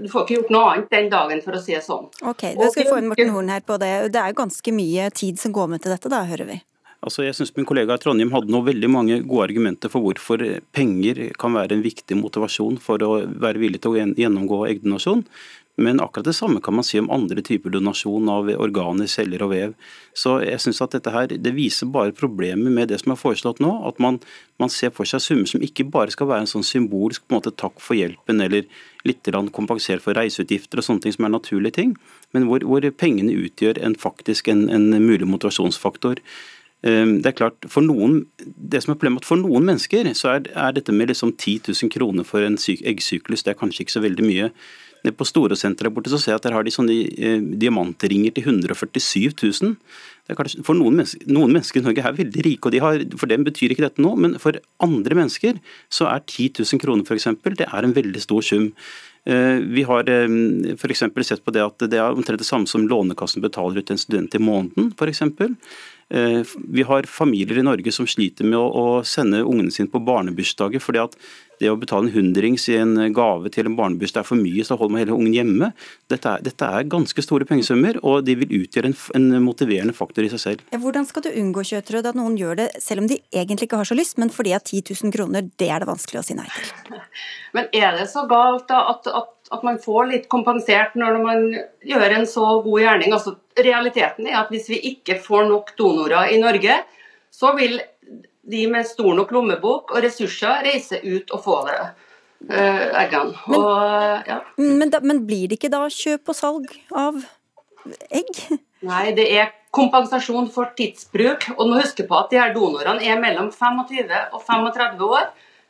du, 0.00 0.08
får 0.08 0.24
ikke 0.24 0.36
gjort 0.38 0.54
noe 0.54 0.70
annet 0.72 0.94
den 0.94 1.10
dagen, 1.12 1.42
for 1.44 1.58
å 1.58 1.60
si 1.60 1.74
det 1.76 1.84
sånn. 1.84 2.08
Ok, 2.24 2.46
Da 2.56 2.70
skal 2.72 2.86
vi 2.86 2.88
få 2.88 3.02
inn 3.02 3.10
Morten 3.10 3.34
Horn 3.34 3.52
her 3.52 3.60
på 3.66 3.76
det. 3.82 3.92
Det 4.14 4.22
er 4.22 4.36
ganske 4.36 4.74
mye 4.74 5.10
tid 5.12 5.40
som 5.40 5.52
går 5.54 5.68
med 5.74 5.84
til 5.84 5.92
dette, 5.92 6.10
da, 6.12 6.22
hører 6.28 6.48
vi. 6.48 6.58
Altså, 7.04 7.22
jeg 7.22 7.36
synes 7.36 7.52
Min 7.54 7.68
kollega 7.68 7.94
i 7.94 8.02
Trondheim 8.02 8.32
hadde 8.34 8.50
nå 8.50 8.62
veldig 8.66 8.88
mange 8.90 9.20
gode 9.22 9.44
argumenter 9.46 9.92
for 9.92 10.02
hvorfor 10.02 10.42
penger 10.74 11.28
kan 11.38 11.54
være 11.54 11.76
en 11.76 11.84
viktig 11.84 12.16
motivasjon 12.18 12.80
for 12.82 13.04
å 13.06 13.12
være 13.28 13.62
villig 13.62 13.84
til 13.84 13.94
å 13.94 14.06
gjennomgå 14.18 14.64
eggdonasjon. 14.72 15.22
Men 15.78 16.00
akkurat 16.02 16.26
det 16.26 16.34
samme 16.34 16.60
kan 16.60 16.74
man 16.74 16.86
si 16.86 16.98
om 16.98 17.10
andre 17.14 17.42
typer 17.44 17.70
donasjon 17.70 18.28
av 18.32 18.50
organer, 18.58 19.06
celler 19.06 19.44
og 19.46 19.52
vev. 19.52 19.74
Så 20.16 20.40
jeg 20.42 20.58
synes 20.64 20.82
at 20.82 20.96
dette 20.96 21.12
her, 21.14 21.26
Det 21.28 21.54
viser 21.54 21.86
bare 21.86 22.12
problemet 22.12 22.72
med 22.72 22.88
det 22.88 23.00
som 23.00 23.12
er 23.12 23.20
foreslått 23.20 23.60
nå. 23.60 23.86
At 23.86 24.00
man, 24.00 24.18
man 24.58 24.68
ser 24.68 24.90
for 24.90 25.04
seg 25.04 25.22
summer 25.22 25.46
som 25.46 25.62
ikke 25.62 25.86
bare 25.86 26.10
skal 26.10 26.26
være 26.26 26.46
en 26.46 26.50
sånn 26.50 26.66
symbolsk 26.66 27.22
på 27.22 27.34
en 27.34 27.38
måte, 27.38 27.54
takk 27.54 27.78
for 27.80 27.94
hjelpen 27.94 28.40
eller 28.40 28.66
litt 29.06 29.22
kompensert 29.52 30.02
for 30.02 30.14
reiseutgifter 30.18 30.78
og 30.78 30.84
sånne 30.84 31.00
ting 31.02 31.14
som 31.14 31.24
er 31.24 31.30
naturlige 31.30 31.78
ting, 31.78 31.96
men 32.34 32.48
hvor, 32.48 32.60
hvor 32.66 32.82
pengene 32.90 33.32
utgjør 33.32 33.78
en 33.80 33.94
faktisk 33.94 34.48
en, 34.48 34.68
en 34.68 34.90
mulig 34.98 35.26
motivasjonsfaktor. 35.26 36.18
Ehm, 36.86 37.18
det 37.22 37.32
er 37.32 37.38
klart, 37.38 37.66
for 37.70 37.82
noen, 37.82 38.20
det 38.38 38.82
som 38.84 38.92
er 38.92 38.98
problemet 38.98 39.26
for 39.26 39.40
noen 39.40 39.66
mennesker, 39.66 40.06
så 40.14 40.36
er, 40.36 40.50
er 40.54 40.76
dette 40.76 40.94
med 40.94 41.10
liksom 41.10 41.34
10 41.34 41.72
000 41.72 41.90
kroner 41.94 42.26
for 42.26 42.44
en 42.44 42.58
eggsyklus 42.58 43.42
det 43.42 43.54
er 43.54 43.58
kanskje 43.58 43.84
ikke 43.84 43.96
så 43.96 44.04
veldig 44.04 44.26
mye. 44.26 44.50
På 45.16 45.26
Storosenteret 45.28 45.94
borte 45.94 46.12
så 46.12 46.20
ser 46.20 46.34
jeg 46.34 46.40
at 46.40 46.46
der 46.48 46.56
har 46.56 46.66
de 46.66 46.74
sånne 46.74 46.94
eh, 46.94 47.42
diamantringer 47.60 48.34
til 48.36 48.48
147 48.54 49.32
000. 49.32 49.74
Kanskje, 50.28 50.60
for 50.66 50.76
noen 50.76 50.98
mennesker, 50.98 51.24
noen 51.32 51.54
mennesker, 51.54 51.80
i 51.80 51.86
Norge 51.86 52.04
er 52.04 52.16
veldig 52.18 52.42
rike, 52.44 52.68
og 52.68 52.74
de 52.74 52.80
har, 52.84 53.04
for 53.16 53.30
dem 53.30 53.46
betyr 53.46 53.72
ikke 53.72 53.86
dette 53.86 54.02
noe. 54.04 54.18
Men 54.20 54.36
for 54.42 54.58
andre 54.84 55.16
mennesker 55.16 55.60
så 55.88 56.10
er 56.10 56.24
10 56.26 56.60
000 56.60 56.82
kroner 56.82 57.06
f.eks. 57.08 57.30
det 57.56 57.68
er 57.68 57.86
en 57.86 57.96
veldig 57.96 58.24
stor 58.24 58.44
sum. 58.44 58.72
Eh, 59.28 59.60
vi 59.64 59.86
har 59.88 60.08
eh, 60.12 60.26
f.eks. 60.76 61.04
sett 61.30 61.44
på 61.44 61.54
det 61.56 61.64
at 61.64 61.86
det 61.88 62.00
er 62.00 62.12
omtrent 62.12 62.40
det 62.40 62.48
samme 62.48 62.68
som 62.68 62.84
Lånekassen 62.88 63.44
betaler 63.44 63.80
ut 63.80 63.88
til 63.88 63.96
en 63.96 64.04
student 64.04 64.36
i 64.36 64.42
måneden. 64.42 64.92
For 65.00 65.08
eksempel. 65.08 65.56
Eh, 66.10 66.40
vi 66.68 66.82
har 66.88 67.02
familier 67.02 67.58
i 67.58 67.66
Norge 67.66 67.92
som 67.92 68.06
sliter 68.08 68.46
med 68.48 68.58
å 68.58 69.02
sende 69.04 69.42
ungene 69.44 69.72
sine 69.74 69.92
på 69.92 70.00
barnebursdager. 70.00 70.80
fordi 70.80 71.02
at 71.02 71.16
det 71.58 71.70
å 71.70 71.76
betale 71.76 72.06
en 72.06 72.14
hundrings 72.14 72.68
i 72.70 72.76
en 72.78 72.94
gave 73.12 73.50
til 73.50 73.66
en 73.66 73.76
barnebursdag 73.76 74.22
er 74.22 74.28
for 74.28 74.38
mye, 74.38 74.64
så 74.64 74.76
holder 74.78 74.94
man 74.94 75.02
hele 75.02 75.16
ungen 75.16 75.34
hjemme. 75.34 75.72
Dette 76.08 76.30
er, 76.30 76.44
dette 76.46 76.64
er 76.64 76.86
ganske 76.90 77.24
store 77.24 77.44
pengesummer, 77.48 77.98
og 78.06 78.22
de 78.28 78.36
vil 78.38 78.62
utgjøre 78.62 78.92
en, 78.92 78.96
en, 79.18 79.42
motiverende 79.42 79.96
faktor 79.96 80.26
i 80.26 80.30
seg 80.30 80.42
selv. 80.44 80.62
Hvordan 80.70 81.08
skal 81.08 81.26
du 81.26 81.32
unngå 81.32 81.66
Kjøtrød, 81.68 82.06
at 82.12 82.18
noen 82.18 82.38
gjør 82.38 82.62
det 82.62 82.68
selv 82.82 83.02
om 83.02 83.10
de 83.10 83.18
egentlig 83.34 83.68
ikke 83.68 83.82
har 83.82 83.90
så 83.90 83.98
lyst, 83.98 84.20
men 84.22 84.30
fordi 84.30 84.54
at 84.56 84.70
10 84.70 84.94
000 85.02 85.14
kroner, 85.14 85.50
det 85.58 85.68
er 85.68 85.82
det 85.82 85.90
vanskelig 85.90 86.22
å 86.22 86.26
si 86.26 86.38
nei 86.38 86.46
til? 86.54 87.02
Men 87.56 87.68
er 87.72 87.94
det 87.96 88.04
så 88.10 88.26
galt 88.28 88.66
da 88.68 88.82
at, 88.92 89.06
at 89.08 89.37
at 89.54 89.64
man 89.64 89.78
får 89.80 90.08
litt 90.10 90.26
kompensert 90.32 90.96
når 90.98 91.18
man 91.22 91.44
gjør 91.86 92.14
en 92.18 92.26
så 92.28 92.46
god 92.64 92.82
gjerning. 92.82 93.14
Altså, 93.16 93.36
realiteten 93.58 94.28
er 94.28 94.42
at 94.42 94.52
hvis 94.52 94.68
vi 94.70 94.80
ikke 94.92 95.18
får 95.24 95.48
nok 95.48 95.72
donorer 95.78 96.34
i 96.34 96.40
Norge, 96.42 96.80
så 97.30 97.54
vil 97.56 97.78
de 98.48 98.66
med 98.70 98.86
stor 98.88 99.16
nok 99.16 99.32
lommebok 99.34 99.92
og 99.94 100.04
ressurser 100.04 100.64
reise 100.66 101.00
ut 101.04 101.32
og 101.34 101.42
få 101.44 101.62
det. 101.68 101.80
Uh, 102.48 102.84
eggene. 103.02 103.34
Men, 103.50 103.58
og, 103.58 104.28
ja. 104.30 104.38
men, 104.60 104.92
da, 104.94 105.02
men 105.02 105.24
blir 105.26 105.50
det 105.50 105.58
ikke 105.58 105.72
da 105.72 105.82
kjøp 105.90 106.30
og 106.30 106.38
salg 106.38 106.70
av 106.94 107.18
egg? 108.14 108.30
Nei, 108.86 109.08
det 109.16 109.26
er 109.34 109.50
kompensasjon 109.74 110.46
for 110.54 110.70
tidsbruk. 110.78 111.48
Og 111.56 111.66
må 111.66 111.80
huske 111.80 112.06
på 112.08 112.18
at 112.20 112.30
de 112.32 112.40
her 112.40 112.54
donorene 112.54 113.04
er 113.04 113.18
mellom 113.20 113.50
25 113.52 114.14
og 114.32 114.40
35 114.46 115.04
år. 115.08 115.28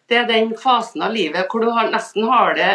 Det 0.09 0.20
er 0.22 0.29
den 0.29 0.55
fasen 0.61 1.05
av 1.05 1.16
livet 1.16 1.49
hvor 1.51 1.64
du 1.64 1.72
har, 1.72 1.91
nesten 1.93 2.29
har 2.29 2.55
det 2.57 2.70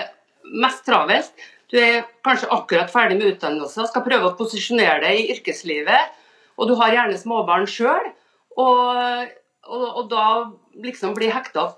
mest 0.51 0.83
travelt. 0.87 1.31
Du 1.71 1.79
er 1.81 2.03
kanskje 2.25 2.51
akkurat 2.53 2.91
ferdig 2.93 3.17
med 3.19 3.31
utdannelse, 3.33 3.87
skal 3.89 4.05
prøve 4.05 4.29
å 4.29 4.35
posisjonere 4.37 4.99
deg 5.05 5.21
i 5.21 5.29
yrkeslivet, 5.33 6.19
og 6.59 6.69
du 6.69 6.75
har 6.77 6.93
gjerne 6.93 7.17
småbarn 7.17 7.65
sjøl. 7.69 8.11
Og, 8.61 9.31
og, 9.65 9.85
og, 9.87 10.03
da 10.11 10.25
liksom 10.83 11.15
bli 11.17 11.31
hekta 11.33 11.71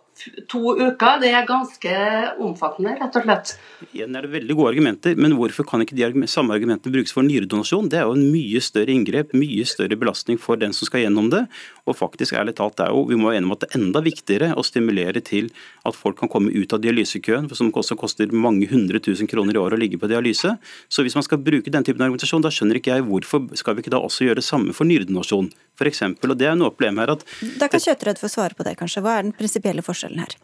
to 0.49 0.61
uker, 0.79 1.19
det 1.21 1.31
er 1.35 1.47
ganske 1.47 1.93
omfattende, 2.41 2.95
rett 3.01 3.17
og 3.19 3.25
slett. 3.25 3.53
Igjen 3.91 4.15
er 4.15 4.25
det 4.25 4.31
veldig 4.33 4.55
gode 4.57 4.71
argumenter, 4.71 5.17
men 5.19 5.35
hvorfor 5.37 5.67
kan 5.67 5.83
ikke 5.83 5.97
de 5.97 6.29
samme 6.31 6.55
argumentene 6.55 6.93
brukes 6.93 7.13
for 7.13 7.25
nyredonasjon? 7.27 7.89
Det 7.91 7.99
er 7.99 8.07
jo 8.07 8.15
en 8.15 8.29
mye 8.31 8.61
større 8.63 8.95
inngrep, 8.95 9.35
mye 9.35 9.65
større 9.67 9.97
belastning 9.99 10.39
for 10.41 10.59
den 10.61 10.73
som 10.75 10.87
skal 10.87 11.03
gjennom 11.03 11.27
det. 11.33 11.43
Og 11.85 11.97
faktisk, 11.99 12.37
ærlig 12.39 12.55
talt, 12.57 12.77
det 12.79 12.87
er 12.87 12.95
jo, 12.95 13.03
vi 13.09 13.19
må 13.19 13.29
være 13.29 13.41
enige 13.41 13.51
om 13.51 13.55
at 13.57 13.65
det 13.65 13.69
er 13.69 13.79
enda 13.81 14.03
viktigere 14.05 14.51
å 14.55 14.65
stimulere 14.65 15.21
til 15.25 15.51
at 15.85 15.99
folk 15.99 16.17
kan 16.21 16.31
komme 16.31 16.53
ut 16.55 16.73
av 16.73 16.81
dialysekøen, 16.83 17.51
som 17.51 17.73
også 17.75 17.99
koster 17.99 18.31
mange 18.31 18.69
hundre 18.71 19.01
tusen 19.03 19.29
kroner 19.29 19.57
i 19.57 19.61
året 19.61 19.77
å 19.77 19.83
ligge 19.83 19.99
på 20.01 20.09
dialyse. 20.11 20.55
Så 20.87 21.05
hvis 21.05 21.17
man 21.17 21.27
skal 21.27 21.43
bruke 21.43 21.71
den 21.73 21.85
typen 21.85 22.07
argumentasjon, 22.07 22.45
da 22.45 22.53
skjønner 22.53 22.79
ikke 22.79 22.95
jeg 22.95 23.07
hvorfor 23.09 23.51
skal 23.59 23.75
vi 23.75 23.83
ikke 23.83 23.93
da 23.93 24.01
også 24.03 24.29
gjøre 24.29 24.39
det 24.39 24.47
samme 24.47 24.75
for 24.75 24.87
nyredonasjon, 24.87 25.51
f.eks. 25.75 26.03
Og 26.23 26.37
det 26.39 26.47
er 26.49 26.57
noe 26.57 26.71
problem 26.71 27.03
her 27.03 27.17
at 27.17 27.27
Da 27.59 27.67
kan 27.71 27.83
Kjøttrød 27.83 28.21
få 28.21 28.31
svare 28.31 28.57
på 28.57 28.65
det, 28.65 28.77
kanskje. 28.79 29.03
Hva 29.03 29.19
er 29.19 29.27
den 29.27 29.35
prinsipielle 29.35 29.83
forskjellen? 29.85 30.04
Forskjellen 30.05 30.19
her? 30.19 30.35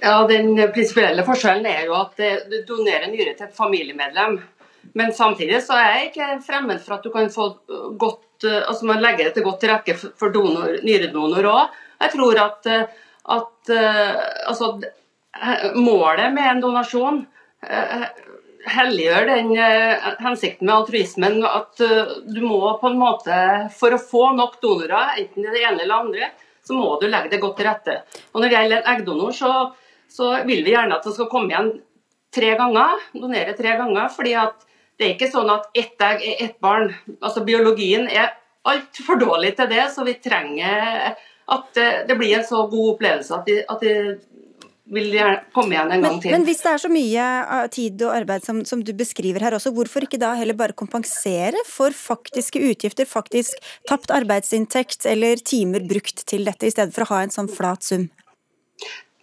Ja, 0.00 0.26
Den 0.28 0.72
prinsipielle 0.72 1.24
forskjellen 1.24 1.66
er 1.66 1.86
jo 1.86 1.94
at 1.96 2.16
du 2.50 2.56
donerer 2.68 3.08
nyre 3.08 3.34
til 3.34 3.46
et 3.46 3.56
familiemedlem. 3.56 4.40
Men 4.94 5.12
samtidig 5.12 5.62
så 5.62 5.76
er 5.76 5.94
jeg 5.94 6.10
ikke 6.10 6.42
fremmed 6.46 6.80
for 6.80 6.96
at 6.96 7.04
du 7.04 7.10
kan 7.10 7.30
få 7.30 7.54
godt 7.96 8.26
altså 8.44 8.86
man 8.88 9.02
legger 9.02 9.26
det 9.28 9.34
til 9.34 9.44
godt 9.44 9.60
til 9.60 9.68
rette 9.68 9.94
for 10.16 10.32
donor, 10.32 10.78
nyredonor 10.82 11.44
òg. 11.44 11.74
Jeg 12.00 12.12
tror 12.14 12.38
at, 12.40 12.66
at 13.36 13.72
altså, 14.48 14.80
målet 15.76 16.32
med 16.32 16.48
en 16.48 16.62
donasjon 16.64 17.18
helliggjør 18.70 19.28
den 19.28 19.52
hensikten 20.24 20.66
med 20.66 20.74
altruismen. 20.74 21.44
At 21.44 21.76
du 22.24 22.40
må 22.40 22.78
på 22.80 22.88
en 22.88 22.98
måte, 23.00 23.36
for 23.76 23.92
å 23.92 24.00
få 24.00 24.30
nok 24.40 24.56
donorer, 24.64 25.20
enten 25.20 25.44
det 25.44 25.60
ene 25.60 25.84
eller 25.84 26.00
andre, 26.00 26.32
så 26.70 26.78
må 26.78 26.94
du 27.00 27.08
legge 27.10 27.32
det 27.34 27.42
godt 27.42 27.58
til 27.58 27.66
rette. 27.66 28.00
Og 28.30 28.40
Når 28.40 28.46
det 28.46 28.56
gjelder 28.56 28.90
eggdonor, 28.94 29.34
så, 29.34 29.52
så 30.10 30.32
vil 30.46 30.62
vi 30.62 30.74
gjerne 30.76 30.98
at 30.98 31.06
det 31.06 31.14
skal 31.16 31.30
komme 31.32 31.50
igjen 31.50 31.72
tre 32.34 32.52
ganger, 32.58 33.06
donere 33.16 33.56
tre 33.58 33.74
ganger. 33.80 34.08
fordi 34.14 34.36
at 34.38 34.66
det 35.00 35.06
er 35.06 35.14
ikke 35.16 35.32
sånn 35.32 35.50
at 35.50 35.66
ett 35.74 36.02
egg 36.04 36.22
er 36.28 36.44
ett 36.46 36.58
barn. 36.62 36.92
Altså 37.18 37.42
Biologien 37.46 38.06
er 38.06 38.36
altfor 38.68 39.18
dårlig 39.18 39.54
til 39.58 39.70
det, 39.72 39.86
så 39.90 40.04
vi 40.06 40.18
trenger 40.22 41.14
at 41.50 41.80
det 42.06 42.14
blir 42.14 42.36
en 42.36 42.46
så 42.46 42.66
god 42.70 42.92
opplevelse 42.92 43.34
at 43.34 43.48
de, 43.48 43.56
at 43.64 43.80
de 43.82 43.94
vil 44.90 45.14
komme 45.54 45.74
igjen 45.74 45.92
en 45.94 46.04
gang 46.04 46.18
til. 46.22 46.34
Men, 46.34 46.44
hvis 46.48 46.62
det 46.64 46.70
er 46.72 46.82
så 46.82 46.90
mye 46.92 47.26
uh, 47.46 47.66
tid 47.72 48.02
og 48.06 48.14
arbeid 48.16 48.46
som, 48.46 48.62
som, 48.68 48.82
du 48.84 48.92
beskriver 48.96 49.44
her 49.44 49.56
også, 49.56 49.72
hvorfor 49.76 50.06
ikke 50.06 50.20
da 50.20 50.32
heller 50.38 50.58
bare 50.58 50.76
kompensere 50.76 51.62
for 51.68 51.94
faktiske 51.96 52.62
utgifter, 52.70 53.08
faktisk 53.08 53.60
tapt 53.88 54.12
arbeidsinntekt 54.14 55.06
eller 55.10 55.42
timer 55.46 55.86
brukt 55.86 56.24
til 56.26 56.46
dette, 56.48 56.66
i 56.66 56.74
stedet 56.74 56.96
for 56.96 57.06
å 57.06 57.12
ha 57.14 57.22
en 57.24 57.34
sånn 57.34 57.50
flat 57.52 57.86
sum? 57.86 58.08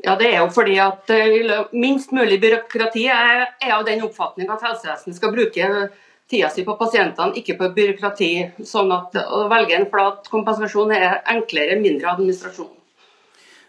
Ja, 0.05 0.15
Det 0.15 0.30
er 0.30 0.39
jo 0.39 0.49
fordi 0.53 0.78
at 0.80 1.09
uh, 1.11 1.70
minst 1.76 2.13
mulig 2.15 2.39
byråkrati 2.43 3.07
er, 3.11 3.47
er 3.59 3.78
av 3.80 3.88
den 3.88 4.03
oppfatning 4.07 4.49
at 4.53 4.63
helsevesenet 4.63 5.20
skal 5.20 5.34
bruke 5.36 5.72
tida 6.28 6.49
si 6.51 6.63
på 6.68 6.76
pasientene, 6.80 7.36
ikke 7.39 7.57
på 7.59 7.72
byråkrati. 7.76 8.32
Sånn 8.68 8.91
at 8.95 9.15
å 9.24 9.45
velge 9.51 9.78
en 9.78 9.88
flat 9.91 10.28
kompensasjon 10.32 10.91
er 10.95 11.22
enklere, 11.32 11.80
mindre 11.80 12.11
administrasjon. 12.13 12.72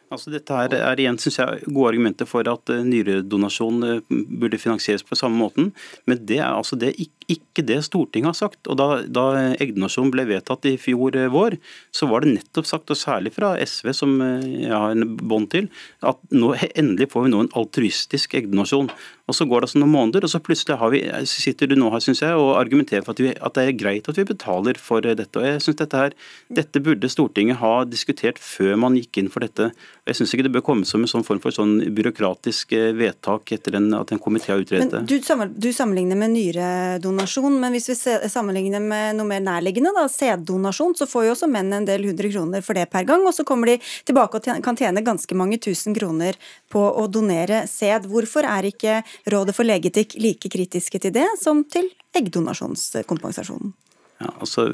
Altså 0.08 0.32
dette 0.32 0.56
er, 0.56 0.72
er 0.78 1.00
igjen 1.00 1.18
synes 1.20 1.36
jeg, 1.40 1.66
gode 1.68 1.90
argumenter 1.92 2.28
for 2.28 2.48
at 2.48 2.72
uh, 2.72 2.80
nyredonasjon 2.86 3.84
uh, 3.84 4.14
burde 4.40 4.60
finansieres 4.60 5.04
på 5.04 5.18
samme 5.18 5.36
måten. 5.36 5.70
Men 6.08 6.22
det 6.28 6.38
er 6.40 6.54
altså 6.54 6.78
det 6.80 6.94
ikke, 6.96 7.64
det 7.68 7.82
Stortinget 7.84 8.32
har 8.32 8.38
sagt. 8.38 8.60
Og 8.70 8.78
Da, 8.80 9.02
da 9.04 9.26
eggdonasjon 9.60 10.12
ble 10.14 10.24
vedtatt 10.30 10.64
i 10.70 10.76
fjor 10.80 11.18
uh, 11.18 11.28
vår, 11.34 11.58
så 11.92 12.08
var 12.08 12.24
det 12.24 12.38
nettopp 12.38 12.70
sagt, 12.70 12.94
og 12.94 13.00
særlig 13.00 13.34
fra 13.36 13.52
SV, 13.60 13.92
som 13.96 14.16
jeg 14.22 14.72
har 14.72 14.96
en 14.96 15.16
bånd 15.18 15.50
til, 15.52 15.68
at 16.06 16.20
nå, 16.32 16.54
endelig 16.72 17.10
får 17.12 17.26
vi 17.26 17.34
nå 17.34 17.44
en 17.44 17.54
altruistisk 17.58 18.38
eggdonasjon. 18.38 18.88
Og 19.28 19.36
Så 19.36 19.44
går 19.44 19.60
det 19.60 19.68
altså 19.68 19.80
noen 19.82 19.92
måneder, 19.92 20.24
og 20.24 20.30
så 20.32 20.40
plutselig 20.40 20.76
vi, 20.92 21.02
sitter 21.28 21.68
du 21.68 21.74
nå 21.76 21.90
her 21.92 22.00
synes 22.00 22.22
jeg, 22.24 22.32
og 22.32 22.54
argumenterer 22.56 23.04
for 23.04 23.12
at, 23.12 23.20
vi, 23.20 23.34
at, 23.36 23.54
det 23.58 23.64
er 23.64 23.76
greit 23.76 24.08
at 24.08 24.16
vi 24.16 24.24
betaler 24.24 24.78
for 24.80 25.04
dette. 25.04 25.36
Og 25.36 25.44
jeg 25.44 25.60
synes 25.60 25.76
dette, 25.82 26.00
her, 26.00 26.14
dette 26.48 26.80
burde 26.80 27.10
Stortinget 27.12 27.60
ha 27.60 27.72
diskutert 27.84 28.40
før 28.40 28.78
man 28.80 28.96
gikk 28.96 29.20
inn 29.20 29.28
for 29.32 29.44
dette. 29.44 29.68
Og 29.68 30.08
Jeg 30.08 30.16
synes 30.16 30.32
ikke 30.32 30.46
det 30.46 30.52
bør 30.54 30.64
komme 30.70 30.88
som 30.88 31.04
en 31.04 31.10
sånn 31.10 31.26
form 31.26 31.42
for 31.44 31.52
sånn 31.52 31.76
byråkratisk 31.98 32.72
eh, 32.78 32.94
vedtak 32.96 33.52
etter 33.52 33.76
en, 33.76 33.90
at 33.98 34.14
en 34.14 34.22
komité 34.22 34.54
har 34.54 34.64
utredet 34.64 34.88
det. 34.94 35.02
Du, 35.10 35.18
du, 35.20 35.68
sammenligner 35.76 36.16
med 36.16 36.32
nyredonasjon, 36.32 37.60
men 37.60 37.76
hvis 37.76 37.90
vi 37.92 38.16
sammenligner 38.32 38.80
med 38.80 39.18
noe 39.20 39.28
mer 39.28 39.44
nærliggende, 39.44 39.92
da, 39.96 40.06
sæddonasjon, 40.08 40.96
så 40.96 41.08
får 41.10 41.28
jo 41.28 41.36
også 41.36 41.50
menn 41.52 41.74
en 41.76 41.88
del 41.88 42.08
hundre 42.08 42.32
kroner 42.32 42.64
for 42.64 42.80
det 42.80 42.88
per 42.88 43.04
gang. 43.08 43.28
Og 43.28 43.36
så 43.36 43.44
kommer 43.44 43.74
de 43.74 43.76
tilbake 44.08 44.40
og 44.40 44.64
kan 44.64 44.80
tjene 44.80 45.04
ganske 45.04 45.36
mange 45.36 45.60
tusen 45.60 45.92
kroner 45.96 46.40
på 46.72 46.80
å 46.80 47.04
donere 47.12 47.66
sæd. 47.68 48.08
Hvorfor 48.08 48.48
er 48.48 48.72
ikke 48.72 49.02
Rådet 49.26 49.56
for 49.56 49.66
legeetikk 49.66 50.18
like 50.22 50.50
kritiske 50.52 51.00
til 51.02 51.14
det 51.14 51.26
som 51.42 51.64
til 51.66 51.90
eggdonasjonskompensasjonen. 52.16 53.74
Ja, 54.18 54.32
altså, 54.42 54.64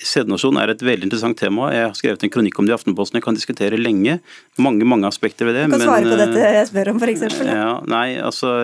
Sæddonasjon 0.00 0.56
er 0.62 0.70
et 0.72 0.82
veldig 0.84 1.10
interessant 1.10 1.36
tema. 1.36 1.68
Jeg 1.74 1.90
har 1.90 1.96
skrevet 1.98 2.22
en 2.24 2.32
kronikk 2.32 2.56
om 2.60 2.64
det 2.64 2.72
i 2.72 2.76
Aftenposten. 2.78 3.18
Jeg 3.18 3.26
kan 3.26 3.36
diskutere 3.36 3.76
lenge. 3.76 4.16
Mange 4.56 4.86
mange 4.88 5.10
aspekter 5.10 5.44
ved 5.44 5.58
det. 5.58 5.66
Du 5.66 5.74
kan 5.74 5.82
men, 5.82 5.88
svare 5.90 6.08
på 6.08 6.20
dette 6.22 6.40
eh, 6.40 6.56
jeg 6.56 6.70
spør 6.70 6.94
om, 6.94 7.02
f.eks. 7.02 7.26
Ja, 7.44 7.74
nei, 7.84 8.06
altså 8.16 8.54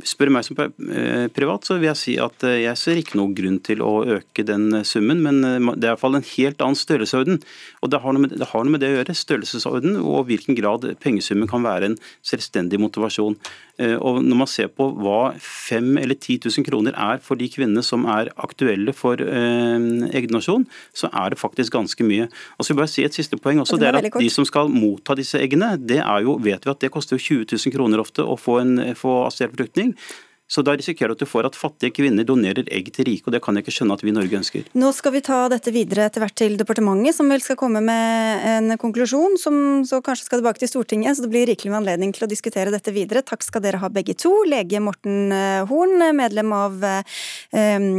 Spør 0.00 0.30
meg 0.32 0.46
som 0.46 0.56
eh, 0.56 1.26
privat, 1.36 1.66
så 1.68 1.74
vil 1.76 1.90
jeg 1.90 2.00
si 2.00 2.12
at 2.16 2.46
eh, 2.48 2.62
jeg 2.62 2.80
ser 2.80 2.96
ikke 2.96 3.18
noen 3.18 3.34
grunn 3.36 3.58
til 3.60 3.82
å 3.84 3.90
øke 4.16 4.40
den 4.48 4.78
eh, 4.78 4.86
summen, 4.88 5.20
men 5.20 5.42
det 5.44 5.84
er 5.84 5.90
i 5.90 5.92
hvert 5.92 6.00
fall 6.00 6.16
en 6.16 6.24
helt 6.24 6.64
annen 6.64 6.78
størrelsesorden. 6.80 7.42
Og 7.84 7.92
det 7.92 8.00
har, 8.00 8.16
med, 8.16 8.32
det 8.40 8.48
har, 8.54 8.64
noe 8.64 8.72
med, 8.72 8.80
det 8.80 8.88
å 8.88 8.94
gjøre, 8.96 9.16
størrelsesorden 9.20 9.98
og 10.00 10.30
hvilken 10.30 10.56
grad 10.56 10.86
pengesummen 11.02 11.50
kan 11.50 11.66
være 11.66 11.90
en 11.90 11.98
selvstendig 12.24 12.80
motivasjon. 12.80 13.36
Og 13.82 14.18
Når 14.20 14.36
man 14.36 14.48
ser 14.48 14.68
på 14.68 14.84
hva 15.00 15.32
5 15.40 15.96
eller 15.98 16.14
10 16.14 16.44
000 16.44 16.64
kroner 16.66 16.94
er 17.00 17.22
for 17.24 17.40
de 17.40 17.48
kvinnene 17.50 17.82
som 17.82 18.04
er 18.06 18.28
aktuelle 18.44 18.92
for 18.94 19.18
eggdonasjon, 19.18 20.66
så 20.94 21.08
er 21.08 21.32
det 21.32 21.40
faktisk 21.40 21.72
ganske 21.74 22.06
mye. 22.06 22.28
Og 22.60 22.62
så 22.62 22.70
vil 22.70 22.76
jeg 22.76 22.82
bare 22.82 22.92
si 22.92 23.06
et 23.08 23.16
siste 23.16 23.40
poeng 23.40 23.62
også, 23.64 23.80
det 23.80 23.88
er 23.88 23.98
at 23.98 24.20
De 24.20 24.28
som 24.30 24.46
skal 24.46 24.70
motta 24.70 25.16
disse 25.18 25.40
eggene, 25.40 25.72
det 25.80 25.98
er 26.04 26.28
jo, 26.28 26.36
vet 26.44 26.68
vi 26.68 26.72
at 26.74 26.84
det 26.84 26.92
koster 26.94 27.18
20 27.18 27.48
000 27.56 27.74
kroner 27.74 28.04
ofte 28.04 28.22
å 28.22 28.36
få, 28.38 28.60
en, 28.62 28.76
få 28.98 29.22
assistert 29.24 29.56
befruktning 29.56 29.81
befolkning. 29.82 29.96
Så 30.52 30.60
da 30.60 30.74
risikerer 30.76 31.08
du 31.08 31.14
at 31.16 31.22
du 31.22 31.24
får 31.24 31.46
at 31.48 31.54
fattige 31.56 31.94
kvinner 31.96 32.26
donerer 32.28 32.66
egg 32.68 32.90
til 32.92 33.06
rike, 33.08 33.24
og 33.24 33.32
det 33.32 33.38
kan 33.40 33.56
jeg 33.56 33.64
ikke 33.64 33.72
skjønne 33.72 33.94
at 33.96 34.02
vi 34.04 34.10
i 34.10 34.12
Norge 34.12 34.36
ønsker. 34.36 34.66
Nå 34.76 34.90
skal 34.92 35.14
vi 35.14 35.22
ta 35.24 35.38
dette 35.48 35.72
videre 35.72 36.04
etter 36.10 36.20
hvert 36.20 36.36
til 36.36 36.58
departementet, 36.60 37.16
som 37.16 37.32
vel 37.32 37.40
skal 37.40 37.56
komme 37.56 37.80
med 37.80 38.44
en 38.50 38.74
konklusjon, 38.76 39.38
som 39.40 39.56
så 39.88 40.02
kanskje 40.04 40.28
skal 40.28 40.42
tilbake 40.42 40.60
til 40.60 40.68
Stortinget, 40.68 41.16
så 41.16 41.24
det 41.24 41.32
blir 41.32 41.48
rikelig 41.48 41.72
med 41.72 41.80
anledning 41.80 42.12
til 42.12 42.26
å 42.26 42.28
diskutere 42.28 42.74
dette 42.74 42.92
videre. 42.92 43.24
Takk 43.24 43.48
skal 43.48 43.64
dere 43.64 43.80
ha 43.80 43.88
begge 43.88 44.12
to. 44.12 44.34
Lege 44.44 44.84
Morten 44.84 45.32
eh, 45.32 45.64
Horn, 45.72 46.04
medlem 46.20 46.52
av 46.52 46.84
eh, 46.84 47.90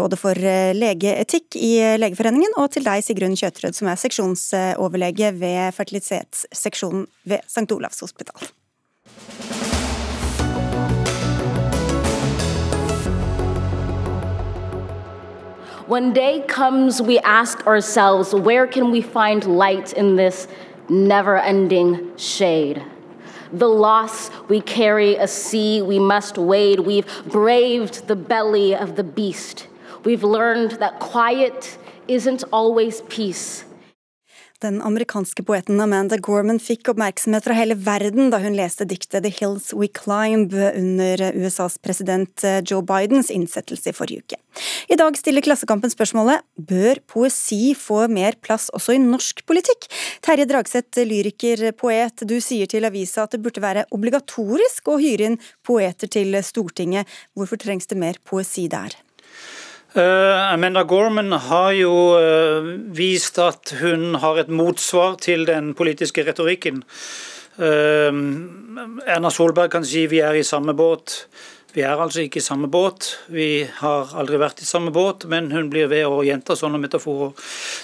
Rådet 0.00 0.22
for 0.22 0.32
eh, 0.32 0.72
legeetikk 0.72 1.60
i 1.60 1.74
Legeforeningen, 2.00 2.56
og 2.56 2.72
til 2.72 2.88
deg 2.88 3.04
Sigrun 3.04 3.36
Kjøtrød, 3.36 3.76
som 3.76 3.92
er 3.92 4.00
seksjonsoverlege 4.00 5.36
ved 5.36 5.76
fertilitetsseksjonen 5.76 7.04
ved 7.28 7.44
St. 7.44 7.68
Olavs 7.76 8.00
hospital. 8.00 8.56
When 15.86 16.12
day 16.12 16.40
comes, 16.40 17.00
we 17.00 17.20
ask 17.20 17.64
ourselves, 17.64 18.34
where 18.34 18.66
can 18.66 18.90
we 18.90 19.00
find 19.00 19.44
light 19.44 19.92
in 19.92 20.16
this 20.16 20.48
never 20.88 21.38
ending 21.38 22.16
shade? 22.16 22.82
The 23.52 23.68
loss 23.68 24.32
we 24.48 24.60
carry, 24.60 25.14
a 25.14 25.28
sea 25.28 25.82
we 25.82 26.00
must 26.00 26.38
wade. 26.38 26.80
We've 26.80 27.06
braved 27.26 28.08
the 28.08 28.16
belly 28.16 28.74
of 28.74 28.96
the 28.96 29.04
beast. 29.04 29.68
We've 30.02 30.24
learned 30.24 30.72
that 30.72 30.98
quiet 30.98 31.78
isn't 32.08 32.42
always 32.52 33.02
peace. 33.02 33.64
Den 34.62 34.78
amerikanske 34.80 35.44
poeten 35.44 35.80
Amanda 35.84 36.16
Gorman 36.16 36.58
fikk 36.62 36.88
oppmerksomhet 36.92 37.44
fra 37.44 37.56
hele 37.58 37.76
verden 37.76 38.30
da 38.32 38.40
hun 38.40 38.56
leste 38.56 38.86
diktet 38.88 39.26
The 39.26 39.32
Hills 39.32 39.72
We 39.76 39.88
Climb 39.92 40.54
under 40.54 41.22
USAs 41.36 41.76
president 41.84 42.44
Joe 42.64 42.80
Bidens 42.86 43.28
innsettelse 43.34 43.92
i 43.92 43.96
forrige 43.96 44.24
uke. 44.24 44.40
I 44.88 44.96
dag 44.96 45.18
stiller 45.20 45.44
Klassekampen 45.44 45.92
spørsmålet 45.92 46.44
bør 46.56 47.02
poesi 47.10 47.74
få 47.76 48.06
mer 48.08 48.38
plass 48.40 48.70
også 48.76 48.96
i 48.96 49.02
norsk 49.02 49.44
politikk? 49.48 49.90
Terje 50.24 50.48
Dragseth, 50.48 51.04
lyriker, 51.04 51.68
poet, 51.76 52.24
du 52.24 52.38
sier 52.40 52.70
til 52.70 52.88
avisa 52.88 53.26
at 53.26 53.36
det 53.36 53.42
burde 53.44 53.64
være 53.64 53.84
obligatorisk 53.92 54.88
å 54.88 55.00
hyre 55.02 55.32
inn 55.32 55.42
poeter 55.66 56.08
til 56.08 56.38
Stortinget. 56.40 57.04
Hvorfor 57.36 57.60
trengs 57.60 57.92
det 57.92 58.00
mer 58.00 58.22
poesi 58.24 58.70
der? 58.72 58.96
Uh, 59.96 60.52
Amanda 60.52 60.82
Gorman 60.84 61.32
har 61.32 61.70
jo 61.72 61.92
uh, 62.20 62.66
vist 62.92 63.38
at 63.40 63.70
hun 63.80 64.18
har 64.20 64.42
et 64.42 64.50
motsvar 64.52 65.14
til 65.24 65.46
den 65.48 65.70
politiske 65.78 66.20
retorikken. 66.26 66.82
Uh, 67.56 68.12
Erna 69.08 69.30
Solberg 69.32 69.72
kan 69.72 69.86
si 69.88 70.02
vi 70.12 70.20
er 70.20 70.36
i 70.36 70.44
samme 70.44 70.74
båt. 70.76 71.14
Vi 71.72 71.80
er 71.80 71.96
altså 71.96 72.26
ikke 72.26 72.42
i 72.42 72.44
samme 72.44 72.68
båt. 72.68 73.08
Vi 73.32 73.64
har 73.78 74.12
aldri 74.20 74.36
vært 74.40 74.60
i 74.60 74.68
samme 74.68 74.92
båt, 74.92 75.24
men 75.32 75.48
hun 75.56 75.72
blir 75.72 75.88
ved 75.88 76.04
å 76.04 76.20
gjenta 76.28 76.58
sånne 76.60 76.80
metaforer. 76.82 77.32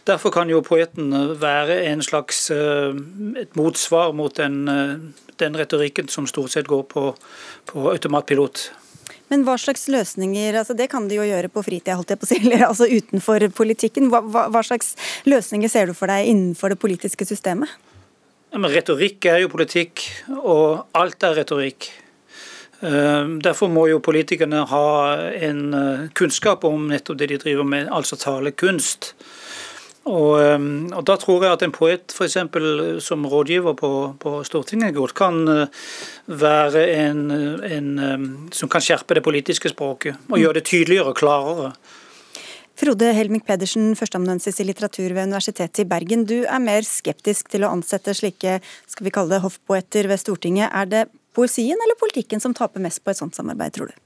Derfor 0.08 0.36
kan 0.36 0.52
jo 0.52 0.60
poeten 0.64 1.12
være 1.40 1.80
en 1.94 2.04
slags 2.04 2.50
et 2.52 3.56
motsvar 3.56 4.12
mot 4.16 4.36
den, 4.36 4.62
den 5.40 5.60
retorikken 5.60 6.12
som 6.12 6.28
stort 6.28 6.56
sett 6.56 6.68
går 6.72 6.86
på, 6.92 7.10
på 7.68 7.90
automatpilot. 7.92 8.70
Men 9.32 9.46
hva 9.46 9.56
slags 9.56 9.86
løsninger, 9.88 10.58
altså 10.60 10.76
det 10.76 10.90
kan 10.92 11.06
de 11.08 11.16
jo 11.16 11.24
gjøre 11.24 11.48
på 11.52 11.64
fritida, 11.64 11.96
holdt 11.96 12.12
jeg 12.12 12.20
på 12.20 12.28
å 12.28 12.30
si, 12.30 12.40
eller 12.44 12.66
altså 12.68 12.90
utenfor 12.90 13.46
politikken. 13.56 14.10
Hva, 14.12 14.20
hva, 14.26 14.44
hva, 14.52 14.62
slags 14.66 14.92
løsninger 15.28 15.72
ser 15.72 15.88
du 15.88 15.96
for 15.96 16.12
deg 16.12 16.28
innenfor 16.28 16.74
det 16.74 16.80
politiske 16.82 17.26
systemet? 17.28 17.72
Ja, 18.52 18.60
retorikk 18.68 19.24
er 19.32 19.40
jo 19.40 19.48
politikk, 19.48 20.04
og 20.36 20.84
alt 20.98 21.24
er 21.24 21.38
retorikk. 21.40 21.88
Eh, 22.82 23.24
derfor 23.40 23.70
må 23.72 23.86
jo 23.88 24.02
politikerne 24.02 24.64
ha 24.68 24.86
en 25.38 25.62
eh, 25.78 26.06
kunnskap 26.18 26.66
om 26.68 26.88
nettopp 26.90 27.20
det 27.20 27.30
de 27.30 27.38
driver 27.46 27.64
med, 27.64 27.88
altså 27.88 28.18
talekunst. 28.20 29.14
Og, 30.02 30.40
ehm, 30.42 30.90
og, 30.90 31.04
Da 31.06 31.16
tror 31.16 31.44
jeg 31.44 31.54
at 31.54 31.62
en 31.62 31.74
poet 31.74 32.12
for 32.14 32.26
eksempel, 32.26 32.98
som 33.00 33.22
rådgiver 33.26 33.76
på, 33.78 33.90
på 34.18 34.42
Stortinget 34.44 34.94
godt 34.94 35.14
kan 35.14 35.42
eh, 35.48 35.66
være 36.26 36.86
en, 36.96 37.30
en, 37.30 37.90
ehm, 37.98 38.28
som 38.52 38.68
kan 38.68 38.82
skjerpe 38.82 39.14
det 39.14 39.22
politiske 39.22 39.70
språket 39.70 40.18
og 40.28 40.40
gjøre 40.40 40.58
det 40.58 40.66
tydeligere 40.66 41.12
og 41.12 41.18
klarere. 41.20 41.72
Frode 42.82 43.12
Helmik 43.14 43.44
Pedersen, 43.46 43.92
førsteamanuensis 43.94 44.58
i 44.58 44.66
litteratur 44.66 45.12
ved 45.12 45.28
Universitetet 45.28 45.84
i 45.84 45.86
Bergen. 45.86 46.24
Du 46.26 46.40
er 46.42 46.58
mer 46.58 46.82
skeptisk 46.82 47.52
til 47.52 47.62
å 47.62 47.70
ansette 47.70 48.14
slike 48.16 48.56
skal 48.90 49.06
vi 49.06 49.12
kalle 49.14 49.36
det, 49.36 49.42
hoffpoeter 49.44 50.08
ved 50.10 50.18
Stortinget. 50.18 50.72
Er 50.72 50.88
det 50.88 51.04
poesien 51.36 51.78
eller 51.78 52.00
politikken 52.00 52.42
som 52.42 52.56
taper 52.56 52.82
mest 52.82 53.04
på 53.04 53.12
et 53.12 53.20
sånt 53.20 53.38
samarbeid, 53.38 53.76
tror 53.76 53.92
du? 53.92 54.00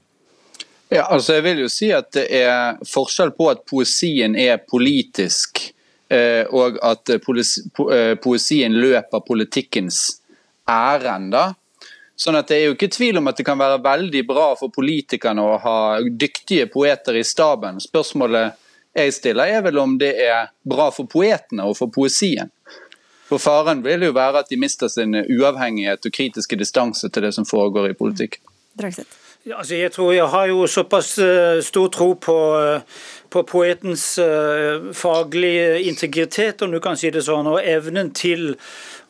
Ja, 0.93 1.07
altså 1.09 1.39
jeg 1.39 1.43
vil 1.43 1.63
jo 1.65 1.71
si 1.71 1.89
at 1.91 2.13
Det 2.15 2.29
er 2.31 2.77
forskjell 2.87 3.33
på 3.35 3.49
at 3.51 3.65
poesien 3.67 4.37
er 4.39 4.61
politisk 4.61 5.59
Eh, 5.59 5.76
og 6.09 6.77
at 6.83 7.09
eh, 7.09 7.19
eh, 7.19 8.13
poesien 8.23 8.73
løper 8.73 9.23
politikkens 9.27 10.21
ærend. 10.69 11.35
Sånn 12.17 12.37
at 12.39 12.47
Det 12.47 12.57
er 12.57 12.65
jo 12.65 12.77
ikke 12.77 12.89
tvil 12.89 13.19
om 13.19 13.27
at 13.29 13.37
det 13.37 13.45
kan 13.45 13.59
være 13.59 13.81
veldig 13.83 14.23
bra 14.27 14.47
for 14.57 14.73
politikerne 14.73 15.43
å 15.43 15.57
ha 15.61 15.79
dyktige 16.01 16.65
poeter 16.71 17.19
i 17.19 17.23
staben. 17.23 17.81
Spørsmålet 17.83 18.57
jeg 18.97 19.13
stiller 19.13 19.53
er 19.53 19.61
vel 19.61 19.77
om 19.77 19.97
det 20.01 20.15
er 20.25 20.49
bra 20.65 20.89
for 20.89 21.05
poetene 21.05 21.67
og 21.67 21.77
for 21.77 21.93
poesien. 21.93 22.49
For 23.27 23.43
Faren 23.43 23.83
vil 23.83 24.07
jo 24.07 24.15
være 24.15 24.41
at 24.41 24.49
de 24.49 24.57
mister 24.57 24.89
sin 24.89 25.13
uavhengighet 25.13 26.07
og 26.07 26.15
kritiske 26.15 26.57
distanse 26.57 27.11
til 27.11 27.27
det 27.27 27.35
som 27.35 27.45
foregår 27.45 27.91
i 27.91 27.97
politikk. 27.99 28.39
Dragseth. 28.79 29.26
Altså 29.47 29.77
jeg 29.77 29.91
tror 29.95 30.11
jeg 30.11 30.27
har 30.27 30.49
jo 30.49 30.65
såpass 30.67 31.13
stor 31.63 31.87
tro 31.93 32.13
på 32.19 32.37
på 33.29 33.43
poetens 33.43 34.19
uh, 34.19 34.91
faglige 34.93 35.81
integritet, 35.81 36.61
om 36.61 36.71
du 36.71 36.79
kan 36.83 36.97
si 36.99 37.11
det 37.11 37.25
sånn, 37.27 37.49
og 37.49 37.59
evnen 37.63 38.13
til 38.15 38.53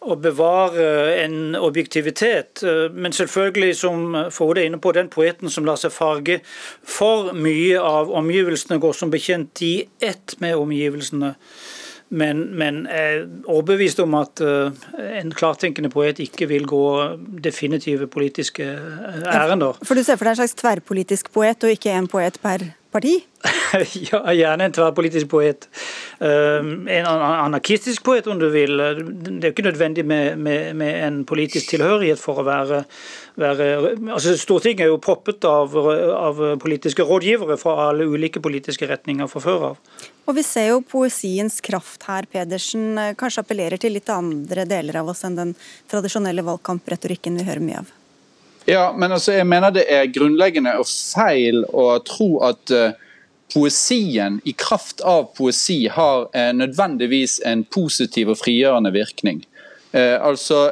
å 0.07 0.15
bevare 0.21 0.85
en 1.23 1.57
objektivitet. 1.57 2.61
Men 2.93 3.15
selvfølgelig, 3.15 3.71
som 3.75 4.13
Frode 4.31 4.61
er 4.61 4.69
inne 4.69 4.79
på, 4.79 4.93
den 4.95 5.09
poeten 5.11 5.51
som 5.51 5.65
lar 5.67 5.79
seg 5.81 5.91
farge 5.91 6.37
for 6.85 7.33
mye 7.35 7.81
av 7.81 8.13
omgivelsene, 8.15 8.77
går 8.79 8.95
som 8.95 9.11
bekjent 9.11 9.63
i 9.65 9.73
ett 9.99 10.37
med 10.43 10.55
omgivelsene. 10.55 11.33
Men, 12.09 12.45
men 12.55 12.85
er 12.87 13.25
overbevist 13.51 13.99
om 13.99 14.13
at 14.15 14.39
uh, 14.39 14.71
en 15.19 15.33
klartenkende 15.35 15.91
poet 15.91 16.21
ikke 16.23 16.47
vil 16.47 16.67
gå 16.69 16.83
definitive 17.43 18.07
politiske 18.07 18.63
ærender. 19.27 19.79
For 19.83 19.97
du 19.97 20.05
ser 20.07 20.15
for 20.15 20.27
deg 20.27 20.37
en 20.37 20.41
slags 20.43 20.55
tverrpolitisk 20.55 21.33
poet, 21.35 21.63
og 21.63 21.75
ikke 21.75 21.91
en 21.91 22.07
poet 22.11 22.39
per 22.43 22.63
parti? 22.95 23.13
ja, 24.09 24.21
gjerne 24.33 24.67
en 24.67 24.75
tverrpolitisk 24.75 25.29
poet. 25.31 25.67
Um, 26.19 26.87
en 26.87 27.07
anarkistisk 27.07 28.03
poet, 28.07 28.27
om 28.27 28.39
du 28.39 28.47
vil. 28.53 28.79
Det 28.79 29.43
er 29.43 29.53
ikke 29.53 29.67
nødvendig 29.67 30.05
med, 30.07 30.37
med, 30.39 30.73
med 30.79 31.07
en 31.07 31.23
politisk 31.27 31.73
tilhørighet 31.73 32.21
for 32.21 32.41
å 32.41 32.47
være, 32.47 32.83
være 33.35 33.71
altså 34.15 34.37
Stortinget 34.39 34.87
er 34.87 34.93
jo 34.93 35.01
proppet 35.03 35.45
av, 35.47 35.75
av, 35.75 36.43
politiske 36.63 37.05
rådgivere 37.05 37.59
fra 37.61 37.89
alle 37.89 38.07
ulike 38.07 38.41
politiske 38.43 38.89
retninger 38.89 39.27
fra 39.31 39.43
før 39.43 39.73
av. 39.73 39.81
Og 40.27 40.35
Vi 40.35 40.43
ser 40.43 40.73
jo 40.73 40.81
poesiens 40.83 41.61
kraft 41.63 42.03
her, 42.03 42.27
Pedersen. 42.27 42.99
Kanskje 43.15 43.45
appellerer 43.45 43.79
til 43.79 43.95
litt 43.95 44.09
andre 44.11 44.65
deler 44.67 44.99
av 44.99 45.13
oss 45.13 45.23
enn 45.23 45.37
den 45.37 45.53
tradisjonelle 45.87 46.43
valgkampretorikken 46.43 47.39
vi 47.39 47.47
hører 47.47 47.63
mye 47.63 47.79
av? 47.79 47.93
Ja, 48.67 48.89
men 48.91 49.15
altså, 49.15 49.31
jeg 49.37 49.47
mener 49.47 49.71
det 49.71 49.85
er 49.87 50.09
grunnleggende 50.11 50.73
og 50.81 50.89
feil 50.89 51.63
å 51.71 51.85
tro 52.03 52.41
at 52.43 52.73
uh, 52.75 52.89
poesien 53.53 54.41
i 54.43 54.51
kraft 54.51 54.99
av 55.07 55.29
poesi 55.37 55.85
har 55.87 56.27
uh, 56.27 56.51
nødvendigvis 56.51 57.39
en 57.47 57.63
positiv 57.63 58.33
og 58.35 58.41
frigjørende 58.41 58.91
virkning. 58.91 59.45
Uh, 59.95 60.19
altså, 60.19 60.65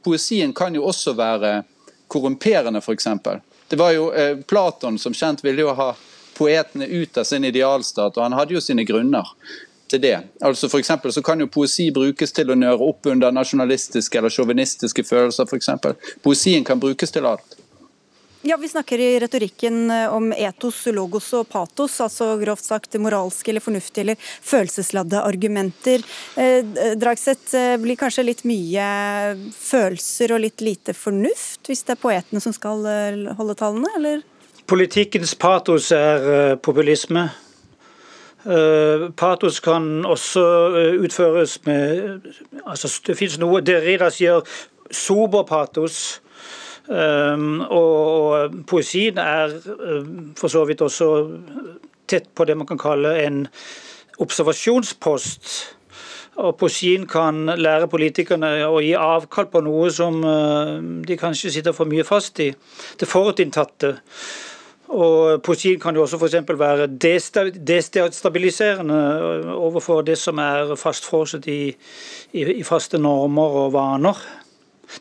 Poesien 0.00 0.56
kan 0.56 0.72
jo 0.74 0.88
også 0.88 1.12
være 1.20 1.58
korrumperende, 2.08 2.80
f.eks. 2.80 3.08
Det 3.68 3.76
var 3.76 3.92
jo 3.92 4.10
eh, 4.12 4.36
Platon 4.36 4.98
som 4.98 5.14
kjent 5.14 5.44
ville 5.44 5.64
jo 5.64 5.74
ha 5.74 5.90
poetene 6.36 6.86
ut 6.86 7.18
av 7.18 7.24
sin 7.24 7.44
idealstat, 7.44 8.16
og 8.16 8.22
han 8.22 8.36
hadde 8.36 8.56
jo 8.56 8.62
sine 8.62 8.84
grunner 8.88 9.34
til 9.90 10.02
det. 10.02 10.16
Altså 10.44 10.68
for 10.68 10.82
eksempel, 10.82 11.12
så 11.12 11.22
kan 11.22 11.40
jo 11.40 11.50
Poesi 11.50 11.90
brukes 11.94 12.34
til 12.34 12.50
å 12.50 12.58
nøre 12.58 12.90
opp 12.90 13.06
under 13.10 13.34
nasjonalistiske 13.34 14.18
eller 14.18 14.32
sjåvinistiske 14.32 15.06
følelser. 15.06 15.46
For 15.46 15.58
eksempel. 15.58 15.94
Poesien 16.24 16.66
kan 16.66 16.82
brukes 16.82 17.14
til 17.14 17.26
alt. 17.28 17.56
Ja, 18.46 18.56
Vi 18.56 18.68
snakker 18.68 19.00
i 19.02 19.20
retorikken 19.20 19.90
eh, 19.90 20.12
om 20.14 20.28
etos, 20.32 20.84
logos 20.94 21.32
og 21.34 21.48
patos, 21.50 21.96
altså 22.04 22.28
grovt 22.38 22.62
sagt 22.62 22.94
moralske 23.02 23.50
eller 23.50 23.64
fornuftige 23.64 24.04
eller 24.04 24.20
følelsesladde 24.22 25.18
argumenter. 25.18 26.04
Eh, 26.38 26.94
Dragseth, 26.94 27.56
eh, 27.58 27.74
blir 27.82 27.98
kanskje 27.98 28.26
litt 28.28 28.44
mye 28.46 28.86
følelser 29.56 30.36
og 30.36 30.44
litt 30.44 30.62
lite 30.62 30.94
fornuft, 30.94 31.64
hvis 31.66 31.82
det 31.88 31.96
er 31.96 32.02
poetene 32.04 32.44
som 32.44 32.54
skal 32.54 32.86
eh, 32.86 33.34
holde 33.34 33.58
tallene, 33.58 33.90
eller? 33.98 34.22
Politikkens 34.66 35.34
patos 35.38 35.92
er 35.94 36.24
eh, 36.34 36.56
populisme. 36.58 37.28
Eh, 38.46 39.10
Patos 39.16 39.60
kan 39.60 40.04
også 40.04 40.42
eh, 40.78 41.04
utføres 41.04 41.60
med 41.66 42.20
altså 42.66 42.90
Det 43.06 43.14
finnes 43.16 43.38
noe 43.38 43.60
Derrida 43.62 44.10
sier 44.10 44.42
sober 44.90 45.46
patos. 45.46 46.20
Og 46.86 48.52
poesien 48.70 49.18
er 49.18 49.54
for 50.38 50.46
så 50.46 50.60
vidt 50.68 50.82
også 50.86 51.08
tett 52.06 52.28
på 52.34 52.44
det 52.46 52.54
man 52.56 52.66
kan 52.66 52.78
kalle 52.78 53.16
en 53.24 53.40
observasjonspost. 54.22 55.48
Og 56.38 56.54
poesien 56.60 57.08
kan 57.10 57.50
lære 57.58 57.90
politikerne 57.90 58.52
å 58.70 58.78
gi 58.78 58.94
avkall 58.94 59.50
på 59.50 59.64
noe 59.66 59.90
som 59.90 60.22
de 61.02 61.18
kanskje 61.18 61.56
sitter 61.56 61.74
for 61.74 61.90
mye 61.90 62.06
fast 62.06 62.38
i. 62.38 62.52
Det 63.00 63.10
forutinntatte. 63.10 63.96
Og 64.94 65.42
Poesien 65.42 65.80
kan 65.82 65.96
jo 65.96 66.04
også 66.04 66.18
f.eks. 66.20 66.34
være 66.58 66.86
destabiliserende 66.96 68.98
overfor 69.56 70.02
det 70.06 70.18
som 70.20 70.38
er 70.38 70.76
fastfrosset 70.78 71.46
i, 71.50 71.76
i, 72.32 72.44
i 72.60 72.62
faste 72.66 72.98
normer 73.02 73.56
og 73.64 73.72
vaner. 73.74 74.20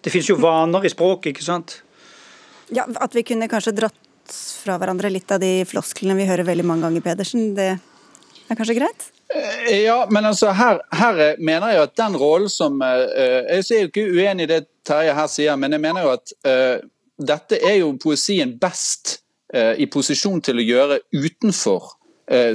Det 0.02 0.14
finnes 0.14 0.30
jo 0.32 0.40
vaner 0.42 0.86
i 0.86 0.94
språket, 0.94 1.36
ikke 1.36 1.46
sant? 1.46 1.82
Ja, 2.74 2.88
At 2.98 3.14
vi 3.14 3.24
kunne 3.28 3.50
kanskje 3.50 3.76
dratt 3.78 4.34
fra 4.66 4.80
hverandre 4.82 5.12
litt 5.14 5.32
av 5.32 5.44
de 5.44 5.60
flosklene 5.70 6.16
vi 6.18 6.26
hører 6.26 6.48
veldig 6.48 6.66
mange 6.66 6.88
ganger, 6.88 7.06
Pedersen, 7.06 7.52
det 7.58 7.76
er 7.76 8.58
kanskje 8.58 8.80
greit? 8.80 9.12
Eh, 9.36 9.84
ja, 9.84 10.08
men 10.10 10.26
altså 10.26 10.50
her, 10.54 10.82
her 10.94 11.36
mener 11.38 11.74
jeg 11.74 11.84
at 11.84 11.98
den 11.98 12.18
rollen 12.18 12.50
som 12.50 12.82
uh, 12.82 12.88
Jeg 13.10 13.64
er 13.64 13.86
jo 13.86 13.90
ikke 13.90 14.12
uenig 14.14 14.46
i 14.46 14.52
det 14.54 14.66
Terje 14.86 15.16
her 15.18 15.30
sier, 15.30 15.56
men 15.58 15.74
jeg 15.74 15.82
mener 15.82 16.06
jo 16.06 16.12
at 16.14 16.34
uh, 16.46 16.78
dette 17.18 17.58
er 17.58 17.80
jo 17.80 17.96
poesien 18.02 18.54
best 18.62 19.25
i 19.56 19.86
posisjon 19.88 20.42
til 20.44 20.60
å 20.60 20.66
gjøre 20.66 20.98
utenfor 21.14 21.94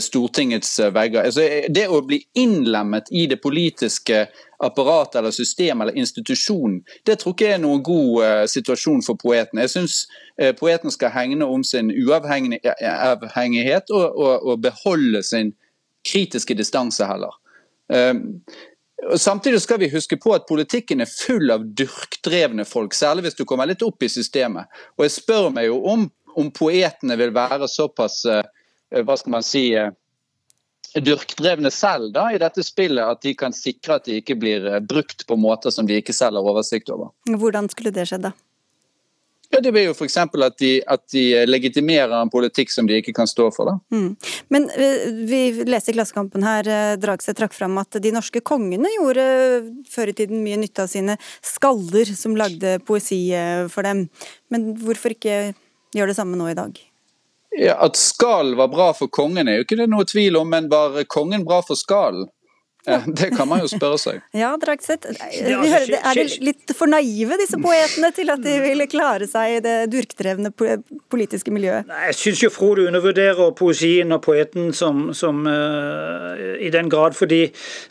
Stortingets 0.03 0.73
vegger. 0.91 1.29
Altså, 1.29 1.45
det 1.71 1.85
å 1.87 2.01
bli 2.03 2.17
innlemmet 2.43 3.07
i 3.15 3.29
det 3.31 3.37
politiske 3.39 4.25
apparat 4.61 5.15
eller 5.15 5.31
system 5.31 5.81
eller 5.81 5.97
institusjon, 5.97 6.83
det 7.07 7.17
tror 7.21 7.35
ikke 7.35 7.55
er 7.55 7.59
noen 7.63 7.83
god 7.85 8.21
uh, 8.21 8.47
situasjon 8.51 9.03
for 9.07 9.15
poeten. 9.21 9.61
Jeg 9.63 9.71
syns 9.73 9.95
uh, 10.43 10.53
poeten 10.59 10.91
skal 10.93 11.15
hegne 11.15 11.47
om 11.49 11.65
sin 11.65 11.93
uavhengighet 11.95 13.95
og, 13.95 14.07
og, 14.11 14.49
og 14.51 14.61
beholde 14.67 15.23
sin 15.25 15.55
kritiske 16.07 16.55
distanse 16.59 17.07
heller. 17.09 17.33
Um, 17.89 18.43
Samtidig 19.17 19.63
skal 19.65 19.79
vi 19.81 19.89
huske 19.89 20.19
på 20.21 20.35
at 20.37 20.45
politikken 20.45 21.01
er 21.01 21.09
full 21.09 21.49
av 21.49 21.63
dyrkdrevne 21.65 22.67
folk, 22.69 22.93
særlig 22.93 23.23
hvis 23.25 23.39
du 23.39 23.47
kommer 23.49 23.65
litt 23.65 23.81
opp 23.81 24.05
i 24.05 24.13
systemet. 24.13 24.69
Og 24.99 25.07
jeg 25.07 25.15
spør 25.15 25.49
meg 25.57 25.71
jo 25.71 25.79
om, 25.89 26.05
om 26.39 26.51
poetene 26.55 27.17
vil 27.19 27.33
være 27.35 27.69
såpass 27.71 28.23
uh, 28.29 28.45
hva 28.91 29.17
skal 29.19 29.39
man 29.39 29.47
si 29.47 29.65
dyrkdrevne 30.99 31.71
selv 31.71 32.13
da, 32.15 32.29
i 32.35 32.39
dette 32.41 32.65
spillet, 32.67 33.03
at 33.05 33.23
de 33.23 33.35
kan 33.39 33.55
sikre 33.55 34.01
at 34.01 34.07
de 34.09 34.21
ikke 34.21 34.39
blir 34.41 34.67
eh, 34.67 34.83
brukt 34.83 35.27
på 35.27 35.39
måter 35.39 35.75
som 35.75 35.87
de 35.87 36.01
ikke 36.01 36.17
selv 36.17 36.41
har 36.41 36.55
oversikt 36.55 36.91
over. 36.91 37.13
Hvordan 37.31 37.71
skulle 37.71 37.95
det 37.95 38.09
skjedd, 38.11 38.31
da? 38.31 38.35
Ja, 39.51 39.59
Det 39.59 39.73
blir 39.75 39.89
jo 39.89 39.95
f.eks. 39.97 40.17
At, 40.17 40.59
de, 40.63 40.73
at 40.87 41.03
de 41.11 41.23
legitimerer 41.47 42.13
en 42.15 42.31
politikk 42.31 42.71
som 42.71 42.87
de 42.87 43.01
ikke 43.01 43.15
kan 43.17 43.27
stå 43.27 43.49
for. 43.55 43.67
da. 43.67 43.79
Mm. 43.95 44.13
Men 44.55 44.69
eh, 44.75 45.07
vi 45.27 45.41
leser 45.67 45.93
i 45.93 45.97
Klassekampen 45.99 46.47
her, 46.47 46.71
eh, 46.71 46.99
Dragseth 47.03 47.39
trakk 47.39 47.55
fram 47.55 47.79
at 47.83 47.99
de 48.03 48.15
norske 48.15 48.43
kongene 48.47 48.91
gjorde 48.99 49.25
før 49.91 50.11
i 50.11 50.19
tiden 50.23 50.45
mye 50.47 50.59
nytte 50.63 50.87
av 50.87 50.93
sine 50.93 51.19
skaller 51.43 52.15
som 52.15 52.39
lagde 52.39 52.79
poesi 52.87 53.25
for 53.71 53.87
dem. 53.87 54.07
Men 54.55 54.73
hvorfor 54.79 55.15
ikke 55.15 55.53
gjøre 55.95 56.13
det 56.13 56.19
samme 56.19 56.39
nå 56.39 56.51
i 56.51 56.59
dag? 56.59 56.77
Ja, 57.59 57.77
At 57.83 57.97
skall 57.99 58.55
var 58.55 58.69
bra 58.71 58.93
for 58.95 59.11
kongen 59.11 59.49
er 59.49 59.61
jo 59.61 59.67
ikke 59.67 59.81
det 59.81 59.89
noe 59.91 60.07
tvil 60.07 60.39
om, 60.39 60.51
men 60.53 60.71
var 60.71 60.95
kongen 61.11 61.45
bra 61.45 61.61
for 61.67 61.79
skallen? 61.79 62.29
Det 62.87 63.31
kan 63.37 63.49
man 63.49 63.61
jo 63.61 63.69
spørre 63.71 63.99
seg. 64.01 64.21
Ja, 64.41 64.55
Dragseth. 64.61 65.09
Altså, 65.11 65.99
er 65.99 66.17
de 66.17 66.25
litt 66.45 66.73
for 66.77 66.89
naive, 66.91 67.37
disse 67.41 67.59
poetene, 67.61 68.11
til 68.17 68.33
at 68.33 68.41
de 68.45 68.55
ville 68.63 68.87
klare 68.91 69.27
seg 69.29 69.59
i 69.59 69.61
det 69.65 69.77
durkdrevne 69.93 70.53
politiske 71.13 71.53
miljøet? 71.53 71.89
Nei, 71.91 72.07
jeg 72.11 72.19
syns 72.21 72.45
jo 72.45 72.51
Frode 72.55 72.87
undervurderer 72.89 73.53
poesien 73.59 74.15
og 74.17 74.23
poeten 74.25 74.73
som, 74.77 75.11
som 75.17 75.45
uh, 75.47 76.39
i 76.61 76.71
den 76.73 76.91
grad, 76.93 77.17
fordi 77.19 77.43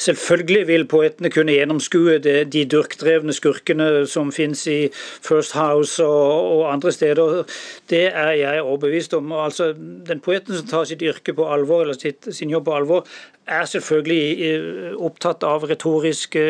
selvfølgelig 0.02 0.66
vil 0.72 0.88
poetene 0.90 1.32
kunne 1.34 1.56
gjennomskue 1.56 2.18
det, 2.24 2.38
de 2.54 2.66
durkdrevne 2.70 3.36
skurkene 3.36 3.90
som 4.10 4.34
finnes 4.36 4.66
i 4.72 4.80
First 4.94 5.54
House 5.58 6.04
og, 6.04 6.50
og 6.56 6.66
andre 6.74 6.94
steder. 6.96 7.44
Det 7.90 8.06
er 8.10 8.34
jeg 8.40 8.64
overbevist 8.64 9.14
om. 9.18 9.34
Altså, 9.38 9.74
den 9.78 10.24
poeten 10.24 10.58
som 10.58 10.70
tar 10.70 10.90
sitt 10.90 11.04
yrke 11.06 11.36
på 11.38 11.50
alvor, 11.52 11.86
eller 11.86 12.00
sitt, 12.00 12.32
sin 12.36 12.50
jobb 12.50 12.70
på 12.70 12.80
alvor, 12.80 13.06
er 13.50 13.66
selvfølgelig 13.66 14.50
eh, 14.50 14.79
opptatt 14.98 15.44
av 15.48 15.66
retoriske 15.70 16.44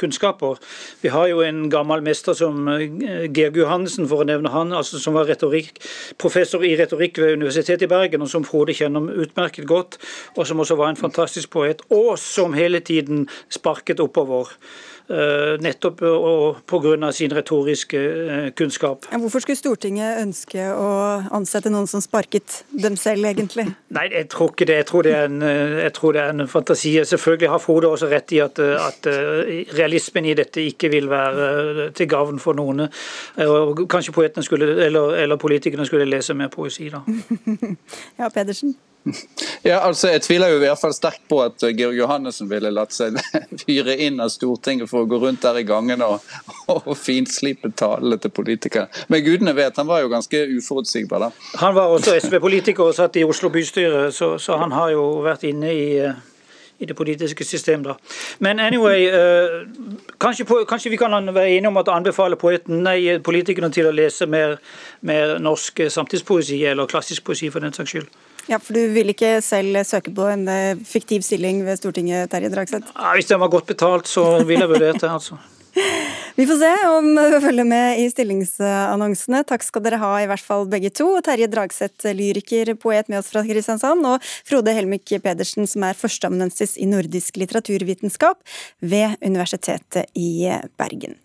kunnskaper. 0.00 0.58
Vi 1.02 1.12
har 1.14 1.28
jo 1.30 1.42
en 1.44 1.66
gammel 1.72 2.02
mester 2.06 2.36
som 2.36 2.68
eh, 2.72 3.26
Georg 3.30 3.60
Johannessen, 3.62 4.08
for 4.10 4.24
å 4.24 4.28
nevne 4.28 4.52
han, 4.54 4.74
altså 4.76 5.00
som 5.02 5.16
var 5.18 5.28
retorikk, 5.30 5.80
professor 6.22 6.64
i 6.66 6.74
retorikk 6.78 7.20
ved 7.22 7.38
Universitetet 7.40 7.86
i 7.86 7.90
Bergen, 7.90 8.24
og 8.24 8.32
som 8.32 8.46
Frode 8.46 8.76
kjenner 8.76 9.12
utmerket 9.26 9.68
godt, 9.68 10.00
og 10.36 10.46
som 10.48 10.60
også 10.62 10.78
var 10.78 10.92
en 10.92 11.00
fantastisk 11.00 11.52
poet, 11.54 11.82
og 11.90 12.14
som 12.20 12.56
hele 12.56 12.82
tiden 12.84 13.26
sparket 13.52 14.02
oppover. 14.02 14.52
Eh, 15.08 15.60
nettopp 15.62 16.00
pga. 16.66 17.12
sin 17.12 17.30
retoriske 17.30 17.98
eh, 17.98 18.52
kunnskap. 18.52 19.06
Hvorfor 19.10 19.38
skulle 19.38 19.56
Stortinget 19.56 20.18
ønske 20.18 20.64
å 20.74 20.88
ansette 21.30 21.70
noen 21.70 21.86
som 21.86 22.02
sparket 22.02 22.64
dem 22.74 22.96
selv, 22.98 23.22
egentlig? 23.24 23.68
Nei, 23.94 24.08
jeg 24.10 24.28
tror 24.34 24.50
ikke 24.50 24.66
det. 24.66 24.80
Jeg 24.80 24.86
tror 24.86 25.06
det 25.06 25.12
er 25.14 25.28
en, 25.28 25.42
eh, 25.42 25.86
det 25.86 26.22
er 26.22 26.32
en 26.32 26.48
fantasi. 26.48 26.96
Selvfølgelig 27.04 27.48
har 27.48 27.62
Frode 27.62 27.86
også 27.86 28.10
rett 28.10 28.32
i 28.32 28.40
at, 28.42 28.58
at, 28.58 29.06
realismen 29.78 30.26
i 30.26 30.34
dette 30.34 30.60
ikke 30.60 30.90
vil 30.90 31.08
være 31.10 31.92
til 31.94 32.08
gavn 32.08 32.42
for 32.42 32.58
noen. 32.58 32.88
Og 33.46 33.86
kanskje 33.88 34.12
poetene 34.12 34.42
skulle, 34.42 34.66
eller, 34.86 35.14
eller 35.22 35.36
politikerne 35.36 35.86
skulle 35.86 36.10
lese 36.10 36.34
mer 36.34 36.48
poesi, 36.48 36.90
da. 36.90 37.04
ja, 38.18 38.28
Pedersen? 38.28 38.74
Ja, 39.62 39.80
altså 39.80 40.08
Jeg 40.08 40.22
tviler 40.22 40.50
jo 40.50 40.58
i 40.58 40.64
hvert 40.64 40.80
fall 40.80 40.94
sterkt 40.94 41.22
på 41.30 41.38
at 41.44 41.62
Georg 41.78 41.94
Johannessen 41.98 42.48
ville 42.50 42.72
latt 42.74 42.94
seg 42.94 43.18
fyre 43.64 43.96
inn 44.02 44.20
av 44.22 44.32
Stortinget 44.34 44.90
for 44.90 45.04
å 45.04 45.10
gå 45.10 45.20
rundt 45.22 45.44
der 45.44 45.60
i 45.60 45.66
gangene 45.66 46.08
og, 46.16 46.30
og 46.76 46.92
finslipe 46.98 47.70
talene 47.78 48.18
til 48.22 48.34
politikere. 48.34 48.88
Men 49.12 49.24
gudene 49.26 49.54
vet, 49.56 49.76
han 49.78 49.90
var 49.90 50.02
jo 50.02 50.12
ganske 50.12 50.42
uforutsigbar 50.58 51.26
da. 51.26 51.32
Han 51.62 51.76
var 51.78 51.92
også 51.94 52.16
SV-politiker 52.18 52.90
og 52.90 52.96
satt 52.98 53.18
i 53.20 53.26
Oslo 53.26 53.50
bystyre, 53.54 54.08
så, 54.12 54.36
så, 54.42 54.58
han 54.60 54.74
har 54.74 54.94
jo 54.96 55.06
vært 55.26 55.46
inne 55.48 55.74
i 55.74 55.86
i 56.78 56.84
det 56.84 56.92
politiske 56.92 57.44
systemet. 57.44 57.86
da. 57.88 57.94
Men 58.38 58.60
anyway, 58.60 59.06
uh, 59.08 59.64
kanskje, 60.20 60.44
på, 60.44 60.58
kanskje, 60.68 60.90
vi 60.90 60.98
kan 61.00 61.34
være 61.34 61.50
enige 61.50 61.68
om 61.68 61.76
at 61.76 61.88
anbefale 61.88 62.36
poeten, 62.36 62.82
nei, 62.84 63.18
politikerne 63.18 63.70
til 63.72 63.88
å 63.88 63.94
lese 63.96 64.26
mer, 64.28 64.58
mer 65.00 65.38
norsk 65.40 65.86
samtidspoesi, 65.88 66.58
eller 66.68 66.90
klassisk 66.90 67.24
poesi 67.24 67.48
for 67.50 67.64
den 67.64 67.72
saks 67.72 67.94
skyld. 67.94 68.10
Ja, 68.46 68.60
for 68.62 68.76
Du 68.76 68.82
vil 68.94 69.10
ikke 69.10 69.40
selv 69.42 69.80
søke 69.88 70.12
på 70.14 70.28
en 70.30 70.46
eh, 70.48 70.78
fiktiv 70.86 71.24
stilling 71.26 71.64
ved 71.66 71.80
Stortinget, 71.80 72.30
Terje 72.30 72.50
Dragseth? 72.52 72.94
Ja, 72.94 73.12
hvis 73.16 73.26
den 73.30 73.42
var 73.42 73.50
godt 73.50 73.66
betalt, 73.66 74.06
så 74.06 74.44
ville 74.44 74.62
jeg 74.62 74.70
vurdert 74.70 75.00
det. 75.02 75.10
altså. 75.10 75.38
Vi 76.36 76.46
får 76.46 76.58
se 76.60 76.70
om 76.88 77.06
vi 77.16 77.40
følger 77.40 77.64
med 77.68 78.00
i 78.00 78.06
stillingsannonsene. 78.12 79.42
Takk 79.48 79.64
skal 79.64 79.84
dere 79.84 79.98
ha, 80.00 80.10
i 80.20 80.28
hvert 80.28 80.44
fall 80.44 80.66
begge 80.68 80.90
to. 80.92 81.08
Terje 81.24 81.48
Dragseth, 81.52 82.10
lyriker, 82.16 82.74
poet 82.80 83.08
med 83.12 83.20
oss 83.22 83.30
fra 83.32 83.44
Kristiansand, 83.44 84.04
og 84.08 84.24
Frode 84.48 84.74
Helmik 84.76 85.14
Pedersen, 85.24 85.68
som 85.68 85.84
er 85.88 85.96
førsteamanuensis 85.96 86.76
i 86.80 86.88
nordisk 86.88 87.40
litteraturvitenskap 87.40 88.40
ved 88.84 89.16
Universitetet 89.24 90.12
i 90.16 90.48
Bergen. 90.76 91.16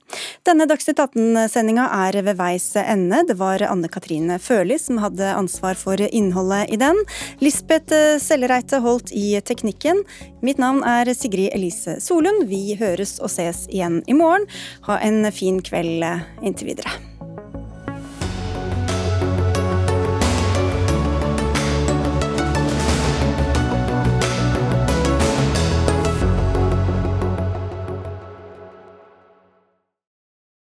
Denne 0.48 0.68
Dagsnytt 0.70 1.02
18-sendinga 1.02 1.88
er 2.08 2.18
ved 2.26 2.40
veis 2.40 2.70
ende. 2.80 3.22
Det 3.28 3.38
var 3.40 3.64
Anne 3.68 3.90
Katrine 3.92 4.40
Førli 4.42 4.80
som 4.82 5.02
hadde 5.04 5.34
ansvar 5.36 5.78
for 5.80 6.02
innholdet 6.08 6.72
i 6.74 6.80
den. 6.82 6.98
Lisbeth 7.44 7.94
Sellereite 8.24 8.82
holdt 8.84 9.14
i 9.14 9.36
teknikken. 9.46 10.04
Mitt 10.42 10.62
navn 10.62 10.84
er 10.88 11.12
Sigrid 11.18 11.54
Elise 11.56 12.00
Solund. 12.02 12.48
Vi 12.50 12.78
høres 12.80 13.20
og 13.22 13.32
ses 13.34 13.68
igjen 13.70 14.02
i 14.08 14.18
morgen. 14.18 14.50
Ha 14.90 15.02
en 15.06 15.24
fin 15.36 15.62
kveld 15.66 16.04
inntil 16.42 16.74
videre. 16.74 17.11